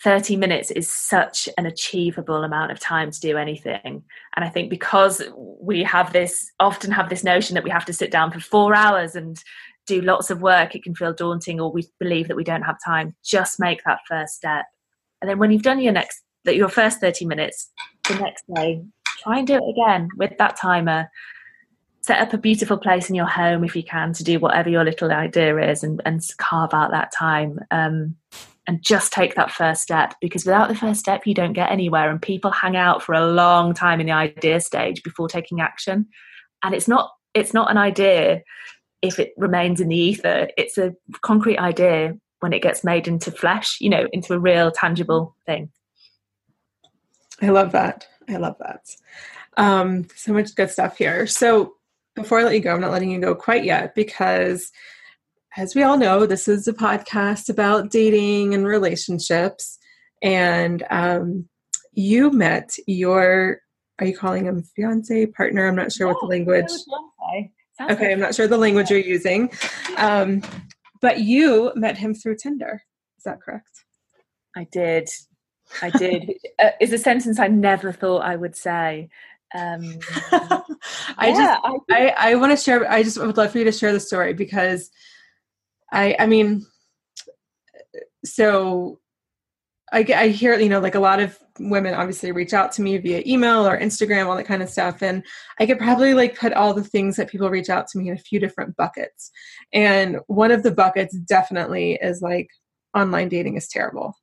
30 0.00 0.36
minutes 0.36 0.70
is 0.70 0.90
such 0.90 1.48
an 1.58 1.66
achievable 1.66 2.42
amount 2.42 2.72
of 2.72 2.80
time 2.80 3.10
to 3.10 3.20
do 3.20 3.36
anything. 3.36 4.02
And 4.34 4.44
i 4.44 4.48
think 4.48 4.68
because 4.70 5.22
we 5.36 5.84
have 5.84 6.12
this 6.12 6.50
often 6.58 6.90
have 6.90 7.08
this 7.08 7.22
notion 7.22 7.54
that 7.54 7.64
we 7.64 7.70
have 7.70 7.84
to 7.84 7.92
sit 7.92 8.10
down 8.10 8.32
for 8.32 8.40
4 8.40 8.74
hours 8.74 9.14
and 9.14 9.42
do 9.86 10.00
lots 10.00 10.30
of 10.30 10.40
work, 10.40 10.74
it 10.74 10.82
can 10.82 10.94
feel 10.94 11.12
daunting, 11.12 11.60
or 11.60 11.70
we 11.70 11.86
believe 12.00 12.28
that 12.28 12.36
we 12.36 12.44
don't 12.44 12.62
have 12.62 12.76
time. 12.84 13.14
Just 13.22 13.60
make 13.60 13.82
that 13.84 14.00
first 14.08 14.34
step, 14.34 14.64
and 15.20 15.28
then 15.28 15.38
when 15.38 15.52
you've 15.52 15.62
done 15.62 15.78
your 15.78 15.92
next, 15.92 16.22
that 16.44 16.56
your 16.56 16.70
first 16.70 17.00
thirty 17.00 17.26
minutes, 17.26 17.70
the 18.08 18.14
next 18.14 18.44
day, 18.54 18.82
try 19.22 19.38
and 19.38 19.46
do 19.46 19.54
it 19.54 19.70
again 19.70 20.08
with 20.16 20.36
that 20.38 20.56
timer. 20.56 21.10
Set 22.02 22.20
up 22.20 22.34
a 22.34 22.38
beautiful 22.38 22.76
place 22.76 23.08
in 23.08 23.14
your 23.14 23.26
home 23.26 23.64
if 23.64 23.74
you 23.74 23.82
can 23.82 24.12
to 24.12 24.24
do 24.24 24.38
whatever 24.38 24.68
your 24.68 24.84
little 24.84 25.10
idea 25.10 25.70
is, 25.70 25.82
and, 25.82 26.02
and 26.04 26.22
carve 26.38 26.74
out 26.74 26.90
that 26.90 27.12
time. 27.12 27.58
Um, 27.70 28.16
and 28.66 28.82
just 28.82 29.12
take 29.12 29.34
that 29.34 29.50
first 29.50 29.82
step 29.82 30.14
because 30.22 30.46
without 30.46 30.68
the 30.68 30.74
first 30.74 31.00
step 31.00 31.26
you 31.26 31.34
don't 31.34 31.52
get 31.52 31.70
anywhere 31.70 32.10
and 32.10 32.20
people 32.20 32.50
hang 32.50 32.76
out 32.76 33.02
for 33.02 33.14
a 33.14 33.26
long 33.26 33.74
time 33.74 34.00
in 34.00 34.06
the 34.06 34.12
idea 34.12 34.58
stage 34.58 35.02
before 35.02 35.28
taking 35.28 35.60
action 35.60 36.06
and 36.62 36.74
it's 36.74 36.88
not 36.88 37.10
it's 37.34 37.52
not 37.52 37.70
an 37.70 37.76
idea 37.76 38.42
if 39.02 39.18
it 39.18 39.34
remains 39.36 39.80
in 39.80 39.88
the 39.88 39.96
ether. 39.96 40.48
It's 40.56 40.78
a 40.78 40.94
concrete 41.20 41.58
idea 41.58 42.14
when 42.40 42.52
it 42.52 42.62
gets 42.62 42.84
made 42.84 43.06
into 43.06 43.30
flesh, 43.30 43.76
you 43.80 43.90
know, 43.90 44.06
into 44.12 44.32
a 44.32 44.38
real 44.38 44.70
tangible 44.70 45.36
thing. 45.44 45.70
I 47.42 47.48
love 47.48 47.72
that. 47.72 48.06
I 48.28 48.36
love 48.36 48.56
that. 48.60 48.82
Um, 49.56 50.06
so 50.14 50.32
much 50.32 50.54
good 50.54 50.70
stuff 50.70 50.98
here. 50.98 51.26
So 51.26 51.74
before 52.14 52.40
I 52.40 52.44
let 52.44 52.54
you 52.54 52.60
go, 52.60 52.72
I'm 52.72 52.80
not 52.80 52.92
letting 52.92 53.10
you 53.10 53.20
go 53.20 53.34
quite 53.34 53.64
yet 53.64 53.94
because, 53.94 54.70
as 55.56 55.74
we 55.74 55.82
all 55.82 55.96
know, 55.96 56.26
this 56.26 56.48
is 56.48 56.66
a 56.68 56.72
podcast 56.72 57.48
about 57.48 57.90
dating 57.90 58.54
and 58.54 58.66
relationships. 58.66 59.78
And 60.22 60.84
um, 60.90 61.48
you 61.92 62.30
met 62.30 62.74
your, 62.86 63.60
are 63.98 64.06
you 64.06 64.16
calling 64.16 64.46
him 64.46 64.62
fiance, 64.74 65.26
partner? 65.26 65.68
I'm 65.68 65.76
not 65.76 65.92
sure 65.92 66.08
what 66.08 66.20
the 66.20 66.26
language. 66.26 66.70
Okay, 66.70 67.52
like 67.80 68.00
I'm 68.00 68.20
not 68.20 68.34
sure 68.34 68.46
the 68.46 68.56
language 68.56 68.90
you're 68.90 69.00
using. 69.00 69.50
Um, 69.96 70.42
but 71.00 71.20
you 71.20 71.72
met 71.74 71.98
him 71.98 72.14
through 72.14 72.36
Tinder. 72.36 72.82
Is 73.18 73.24
that 73.24 73.40
correct? 73.40 73.84
I 74.56 74.66
did. 74.70 75.08
I 75.82 75.90
did. 75.90 76.34
uh, 76.58 76.70
is 76.80 76.92
a 76.92 76.98
sentence 76.98 77.38
I 77.38 77.48
never 77.48 77.92
thought 77.92 78.22
I 78.22 78.36
would 78.36 78.56
say. 78.56 79.08
Um, 79.54 79.98
I 80.32 81.28
yeah, 81.28 81.32
just, 81.32 81.60
I, 81.64 81.78
I, 81.90 82.14
I 82.18 82.34
want 82.36 82.52
to 82.52 82.62
share. 82.62 82.90
I 82.90 83.02
just 83.02 83.18
would 83.18 83.36
love 83.36 83.52
for 83.52 83.58
you 83.58 83.64
to 83.64 83.72
share 83.72 83.92
the 83.92 84.00
story 84.00 84.34
because 84.34 84.90
I, 85.92 86.16
I 86.18 86.26
mean, 86.26 86.66
so 88.24 89.00
I, 89.92 90.04
I 90.14 90.28
hear, 90.28 90.58
you 90.58 90.68
know, 90.68 90.80
like 90.80 90.96
a 90.96 91.00
lot 91.00 91.20
of 91.20 91.38
women 91.60 91.94
obviously 91.94 92.32
reach 92.32 92.52
out 92.52 92.72
to 92.72 92.82
me 92.82 92.98
via 92.98 93.22
email 93.24 93.66
or 93.66 93.78
Instagram, 93.78 94.26
all 94.26 94.36
that 94.36 94.46
kind 94.46 94.62
of 94.62 94.68
stuff. 94.68 95.02
And 95.02 95.22
I 95.60 95.66
could 95.66 95.78
probably 95.78 96.14
like 96.14 96.36
put 96.36 96.52
all 96.52 96.74
the 96.74 96.82
things 96.82 97.14
that 97.16 97.30
people 97.30 97.48
reach 97.48 97.70
out 97.70 97.86
to 97.88 97.98
me 97.98 98.08
in 98.08 98.14
a 98.14 98.18
few 98.18 98.40
different 98.40 98.76
buckets. 98.76 99.30
And 99.72 100.18
one 100.26 100.50
of 100.50 100.64
the 100.64 100.72
buckets 100.72 101.16
definitely 101.16 101.98
is 102.02 102.22
like 102.22 102.48
online 102.96 103.28
dating 103.28 103.56
is 103.56 103.68
terrible. 103.68 104.16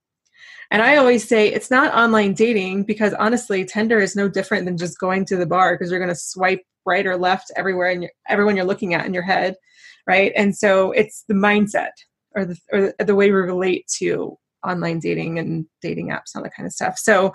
And 0.71 0.81
I 0.81 0.95
always 0.95 1.27
say 1.27 1.51
it's 1.51 1.69
not 1.69 1.93
online 1.93 2.33
dating 2.33 2.83
because 2.85 3.13
honestly, 3.15 3.65
Tinder 3.65 3.99
is 3.99 4.15
no 4.15 4.29
different 4.29 4.65
than 4.65 4.77
just 4.77 4.99
going 4.99 5.25
to 5.25 5.35
the 5.35 5.45
bar 5.45 5.73
because 5.73 5.91
you're 5.91 5.99
going 5.99 6.09
to 6.09 6.15
swipe 6.15 6.61
right 6.85 7.05
or 7.05 7.17
left 7.17 7.51
everywhere 7.57 7.89
and 7.89 8.07
everyone 8.29 8.55
you're 8.55 8.65
looking 8.65 8.93
at 8.93 9.05
in 9.05 9.13
your 9.13 9.23
head, 9.23 9.55
right? 10.07 10.31
And 10.35 10.55
so 10.55 10.91
it's 10.91 11.25
the 11.27 11.33
mindset 11.33 11.91
or 12.35 12.45
the 12.45 12.57
or 12.71 12.93
the 13.05 13.15
way 13.15 13.27
we 13.27 13.37
relate 13.37 13.85
to 13.97 14.37
online 14.65 14.99
dating 14.99 15.39
and 15.39 15.65
dating 15.81 16.09
apps 16.09 16.33
and 16.33 16.39
all 16.39 16.43
that 16.43 16.55
kind 16.55 16.65
of 16.65 16.73
stuff. 16.73 16.97
So, 16.97 17.33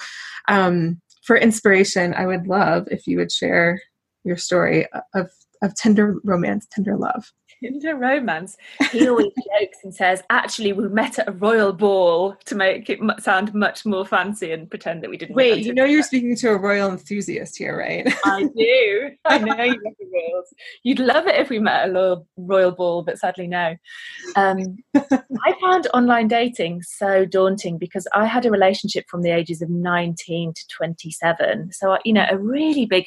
um, 0.49 1.01
for 1.24 1.37
inspiration, 1.37 2.14
I 2.14 2.24
would 2.24 2.47
love 2.47 2.89
if 2.91 3.07
you 3.07 3.18
would 3.18 3.32
share 3.32 3.82
your 4.24 4.39
story 4.39 4.87
of 5.14 5.30
of 5.62 5.74
tender 5.74 6.16
romance, 6.24 6.66
tender 6.70 6.97
love. 6.97 7.32
Tender 7.62 7.96
romance. 7.96 8.57
He 8.92 9.09
always 9.09 9.26
jokes 9.61 9.78
and 9.84 9.94
says, 9.94 10.22
"Actually, 10.30 10.72
we 10.72 10.88
met 10.88 11.18
at 11.18 11.28
a 11.28 11.32
royal 11.32 11.72
ball 11.72 12.36
to 12.44 12.54
make 12.54 12.90
it 12.90 13.00
sound 13.20 13.54
much 13.54 13.86
more 13.86 14.04
fancy 14.04 14.52
and 14.52 14.68
pretend 14.68 15.02
that 15.02 15.11
we 15.11 15.16
didn't." 15.16 15.34
Wait, 15.34 15.64
you 15.64 15.74
know 15.74 15.84
you're 15.84 16.02
speaking 16.02 16.36
to 16.36 16.50
a 16.50 16.57
royal 16.57 16.90
enthusiast 16.90 17.57
here, 17.57 17.78
right? 17.78 18.07
I 18.24 18.44
do. 18.57 19.11
I 19.24 19.38
know 19.38 19.62
you 19.62 19.80
love 19.84 19.94
the 19.98 20.07
royals. 20.12 20.54
You'd 20.82 20.98
love 20.98 21.26
it 21.26 21.36
if 21.36 21.48
we 21.48 21.59
met 21.59 21.88
at 21.88 21.96
a 21.96 22.22
royal 22.36 22.72
ball, 22.72 23.02
but 23.02 23.18
sadly, 23.18 23.46
no. 23.46 23.76
Um, 24.36 24.78
I 24.94 25.54
found 25.61 25.88
online 25.94 26.28
dating 26.28 26.82
so 26.82 27.24
daunting 27.24 27.78
because 27.78 28.07
I 28.12 28.26
had 28.26 28.46
a 28.46 28.50
relationship 28.50 29.07
from 29.09 29.22
the 29.22 29.30
ages 29.30 29.62
of 29.62 29.70
19 29.70 30.54
to 30.54 30.66
27. 30.68 31.72
So, 31.72 31.98
you 32.04 32.12
know, 32.12 32.26
a 32.28 32.38
really 32.38 32.86
big 32.86 33.07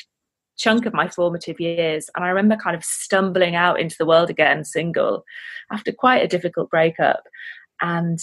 chunk 0.59 0.85
of 0.85 0.93
my 0.93 1.07
formative 1.07 1.59
years. 1.59 2.09
And 2.15 2.23
I 2.23 2.29
remember 2.29 2.55
kind 2.55 2.75
of 2.75 2.83
stumbling 2.83 3.55
out 3.55 3.79
into 3.79 3.95
the 3.97 4.05
world 4.05 4.29
again, 4.29 4.63
single, 4.63 5.23
after 5.71 5.91
quite 5.91 6.23
a 6.23 6.27
difficult 6.27 6.69
breakup, 6.69 7.23
and 7.81 8.19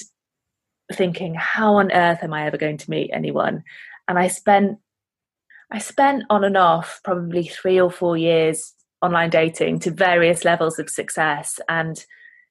thinking, 0.92 1.34
how 1.34 1.76
on 1.76 1.90
earth 1.90 2.22
am 2.22 2.32
I 2.32 2.46
ever 2.46 2.56
going 2.56 2.76
to 2.76 2.90
meet 2.90 3.10
anyone? 3.12 3.64
And 4.06 4.18
I 4.18 4.28
spent 4.28 4.78
I 5.72 5.78
spent 5.80 6.22
on 6.30 6.44
and 6.44 6.56
off 6.56 7.00
probably 7.02 7.44
three 7.44 7.80
or 7.80 7.90
four 7.90 8.16
years 8.16 8.72
online 9.02 9.30
dating 9.30 9.80
to 9.80 9.90
various 9.90 10.44
levels 10.44 10.78
of 10.78 10.88
success. 10.88 11.58
And 11.68 12.04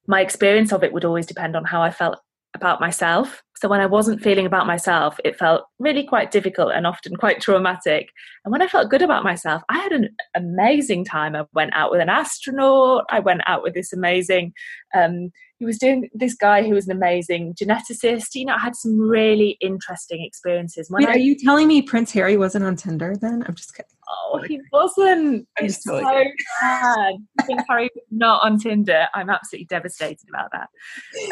my 0.05 0.19
experience 0.19 0.73
of 0.73 0.83
it 0.83 0.91
would 0.91 1.05
always 1.05 1.25
depend 1.25 1.55
on 1.55 1.63
how 1.63 1.81
I 1.81 1.91
felt 1.91 2.19
about 2.55 2.81
myself. 2.81 3.43
So 3.57 3.69
when 3.69 3.79
I 3.79 3.85
wasn't 3.85 4.21
feeling 4.21 4.45
about 4.45 4.67
myself, 4.67 5.17
it 5.23 5.37
felt 5.37 5.65
really 5.79 6.03
quite 6.03 6.31
difficult 6.31 6.73
and 6.73 6.87
often 6.87 7.15
quite 7.15 7.41
traumatic. 7.41 8.09
And 8.43 8.51
when 8.51 8.61
I 8.61 8.67
felt 8.67 8.89
good 8.89 9.01
about 9.01 9.23
myself, 9.23 9.61
I 9.69 9.77
had 9.77 9.91
an 9.91 10.09
amazing 10.35 11.05
time. 11.05 11.35
I 11.35 11.45
went 11.53 11.73
out 11.73 11.91
with 11.91 12.01
an 12.01 12.09
astronaut. 12.09 13.05
I 13.09 13.19
went 13.19 13.41
out 13.45 13.63
with 13.63 13.73
this 13.73 13.93
amazing 13.93 14.53
um, 14.93 15.31
he 15.57 15.65
was 15.65 15.77
doing 15.77 16.09
this 16.13 16.33
guy 16.33 16.63
who 16.63 16.73
was 16.73 16.87
an 16.87 16.95
amazing 16.95 17.53
geneticist. 17.53 18.35
You 18.35 18.45
know, 18.45 18.55
I 18.55 18.59
had 18.59 18.75
some 18.75 18.99
really 18.99 19.57
interesting 19.61 20.23
experiences. 20.23 20.89
When 20.89 21.05
Wait, 21.05 21.09
I, 21.09 21.13
are 21.13 21.17
you 21.17 21.37
telling 21.37 21.67
me 21.67 21.81
Prince 21.81 22.11
Harry 22.11 22.35
wasn't 22.35 22.65
on 22.65 22.75
Tinder 22.75 23.15
then? 23.15 23.43
I'm 23.47 23.55
just 23.55 23.73
kidding. 23.73 23.89
Oh, 24.09 24.41
he 24.45 24.59
wasn't. 24.73 25.47
I'm 25.57 25.65
it's 25.65 25.81
so 25.83 25.99
sad. 26.01 27.13
I 27.39 27.43
think 27.43 27.61
Harry 27.69 27.89
not 28.11 28.43
on 28.43 28.59
Tinder. 28.59 29.07
I'm 29.13 29.29
absolutely 29.29 29.67
devastated 29.67 30.27
about 30.29 30.51
that. 30.51 30.69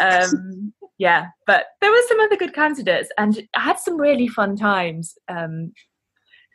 Um, 0.03 0.73
yeah, 0.97 1.27
but 1.47 1.65
there 1.81 1.91
were 1.91 2.01
some 2.07 2.19
other 2.19 2.37
good 2.37 2.53
candidates, 2.53 3.09
and 3.17 3.47
I 3.55 3.61
had 3.61 3.79
some 3.79 3.99
really 3.99 4.27
fun 4.27 4.55
times. 4.55 5.15
Um, 5.27 5.73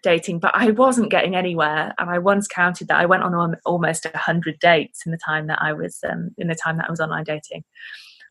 dating, 0.03 0.39
but 0.39 0.53
I 0.55 0.71
wasn't 0.71 1.11
getting 1.11 1.35
anywhere. 1.35 1.93
And 1.99 2.11
I 2.11 2.19
once 2.19 2.47
counted 2.47 2.89
that 2.89 3.01
I 3.01 3.07
went 3.07 3.25
on 3.25 3.57
almost 3.65 4.07
hundred 4.15 4.59
dates 4.61 5.03
in 5.05 5.13
the 5.13 5.19
time 5.19 5.49
that 5.49 5.61
I 5.61 5.73
was 5.73 5.99
um, 6.09 6.31
in 6.39 6.49
the 6.49 6.55
time 6.55 6.77
that 6.77 6.87
I 6.87 6.91
was 6.91 7.01
online 7.01 7.25
dating. 7.25 7.65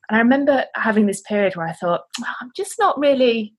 And 0.10 0.18
I 0.18 0.20
remember 0.20 0.66
having 0.76 1.06
this 1.06 1.22
period 1.22 1.56
where 1.56 1.68
I 1.68 1.74
thought, 1.74 2.02
oh, 2.22 2.34
I'm 2.42 2.52
just 2.56 2.76
not 2.80 2.98
really, 2.98 3.54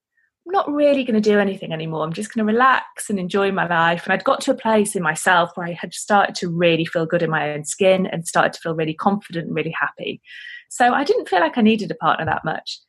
not 0.51 0.71
really 0.71 1.03
going 1.03 1.21
to 1.21 1.29
do 1.29 1.39
anything 1.39 1.73
anymore. 1.73 2.03
I'm 2.03 2.13
just 2.13 2.33
going 2.33 2.45
to 2.45 2.51
relax 2.51 3.09
and 3.09 3.19
enjoy 3.19 3.51
my 3.51 3.67
life. 3.67 4.03
And 4.05 4.13
I'd 4.13 4.23
got 4.23 4.41
to 4.41 4.51
a 4.51 4.55
place 4.55 4.95
in 4.95 5.03
myself 5.03 5.51
where 5.55 5.67
I 5.67 5.73
had 5.73 5.93
started 5.93 6.35
to 6.35 6.49
really 6.49 6.85
feel 6.85 7.05
good 7.05 7.21
in 7.21 7.29
my 7.29 7.51
own 7.51 7.65
skin 7.65 8.05
and 8.07 8.27
started 8.27 8.53
to 8.53 8.59
feel 8.59 8.75
really 8.75 8.93
confident 8.93 9.47
and 9.47 9.55
really 9.55 9.73
happy. 9.79 10.21
So 10.69 10.93
I 10.93 11.03
didn't 11.03 11.29
feel 11.29 11.39
like 11.39 11.57
I 11.57 11.61
needed 11.61 11.91
a 11.91 11.95
partner 11.95 12.25
that 12.25 12.45
much 12.45 12.79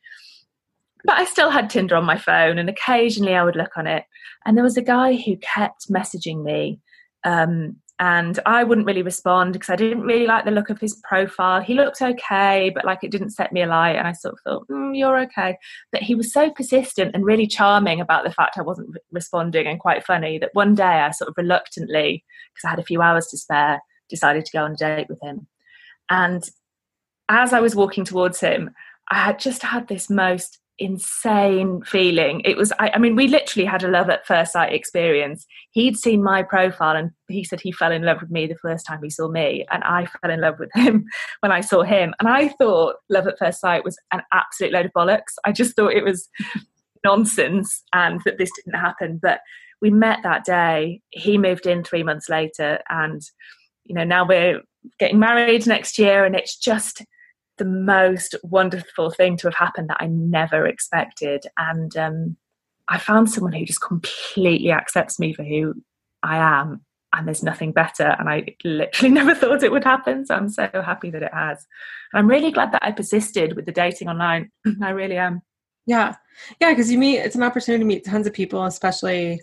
but 1.03 1.17
I 1.17 1.25
still 1.25 1.49
had 1.49 1.69
Tinder 1.69 1.95
on 1.95 2.05
my 2.05 2.17
phone, 2.17 2.57
and 2.57 2.69
occasionally 2.69 3.35
I 3.35 3.43
would 3.43 3.55
look 3.55 3.77
on 3.77 3.87
it. 3.87 4.05
And 4.45 4.57
there 4.57 4.63
was 4.63 4.77
a 4.77 4.81
guy 4.81 5.15
who 5.15 5.37
kept 5.37 5.91
messaging 5.91 6.43
me, 6.43 6.79
um, 7.23 7.77
and 8.01 8.39
I 8.47 8.63
wouldn't 8.63 8.87
really 8.87 9.03
respond 9.03 9.53
because 9.53 9.69
I 9.69 9.75
didn't 9.75 10.01
really 10.01 10.25
like 10.25 10.43
the 10.43 10.49
look 10.49 10.71
of 10.71 10.81
his 10.81 10.95
profile. 11.03 11.61
He 11.61 11.75
looked 11.75 12.01
okay, 12.01 12.71
but 12.73 12.83
like 12.83 13.03
it 13.03 13.11
didn't 13.11 13.29
set 13.29 13.53
me 13.53 13.61
alight, 13.61 13.95
and 13.95 14.07
I 14.07 14.13
sort 14.13 14.33
of 14.33 14.39
thought, 14.39 14.67
mm, 14.69 14.97
"You're 14.97 15.19
okay." 15.19 15.55
But 15.91 16.01
he 16.01 16.15
was 16.15 16.33
so 16.33 16.49
persistent 16.49 17.11
and 17.13 17.23
really 17.23 17.45
charming 17.45 18.01
about 18.01 18.23
the 18.23 18.31
fact 18.31 18.57
I 18.57 18.63
wasn't 18.63 18.97
responding, 19.11 19.67
and 19.67 19.79
quite 19.79 20.03
funny 20.03 20.39
that 20.39 20.49
one 20.53 20.73
day 20.73 20.83
I 20.83 21.11
sort 21.11 21.29
of 21.29 21.35
reluctantly, 21.37 22.25
because 22.51 22.65
I 22.65 22.71
had 22.71 22.79
a 22.79 22.83
few 22.83 23.03
hours 23.03 23.27
to 23.27 23.37
spare, 23.37 23.79
decided 24.09 24.45
to 24.45 24.51
go 24.51 24.63
on 24.63 24.71
a 24.71 24.75
date 24.75 25.07
with 25.07 25.21
him. 25.21 25.45
And 26.09 26.43
as 27.29 27.53
I 27.53 27.59
was 27.59 27.75
walking 27.75 28.03
towards 28.03 28.39
him, 28.39 28.71
I 29.11 29.19
had 29.19 29.37
just 29.37 29.61
had 29.61 29.87
this 29.87 30.09
most 30.09 30.57
insane 30.79 31.81
feeling. 31.83 32.41
It 32.43 32.57
was, 32.57 32.71
I, 32.79 32.91
I, 32.95 32.97
mean, 32.97 33.15
we 33.15 33.27
literally 33.27 33.65
had 33.65 33.83
a 33.83 33.87
love 33.87 34.09
at 34.09 34.25
first 34.25 34.53
sight 34.53 34.73
experience. 34.73 35.45
He'd 35.71 35.97
seen 35.97 36.23
my 36.23 36.43
profile 36.43 36.95
and 36.95 37.11
he 37.27 37.43
said 37.43 37.61
he 37.61 37.71
fell 37.71 37.91
in 37.91 38.03
love 38.03 38.21
with 38.21 38.31
me 38.31 38.47
the 38.47 38.55
first 38.55 38.85
time 38.85 38.99
he 39.03 39.09
saw 39.09 39.29
me, 39.29 39.65
and 39.71 39.83
I 39.83 40.07
fell 40.07 40.31
in 40.31 40.41
love 40.41 40.59
with 40.59 40.71
him 40.73 41.05
when 41.41 41.51
I 41.51 41.61
saw 41.61 41.83
him. 41.83 42.13
And 42.19 42.27
I 42.27 42.49
thought 42.49 42.95
love 43.09 43.27
at 43.27 43.37
first 43.37 43.61
sight 43.61 43.83
was 43.83 43.97
an 44.11 44.21
absolute 44.33 44.73
load 44.73 44.87
of 44.87 44.93
bollocks. 44.93 45.35
I 45.45 45.51
just 45.51 45.75
thought 45.75 45.93
it 45.93 46.03
was 46.03 46.29
nonsense 47.03 47.83
and 47.93 48.21
that 48.25 48.37
this 48.37 48.51
didn't 48.55 48.79
happen. 48.79 49.19
But 49.21 49.39
we 49.81 49.89
met 49.89 50.19
that 50.23 50.45
day. 50.45 51.01
He 51.09 51.37
moved 51.37 51.65
in 51.65 51.83
three 51.83 52.03
months 52.03 52.29
later, 52.29 52.79
and 52.89 53.21
you 53.83 53.95
know, 53.95 54.03
now 54.03 54.25
we're 54.25 54.61
getting 54.99 55.19
married 55.19 55.67
next 55.67 55.97
year, 55.97 56.25
and 56.25 56.35
it's 56.35 56.57
just 56.57 57.03
the 57.61 57.65
most 57.65 58.33
wonderful 58.41 59.11
thing 59.11 59.37
to 59.37 59.45
have 59.45 59.53
happened 59.53 59.87
that 59.87 59.97
I 59.99 60.07
never 60.07 60.65
expected. 60.65 61.45
And 61.59 61.95
um, 61.95 62.35
I 62.87 62.97
found 62.97 63.29
someone 63.29 63.53
who 63.53 63.63
just 63.65 63.83
completely 63.83 64.71
accepts 64.71 65.19
me 65.19 65.31
for 65.31 65.43
who 65.43 65.75
I 66.23 66.37
am. 66.37 66.83
And 67.13 67.27
there's 67.27 67.43
nothing 67.43 67.71
better. 67.71 68.15
And 68.17 68.27
I 68.27 68.55
literally 68.63 69.09
never 69.13 69.35
thought 69.35 69.61
it 69.61 69.71
would 69.71 69.83
happen. 69.83 70.25
So 70.25 70.33
I'm 70.33 70.49
so 70.49 70.71
happy 70.73 71.11
that 71.11 71.21
it 71.21 71.31
has. 71.31 71.67
And 72.11 72.19
I'm 72.19 72.27
really 72.27 72.51
glad 72.51 72.71
that 72.71 72.83
I 72.83 72.91
persisted 72.91 73.55
with 73.55 73.65
the 73.65 73.71
dating 73.71 74.09
online. 74.09 74.49
I 74.81 74.89
really 74.89 75.17
am. 75.17 75.43
Yeah. 75.85 76.15
Yeah. 76.59 76.71
Because 76.71 76.91
you 76.91 76.97
meet, 76.97 77.19
it's 77.19 77.35
an 77.35 77.43
opportunity 77.43 77.83
to 77.83 77.87
meet 77.87 78.05
tons 78.05 78.25
of 78.25 78.33
people, 78.33 78.65
especially. 78.65 79.39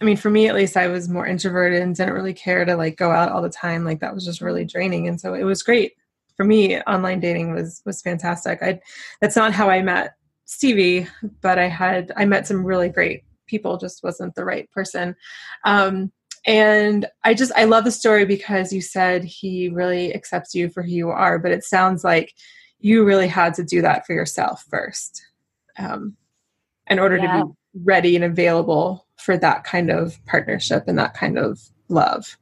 I 0.00 0.02
mean, 0.02 0.16
for 0.16 0.30
me 0.30 0.48
at 0.48 0.54
least, 0.54 0.78
I 0.78 0.86
was 0.86 1.10
more 1.10 1.26
introverted 1.26 1.82
and 1.82 1.94
didn't 1.94 2.14
really 2.14 2.32
care 2.32 2.64
to 2.64 2.74
like 2.74 2.96
go 2.96 3.10
out 3.10 3.32
all 3.32 3.42
the 3.42 3.50
time. 3.50 3.84
Like 3.84 4.00
that 4.00 4.14
was 4.14 4.24
just 4.24 4.40
really 4.40 4.64
draining. 4.64 5.08
And 5.08 5.20
so 5.20 5.34
it 5.34 5.44
was 5.44 5.62
great 5.62 5.92
for 6.36 6.44
me, 6.44 6.80
online 6.82 7.20
dating 7.20 7.54
was 7.54 7.82
was 7.84 8.02
fantastic. 8.02 8.62
I 8.62 8.80
that's 9.20 9.36
not 9.36 9.52
how 9.52 9.70
I 9.70 9.82
met 9.82 10.14
Stevie, 10.44 11.06
but 11.40 11.58
I 11.58 11.68
had 11.68 12.12
I 12.16 12.24
met 12.24 12.46
some 12.46 12.64
really 12.64 12.88
great 12.88 13.24
people. 13.46 13.76
Just 13.76 14.02
wasn't 14.02 14.34
the 14.34 14.44
right 14.44 14.70
person. 14.70 15.14
Um, 15.64 16.12
and 16.46 17.06
I 17.24 17.34
just 17.34 17.52
I 17.56 17.64
love 17.64 17.84
the 17.84 17.90
story 17.90 18.26
because 18.26 18.72
you 18.72 18.80
said 18.80 19.24
he 19.24 19.68
really 19.68 20.14
accepts 20.14 20.54
you 20.54 20.68
for 20.68 20.82
who 20.82 20.90
you 20.90 21.10
are, 21.10 21.38
but 21.38 21.52
it 21.52 21.64
sounds 21.64 22.04
like 22.04 22.34
you 22.80 23.04
really 23.04 23.28
had 23.28 23.54
to 23.54 23.64
do 23.64 23.80
that 23.80 24.06
for 24.06 24.12
yourself 24.12 24.64
first, 24.68 25.22
um, 25.78 26.16
in 26.88 26.98
order 26.98 27.16
yeah. 27.16 27.38
to 27.38 27.46
be 27.46 27.52
ready 27.82 28.14
and 28.14 28.24
available 28.24 29.06
for 29.16 29.38
that 29.38 29.64
kind 29.64 29.90
of 29.90 30.22
partnership 30.26 30.84
and 30.86 30.98
that 30.98 31.14
kind 31.14 31.38
of 31.38 31.60
love. 31.88 32.36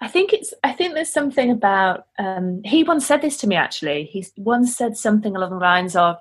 I 0.00 0.08
think 0.08 0.32
it's. 0.32 0.52
I 0.62 0.72
think 0.72 0.94
there's 0.94 1.12
something 1.12 1.50
about. 1.50 2.06
Um, 2.18 2.62
he 2.64 2.84
once 2.84 3.06
said 3.06 3.22
this 3.22 3.38
to 3.38 3.46
me. 3.46 3.56
Actually, 3.56 4.04
he 4.04 4.26
once 4.36 4.76
said 4.76 4.96
something 4.96 5.34
along 5.34 5.50
the 5.50 5.56
lines 5.56 5.96
of, 5.96 6.18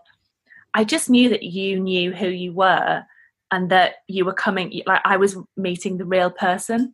"I 0.74 0.84
just 0.84 1.10
knew 1.10 1.30
that 1.30 1.44
you 1.44 1.80
knew 1.80 2.14
who 2.14 2.28
you 2.28 2.54
were, 2.54 3.04
and 3.52 3.70
that 3.72 3.96
you 4.08 4.24
were 4.26 4.34
coming. 4.34 4.82
Like 4.86 5.02
I 5.04 5.18
was 5.18 5.38
meeting 5.58 5.98
the 5.98 6.06
real 6.06 6.30
person. 6.32 6.94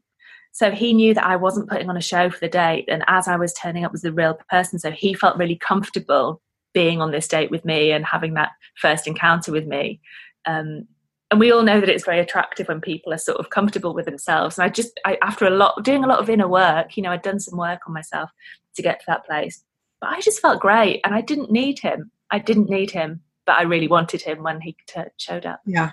So 0.53 0.71
he 0.71 0.93
knew 0.93 1.13
that 1.13 1.25
I 1.25 1.38
wasn't 1.38 1.69
putting 1.69 1.89
on 1.89 1.95
a 1.95 2.01
show 2.01 2.29
for 2.29 2.39
the 2.39 2.49
date, 2.49 2.86
and 2.88 3.03
as 3.07 3.27
I 3.27 3.36
was 3.36 3.53
turning 3.53 3.86
up 3.86 3.91
was 3.91 4.01
the 4.01 4.11
real 4.11 4.38
person. 4.49 4.79
So 4.79 4.91
he 4.91 5.13
felt 5.13 5.38
really 5.38 5.55
comfortable 5.57 6.41
being 6.73 7.01
on 7.01 7.11
this 7.11 7.27
date 7.27 7.51
with 7.51 7.63
me 7.63 7.91
and 7.91 8.05
having 8.05 8.34
that 8.34 8.51
first 8.75 9.07
encounter 9.07 9.51
with 9.51 9.67
me. 9.67 10.01
Um, 10.45 10.88
and 11.32 11.39
we 11.39 11.51
all 11.51 11.63
know 11.63 11.79
that 11.79 11.89
it's 11.89 12.03
very 12.05 12.19
attractive 12.19 12.67
when 12.67 12.82
people 12.82 13.13
are 13.13 13.17
sort 13.17 13.39
of 13.39 13.49
comfortable 13.49 13.93
with 13.93 14.05
themselves. 14.05 14.57
And 14.57 14.65
i 14.65 14.69
just 14.69 14.99
I, 15.05 15.17
after 15.21 15.45
a 15.45 15.49
lot 15.49 15.84
doing 15.84 16.03
a 16.03 16.07
lot 16.07 16.19
of 16.19 16.29
inner 16.29 16.47
work 16.47 16.97
you 16.97 17.03
know 17.03 17.11
i'd 17.11 17.21
done 17.21 17.39
some 17.39 17.57
work 17.57 17.82
on 17.88 17.93
myself 17.93 18.29
to 18.75 18.82
get 18.82 18.99
to 18.99 19.05
that 19.07 19.25
place 19.25 19.63
but 19.99 20.09
i 20.09 20.21
just 20.21 20.41
felt 20.41 20.59
great 20.59 21.01
and 21.03 21.15
i 21.15 21.21
didn't 21.21 21.51
need 21.51 21.79
him. 21.79 22.11
I 22.29 22.39
didn't 22.39 22.69
need 22.69 22.91
him 22.91 23.21
but 23.45 23.57
i 23.57 23.63
really 23.63 23.88
wanted 23.88 24.21
him 24.21 24.43
when 24.43 24.61
he 24.61 24.75
t- 24.88 25.01
showed 25.17 25.45
up. 25.45 25.61
Yeah. 25.65 25.91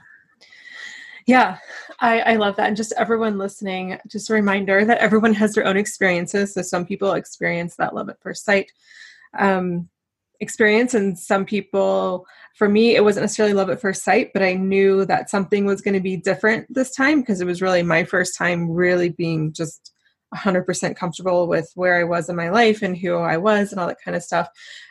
Yeah 1.27 1.59
I, 2.01 2.21
I 2.21 2.37
love 2.37 2.57
that. 2.57 2.69
And 2.69 2.77
just 2.77 2.93
everyone 2.97 3.39
listening 3.39 3.99
just 4.07 4.31
a 4.31 4.35
reminder 4.35 4.85
that 4.85 4.99
everyone 4.99 5.35
has 5.35 5.55
their 5.55 5.67
own 5.67 5.77
experiences. 5.77 6.55
So 6.55 6.63
some 6.63 6.87
people 6.87 7.13
experience 7.13 7.77
that 7.77 7.95
love 7.95 8.09
at 8.09 8.21
first 8.21 8.45
sight. 8.45 8.71
Um, 9.37 9.89
experience 10.41 10.95
and 10.95 11.19
some 11.19 11.45
people 11.45 12.27
for 12.55 12.69
me 12.69 12.95
it 12.95 13.03
wasn't 13.03 13.23
necessarily 13.23 13.55
love 13.55 13.71
at 13.71 13.81
first 13.81 14.05
sight 14.05 14.31
but 14.33 14.43
i 14.43 14.55
knew 14.55 15.05
that 15.05 15.29
something 15.29 15.65
was 15.65 15.81
going 15.81 15.95
to 15.95 16.01
be 16.01 16.17
different 16.17 16.67
this 16.73 16.95
time 16.95 17.21
because 17.21 17.41
it 17.41 17.47
was 17.47 17.63
really 17.63 17.83
my 17.83 18.05
first 18.05 18.37
time 18.37 18.71
really 18.71 19.09
being 19.09 19.53
just 19.53 19.93
100% 20.35 20.97
comfortable 20.97 21.47
with 21.49 21.71
where 21.75 21.99
I 21.99 22.05
was 22.05 22.29
in 22.29 22.37
my 22.37 22.51
life 22.51 22.83
and 22.83 22.97
who 22.97 23.17
I 23.17 23.37
was 23.37 23.71
and 23.71 23.81
all 23.81 23.87
that 23.87 24.03
kind 24.05 24.17
of 24.17 24.23
stuff. 24.23 24.49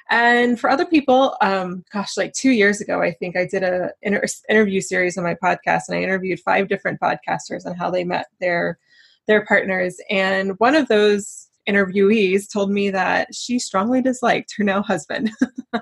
And 0.10 0.60
for 0.60 0.70
other 0.70 0.86
people, 0.86 1.36
um, 1.42 1.84
gosh, 1.92 2.18
like 2.18 2.34
two 2.34 2.52
years 2.52 2.82
ago, 2.82 3.02
I 3.02 3.12
think 3.12 3.36
I 3.36 3.46
did 3.46 3.64
a 3.64 3.92
inter- 4.02 4.24
interview 4.50 4.82
series 4.82 5.18
on 5.18 5.24
my 5.24 5.36
podcast, 5.36 5.84
and 5.88 5.98
I 5.98 6.02
interviewed 6.02 6.40
five 6.40 6.70
different 6.70 7.00
podcasters 7.00 7.66
on 7.66 7.76
how 7.76 7.92
they 7.92 8.04
met 8.04 8.28
their 8.40 8.80
their 9.28 9.46
partners. 9.46 9.98
And 10.10 10.58
one 10.60 10.76
of 10.76 10.88
those 10.88 11.50
interviewees 11.68 12.52
told 12.52 12.72
me 12.72 12.90
that 12.92 13.34
she 13.34 13.60
strongly 13.60 14.02
disliked 14.02 14.54
her 14.58 14.64
now 14.64 14.82
husband. 14.82 15.32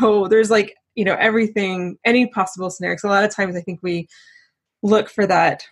so 0.00 0.28
there's 0.28 0.50
like 0.50 0.74
you 0.94 1.04
know 1.04 1.16
everything, 1.18 1.98
any 2.04 2.26
possible 2.26 2.70
scenario. 2.70 2.96
So 2.96 3.08
a 3.08 3.10
lot 3.10 3.24
of 3.24 3.34
times, 3.34 3.56
I 3.56 3.60
think 3.60 3.80
we 3.82 4.08
look 4.82 5.08
for 5.08 5.26
that 5.26 5.64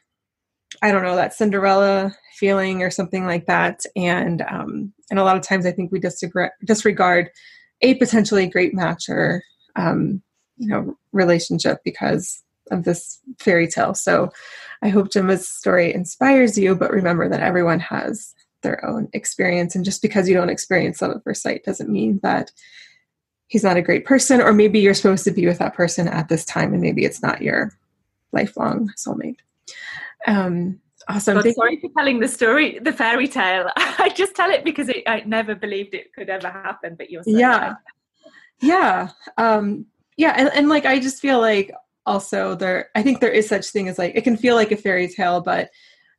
I 0.80 0.91
don't 0.91 1.03
know 1.03 1.16
that 1.16 1.35
Cinderella 1.35 2.14
feeling 2.35 2.83
or 2.83 2.91
something 2.91 3.26
like 3.26 3.47
that, 3.47 3.85
and 3.95 4.43
um, 4.43 4.93
and 5.11 5.18
a 5.18 5.24
lot 5.24 5.37
of 5.37 5.43
times 5.43 5.66
I 5.66 5.72
think 5.72 5.93
we 5.93 6.01
disregard 6.01 7.30
a 7.83 7.95
potentially 7.95 8.47
great 8.47 8.72
match 8.72 9.09
or 9.09 9.43
um, 9.76 10.22
you 10.57 10.68
know 10.68 10.97
relationship 11.12 11.80
because 11.85 12.43
of 12.70 12.85
this 12.85 13.20
fairy 13.39 13.68
tale. 13.68 13.95
So 13.95 14.30
I 14.83 14.89
hope 14.89 15.12
Gemma's 15.12 15.49
story 15.49 15.93
inspires 15.93 16.57
you, 16.57 16.74
but 16.74 16.91
remember 16.91 17.28
that 17.28 17.41
everyone 17.41 17.80
has 17.80 18.35
their 18.62 18.84
own 18.84 19.08
experience, 19.12 19.74
and 19.74 19.84
just 19.84 20.02
because 20.02 20.28
you 20.28 20.34
don't 20.34 20.50
experience 20.50 21.02
love 21.02 21.12
at 21.12 21.24
first 21.24 21.42
sight 21.42 21.64
doesn't 21.64 21.90
mean 21.90 22.20
that 22.22 22.50
he's 23.48 23.64
not 23.64 23.76
a 23.76 23.82
great 23.82 24.04
person, 24.04 24.40
or 24.40 24.52
maybe 24.52 24.78
you're 24.78 24.94
supposed 24.94 25.24
to 25.24 25.30
be 25.30 25.46
with 25.46 25.58
that 25.58 25.74
person 25.74 26.08
at 26.08 26.28
this 26.28 26.44
time, 26.44 26.72
and 26.72 26.82
maybe 26.82 27.04
it's 27.04 27.22
not 27.22 27.42
your 27.42 27.72
lifelong 28.32 28.90
soulmate. 28.96 29.36
Um, 30.26 30.80
awesome. 31.08 31.40
God, 31.40 31.54
sorry 31.54 31.78
for 31.80 31.90
telling 31.96 32.20
the 32.20 32.28
story, 32.28 32.78
the 32.78 32.92
fairy 32.92 33.28
tale. 33.28 33.68
I 33.76 34.10
just 34.14 34.34
tell 34.34 34.50
it 34.50 34.64
because 34.64 34.88
it, 34.88 35.02
I 35.06 35.22
never 35.26 35.54
believed 35.54 35.94
it 35.94 36.12
could 36.14 36.30
ever 36.30 36.48
happen, 36.48 36.94
but 36.96 37.10
you're 37.10 37.22
so 37.22 37.30
yeah, 37.30 37.68
right. 37.68 37.76
yeah, 38.60 39.10
um, 39.36 39.86
yeah, 40.16 40.34
and, 40.36 40.50
and 40.54 40.68
like 40.68 40.86
I 40.86 40.98
just 40.98 41.20
feel 41.20 41.40
like 41.40 41.72
also 42.06 42.54
there. 42.54 42.90
I 42.94 43.02
think 43.02 43.20
there 43.20 43.30
is 43.30 43.48
such 43.48 43.66
thing 43.66 43.88
as 43.88 43.98
like 43.98 44.14
it 44.14 44.24
can 44.24 44.36
feel 44.36 44.54
like 44.54 44.72
a 44.72 44.76
fairy 44.76 45.08
tale, 45.08 45.40
but 45.40 45.70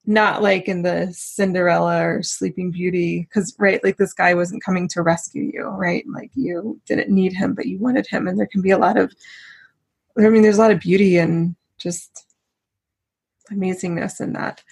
not 0.06 0.41
like 0.41 0.68
in 0.68 0.82
the 0.82 1.10
Cinderella 1.14 2.06
or 2.06 2.24
Sleeping 2.24 2.72
Beauty, 2.72 3.22
because 3.22 3.56
right, 3.58 3.84
like 3.84 3.97
this 3.97 4.14
guy 4.14 4.34
wasn't 4.34 4.64
coming 4.64 4.88
to 4.89 5.01
rescue 5.01 5.49
you, 5.54 5.64
right? 5.64 6.04
Like 6.14 6.32
you 6.36 6.80
didn't 6.86 7.10
need 7.10 7.34
him, 7.34 7.54
but 7.54 7.68
you 7.68 7.80
wanted 7.80 8.08
him, 8.08 8.28
and 8.28 8.38
there 8.38 8.47
can 8.47 8.62
be 8.62 8.72
a 8.72 8.78
lot 8.78 8.97
of. 8.97 9.14
I 10.18 10.30
mean, 10.30 10.43
there's 10.43 10.58
a 10.58 10.62
lot 10.62 10.72
of 10.72 10.80
beauty 10.80 11.18
and 11.18 11.56
just 11.78 12.26
amazingness 13.51 14.22
in 14.22 14.34
that. 14.34 14.64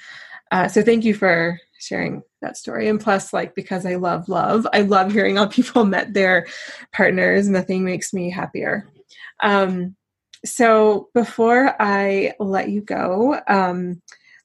Uh, 0.51 0.67
so 0.67 0.81
thank 0.81 1.03
you 1.03 1.13
for 1.13 1.59
sharing 1.79 2.21
that 2.41 2.57
story. 2.57 2.87
And 2.89 2.99
plus, 2.99 3.33
like 3.33 3.55
because 3.55 3.85
I 3.85 3.95
love 3.95 4.29
love, 4.29 4.67
I 4.73 4.81
love 4.81 5.11
hearing 5.11 5.37
how 5.37 5.47
people 5.47 5.85
met 5.85 6.13
their 6.13 6.47
partners. 6.91 7.47
Nothing 7.47 7.83
makes 7.83 8.13
me 8.13 8.29
happier. 8.29 8.87
Um, 9.41 9.95
so 10.43 11.09
before 11.13 11.75
I 11.79 12.33
let 12.39 12.69
you 12.69 12.81
go, 12.81 13.39
um, 13.47 14.01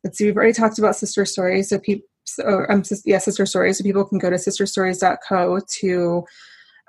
let's 0.07 0.18
see. 0.18 0.26
We've 0.26 0.36
already 0.36 0.52
talked 0.52 0.78
about 0.78 0.96
sister 0.96 1.24
stories, 1.24 1.68
so 1.68 1.78
people. 1.78 2.07
So, 2.28 2.66
um, 2.68 2.82
yeah, 3.04 3.18
sister 3.18 3.46
stories. 3.46 3.78
So 3.78 3.84
people 3.84 4.04
can 4.04 4.18
go 4.18 4.30
to 4.30 4.36
sisterstories.co 4.36 5.61
to 5.80 6.24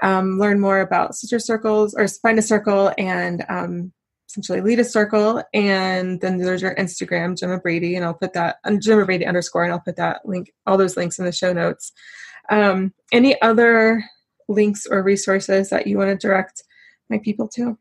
um, 0.01 0.39
learn 0.39 0.59
more 0.59 0.82
about 0.82 1.15
sister 1.15 1.39
circles 1.39 1.93
or 1.93 2.07
find 2.07 2.39
a 2.39 2.41
circle 2.41 2.91
and 2.97 3.45
um, 3.47 3.91
essentially 4.30 4.61
lead 4.61 4.80
a 4.80 4.84
circle 4.84 5.43
and 5.53 6.20
then 6.22 6.38
there's 6.38 6.61
your 6.61 6.76
instagram 6.76 7.38
gemma 7.38 7.57
brady 7.59 7.95
and 7.95 8.03
i'll 8.03 8.13
put 8.13 8.34
that 8.34 8.57
on 8.65 8.80
gemma 8.82 9.05
brady 9.05 9.26
underscore 9.26 9.63
and 9.63 9.72
i'll 9.72 9.80
put 9.80 9.95
that 9.95 10.20
link 10.26 10.51
all 10.65 10.78
those 10.78 10.97
links 10.97 11.18
in 11.18 11.26
the 11.26 11.32
show 11.32 11.53
notes 11.53 11.93
um, 12.49 12.93
any 13.11 13.41
other 13.41 14.03
links 14.49 14.86
or 14.86 15.01
resources 15.01 15.70
that 15.70 15.88
you 15.88 15.97
want 15.97 16.09
to 16.09 16.28
direct 16.28 16.63
my 17.09 17.18
people 17.20 17.47
to 17.47 17.78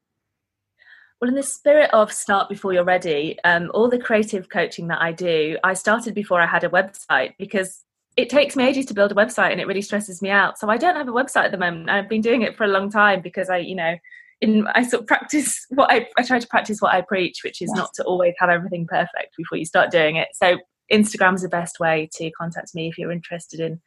well, 1.20 1.28
in 1.28 1.34
the 1.34 1.42
spirit 1.42 1.90
of 1.92 2.12
start 2.12 2.48
before 2.48 2.72
you're 2.72 2.84
ready, 2.84 3.38
um, 3.44 3.70
all 3.72 3.88
the 3.88 3.98
creative 3.98 4.48
coaching 4.48 4.88
that 4.88 5.00
I 5.00 5.12
do, 5.12 5.56
I 5.64 5.74
started 5.74 6.14
before 6.14 6.40
I 6.40 6.46
had 6.46 6.64
a 6.64 6.68
website 6.68 7.34
because 7.38 7.84
it 8.16 8.28
takes 8.28 8.56
me 8.56 8.64
ages 8.64 8.86
to 8.86 8.94
build 8.94 9.12
a 9.12 9.14
website 9.14 9.52
and 9.52 9.60
it 9.60 9.66
really 9.66 9.82
stresses 9.82 10.20
me 10.20 10.30
out. 10.30 10.58
So 10.58 10.68
I 10.68 10.76
don't 10.76 10.96
have 10.96 11.08
a 11.08 11.12
website 11.12 11.44
at 11.44 11.52
the 11.52 11.58
moment. 11.58 11.90
I've 11.90 12.08
been 12.08 12.20
doing 12.20 12.42
it 12.42 12.56
for 12.56 12.64
a 12.64 12.68
long 12.68 12.90
time 12.90 13.22
because 13.22 13.48
I, 13.48 13.58
you 13.58 13.74
know, 13.74 13.96
in 14.42 14.66
I 14.74 14.82
sort 14.82 15.02
of 15.02 15.06
practice 15.06 15.64
what 15.70 15.90
I 15.90 16.06
I 16.18 16.22
try 16.22 16.38
to 16.38 16.48
practice 16.48 16.80
what 16.80 16.94
I 16.94 17.00
preach, 17.00 17.40
which 17.44 17.62
is 17.62 17.70
yes. 17.70 17.76
not 17.76 17.90
to 17.94 18.04
always 18.04 18.34
have 18.38 18.50
everything 18.50 18.86
perfect 18.86 19.36
before 19.36 19.58
you 19.58 19.64
start 19.64 19.90
doing 19.90 20.16
it. 20.16 20.28
So 20.34 20.58
Instagram's 20.92 21.42
the 21.42 21.48
best 21.48 21.80
way 21.80 22.08
to 22.14 22.30
contact 22.32 22.74
me 22.74 22.88
if 22.88 22.98
you're 22.98 23.12
interested 23.12 23.60
in. 23.60 23.80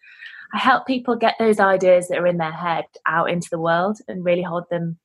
I 0.53 0.57
help 0.57 0.87
people 0.87 1.15
get 1.15 1.35
those 1.37 1.59
ideas 1.59 2.07
that 2.07 2.17
are 2.17 2.27
in 2.27 2.37
their 2.37 2.51
head 2.51 2.85
out 3.07 3.29
into 3.29 3.49
the 3.51 3.59
world 3.59 3.99
and 4.07 4.25
really 4.25 4.41
hold 4.41 4.63
them 4.71 4.97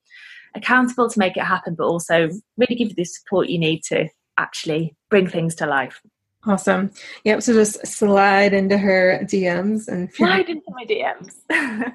accountable 0.54 1.08
to 1.08 1.18
make 1.18 1.36
it 1.36 1.44
happen, 1.44 1.74
but 1.74 1.84
also 1.84 2.28
really 2.56 2.74
give 2.76 2.88
you 2.88 2.94
the 2.94 3.04
support 3.04 3.48
you 3.48 3.58
need 3.58 3.82
to 3.84 4.08
actually 4.38 4.94
bring 5.10 5.28
things 5.28 5.54
to 5.56 5.66
life. 5.66 6.00
Awesome. 6.46 6.90
Yep. 7.24 7.42
So 7.42 7.54
just 7.54 7.86
slide 7.86 8.52
into 8.52 8.76
her 8.76 9.20
DMs 9.22 9.88
and 9.88 10.12
slide 10.12 10.48
into 10.48 10.62
my 10.68 10.84
DMs. 10.84 11.92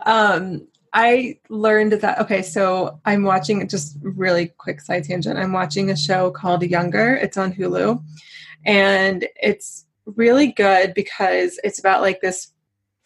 um, 0.06 0.66
I 0.92 1.38
learned 1.48 1.92
that 1.92 2.18
okay, 2.20 2.42
so 2.42 3.00
I'm 3.04 3.22
watching 3.22 3.66
just 3.68 3.96
really 4.02 4.48
quick 4.58 4.80
side 4.80 5.04
tangent. 5.04 5.38
I'm 5.38 5.52
watching 5.52 5.90
a 5.90 5.96
show 5.96 6.30
called 6.32 6.62
Younger. 6.62 7.14
It's 7.14 7.36
on 7.36 7.52
Hulu. 7.52 8.02
And 8.66 9.26
it's 9.36 9.86
really 10.04 10.48
good 10.52 10.92
because 10.94 11.60
it's 11.62 11.78
about 11.78 12.02
like 12.02 12.20
this 12.20 12.52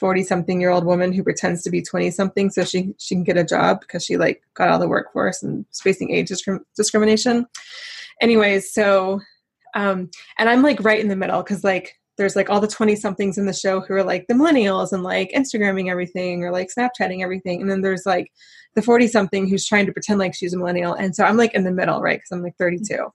40 0.00 0.24
something 0.24 0.60
year 0.60 0.70
old 0.70 0.84
woman 0.84 1.12
who 1.12 1.22
pretends 1.22 1.62
to 1.62 1.70
be 1.70 1.82
20 1.82 2.10
something 2.10 2.50
so 2.50 2.64
she 2.64 2.94
she 2.98 3.14
can 3.14 3.24
get 3.24 3.36
a 3.36 3.44
job 3.44 3.80
because 3.80 4.04
she 4.04 4.16
like 4.16 4.42
got 4.54 4.68
out 4.68 4.74
of 4.74 4.80
the 4.80 4.88
workforce 4.88 5.42
and 5.42 5.64
facing 5.72 6.10
age 6.10 6.28
discrim- 6.28 6.64
discrimination. 6.76 7.46
Anyways, 8.20 8.72
so 8.72 9.20
um 9.74 10.10
and 10.38 10.48
I'm 10.48 10.62
like 10.62 10.82
right 10.82 11.00
in 11.00 11.08
the 11.08 11.16
middle 11.16 11.42
cuz 11.42 11.64
like 11.64 11.98
there's 12.16 12.36
like 12.36 12.48
all 12.48 12.60
the 12.60 12.68
20 12.68 12.94
somethings 12.96 13.38
in 13.38 13.46
the 13.46 13.52
show 13.52 13.80
who 13.80 13.94
are 13.94 14.04
like 14.04 14.26
the 14.28 14.34
millennials 14.34 14.92
and 14.92 15.02
like 15.02 15.32
Instagramming 15.32 15.90
everything 15.90 16.44
or 16.44 16.52
like 16.52 16.68
Snapchatting 16.76 17.22
everything. 17.22 17.60
And 17.60 17.70
then 17.70 17.82
there's 17.82 18.06
like 18.06 18.30
the 18.74 18.82
40 18.82 19.08
something 19.08 19.48
who's 19.48 19.66
trying 19.66 19.86
to 19.86 19.92
pretend 19.92 20.20
like 20.20 20.34
she's 20.34 20.54
a 20.54 20.58
millennial. 20.58 20.94
And 20.94 21.14
so 21.14 21.24
I'm 21.24 21.36
like 21.36 21.54
in 21.54 21.64
the 21.64 21.72
middle, 21.72 22.00
right? 22.00 22.18
Because 22.18 22.30
I'm 22.30 22.42
like 22.42 22.56
32. 22.56 23.12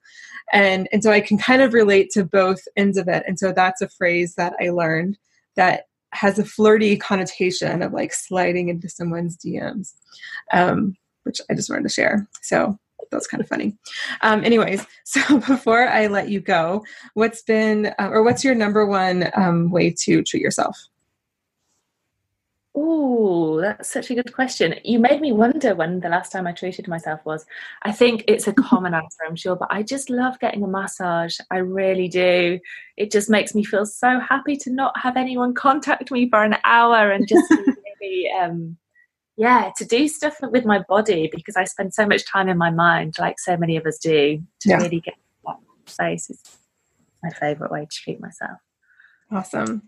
And 0.51 0.89
and 0.91 1.03
so 1.03 1.11
I 1.11 1.21
can 1.21 1.37
kind 1.37 1.61
of 1.61 1.73
relate 1.73 2.09
to 2.11 2.25
both 2.25 2.61
ends 2.75 2.97
of 2.97 3.07
it. 3.07 3.23
And 3.27 3.39
so 3.39 3.51
that's 3.51 3.81
a 3.81 3.89
phrase 3.89 4.35
that 4.35 4.53
I 4.61 4.69
learned 4.69 5.17
that 5.55 5.83
has 6.11 6.39
a 6.39 6.45
flirty 6.45 6.97
connotation 6.97 7.81
of 7.81 7.93
like 7.93 8.13
sliding 8.13 8.69
into 8.69 8.89
someone's 8.89 9.37
DMs, 9.37 9.93
um, 10.53 10.95
which 11.23 11.39
I 11.49 11.53
just 11.53 11.69
wanted 11.69 11.83
to 11.83 11.89
share. 11.89 12.27
So 12.41 12.77
that 13.11 13.17
was 13.17 13.27
kind 13.27 13.41
of 13.41 13.49
funny. 13.49 13.77
Um, 14.21 14.43
anyways, 14.43 14.85
so 15.05 15.39
before 15.39 15.87
I 15.87 16.07
let 16.07 16.29
you 16.29 16.39
go, 16.39 16.83
what's 17.13 17.41
been 17.43 17.87
uh, 17.99 18.09
or 18.11 18.23
what's 18.23 18.43
your 18.43 18.55
number 18.55 18.85
one 18.85 19.29
um, 19.35 19.71
way 19.71 19.93
to 20.03 20.23
treat 20.23 20.41
yourself? 20.41 20.77
Oh, 22.81 23.59
that's 23.59 23.89
such 23.89 24.09
a 24.09 24.15
good 24.15 24.33
question. 24.33 24.75
You 24.85 24.99
made 24.99 25.19
me 25.19 25.33
wonder 25.33 25.75
when 25.75 25.99
the 25.99 26.07
last 26.07 26.31
time 26.31 26.47
I 26.47 26.53
treated 26.53 26.87
myself 26.87 27.19
was. 27.25 27.45
I 27.83 27.91
think 27.91 28.23
it's 28.25 28.47
a 28.47 28.53
common 28.69 28.93
answer, 28.93 29.23
I'm 29.27 29.35
sure, 29.35 29.57
but 29.57 29.67
I 29.69 29.83
just 29.83 30.09
love 30.09 30.39
getting 30.39 30.63
a 30.63 30.67
massage. 30.67 31.37
I 31.51 31.57
really 31.57 32.07
do. 32.07 32.57
It 32.95 33.11
just 33.11 33.29
makes 33.29 33.53
me 33.53 33.65
feel 33.65 33.85
so 33.85 34.21
happy 34.21 34.55
to 34.57 34.71
not 34.71 34.97
have 34.97 35.17
anyone 35.17 35.53
contact 35.53 36.09
me 36.09 36.29
for 36.29 36.41
an 36.41 36.55
hour 36.63 37.11
and 37.11 37.27
just 37.27 37.51
maybe 37.51 38.31
um, 38.41 38.77
yeah 39.35 39.71
to 39.75 39.83
do 39.83 40.07
stuff 40.07 40.35
with 40.41 40.65
my 40.65 40.79
body 40.89 41.29
because 41.33 41.55
i 41.55 41.63
spend 41.63 41.93
so 41.93 42.05
much 42.05 42.25
time 42.25 42.49
in 42.49 42.57
my 42.57 42.69
mind 42.69 43.15
like 43.19 43.39
so 43.39 43.55
many 43.55 43.77
of 43.77 43.85
us 43.85 43.97
do 43.97 44.43
to 44.59 44.69
yeah. 44.69 44.75
really 44.75 44.99
get 44.99 45.13
that 45.45 45.55
place 45.85 46.29
is 46.29 46.43
my 47.23 47.29
favorite 47.29 47.71
way 47.71 47.87
to 47.89 47.97
treat 48.03 48.19
myself 48.19 48.59
awesome 49.31 49.81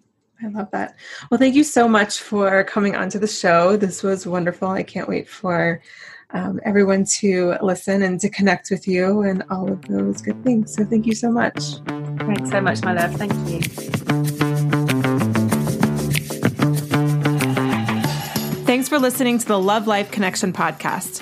I 0.43 0.47
love 0.47 0.69
that. 0.71 0.95
Well, 1.29 1.37
thank 1.37 1.55
you 1.55 1.63
so 1.63 1.87
much 1.87 2.19
for 2.19 2.63
coming 2.63 2.95
onto 2.95 3.19
the 3.19 3.27
show. 3.27 3.77
This 3.77 4.01
was 4.01 4.25
wonderful. 4.25 4.69
I 4.69 4.83
can't 4.83 5.07
wait 5.07 5.29
for 5.29 5.81
um, 6.31 6.59
everyone 6.63 7.05
to 7.19 7.55
listen 7.61 8.01
and 8.01 8.19
to 8.21 8.29
connect 8.29 8.71
with 8.71 8.87
you 8.87 9.21
and 9.21 9.43
all 9.49 9.71
of 9.71 9.81
those 9.83 10.21
good 10.21 10.43
things. 10.43 10.73
So, 10.73 10.85
thank 10.85 11.05
you 11.05 11.13
so 11.13 11.31
much. 11.31 11.75
Thanks 12.19 12.49
so 12.49 12.61
much, 12.61 12.81
my 12.81 12.93
love. 12.93 13.13
Thank 13.15 13.33
you. 13.49 13.61
Thanks 18.65 18.87
for 18.87 18.99
listening 18.99 19.37
to 19.37 19.45
the 19.45 19.59
Love 19.59 19.85
Life 19.85 20.11
Connection 20.11 20.53
podcast. 20.53 21.21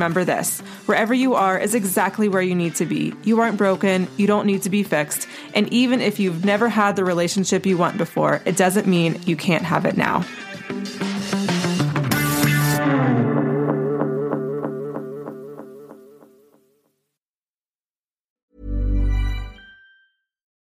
remember 0.01 0.23
this 0.23 0.61
wherever 0.87 1.13
you 1.13 1.35
are 1.35 1.59
is 1.59 1.75
exactly 1.75 2.27
where 2.27 2.41
you 2.41 2.55
need 2.55 2.73
to 2.73 2.87
be. 2.87 3.13
You 3.23 3.39
aren't 3.39 3.55
broken, 3.55 4.07
you 4.17 4.25
don't 4.25 4.47
need 4.47 4.63
to 4.63 4.69
be 4.71 4.81
fixed. 4.81 5.27
And 5.53 5.71
even 5.71 6.01
if 6.01 6.19
you've 6.19 6.43
never 6.43 6.69
had 6.69 6.95
the 6.95 7.03
relationship 7.03 7.67
you 7.67 7.77
want 7.77 7.99
before, 7.99 8.41
it 8.45 8.57
doesn't 8.57 8.87
mean 8.87 9.21
you 9.27 9.35
can't 9.35 9.63
have 9.63 9.85
it 9.85 9.95
now. 9.95 10.25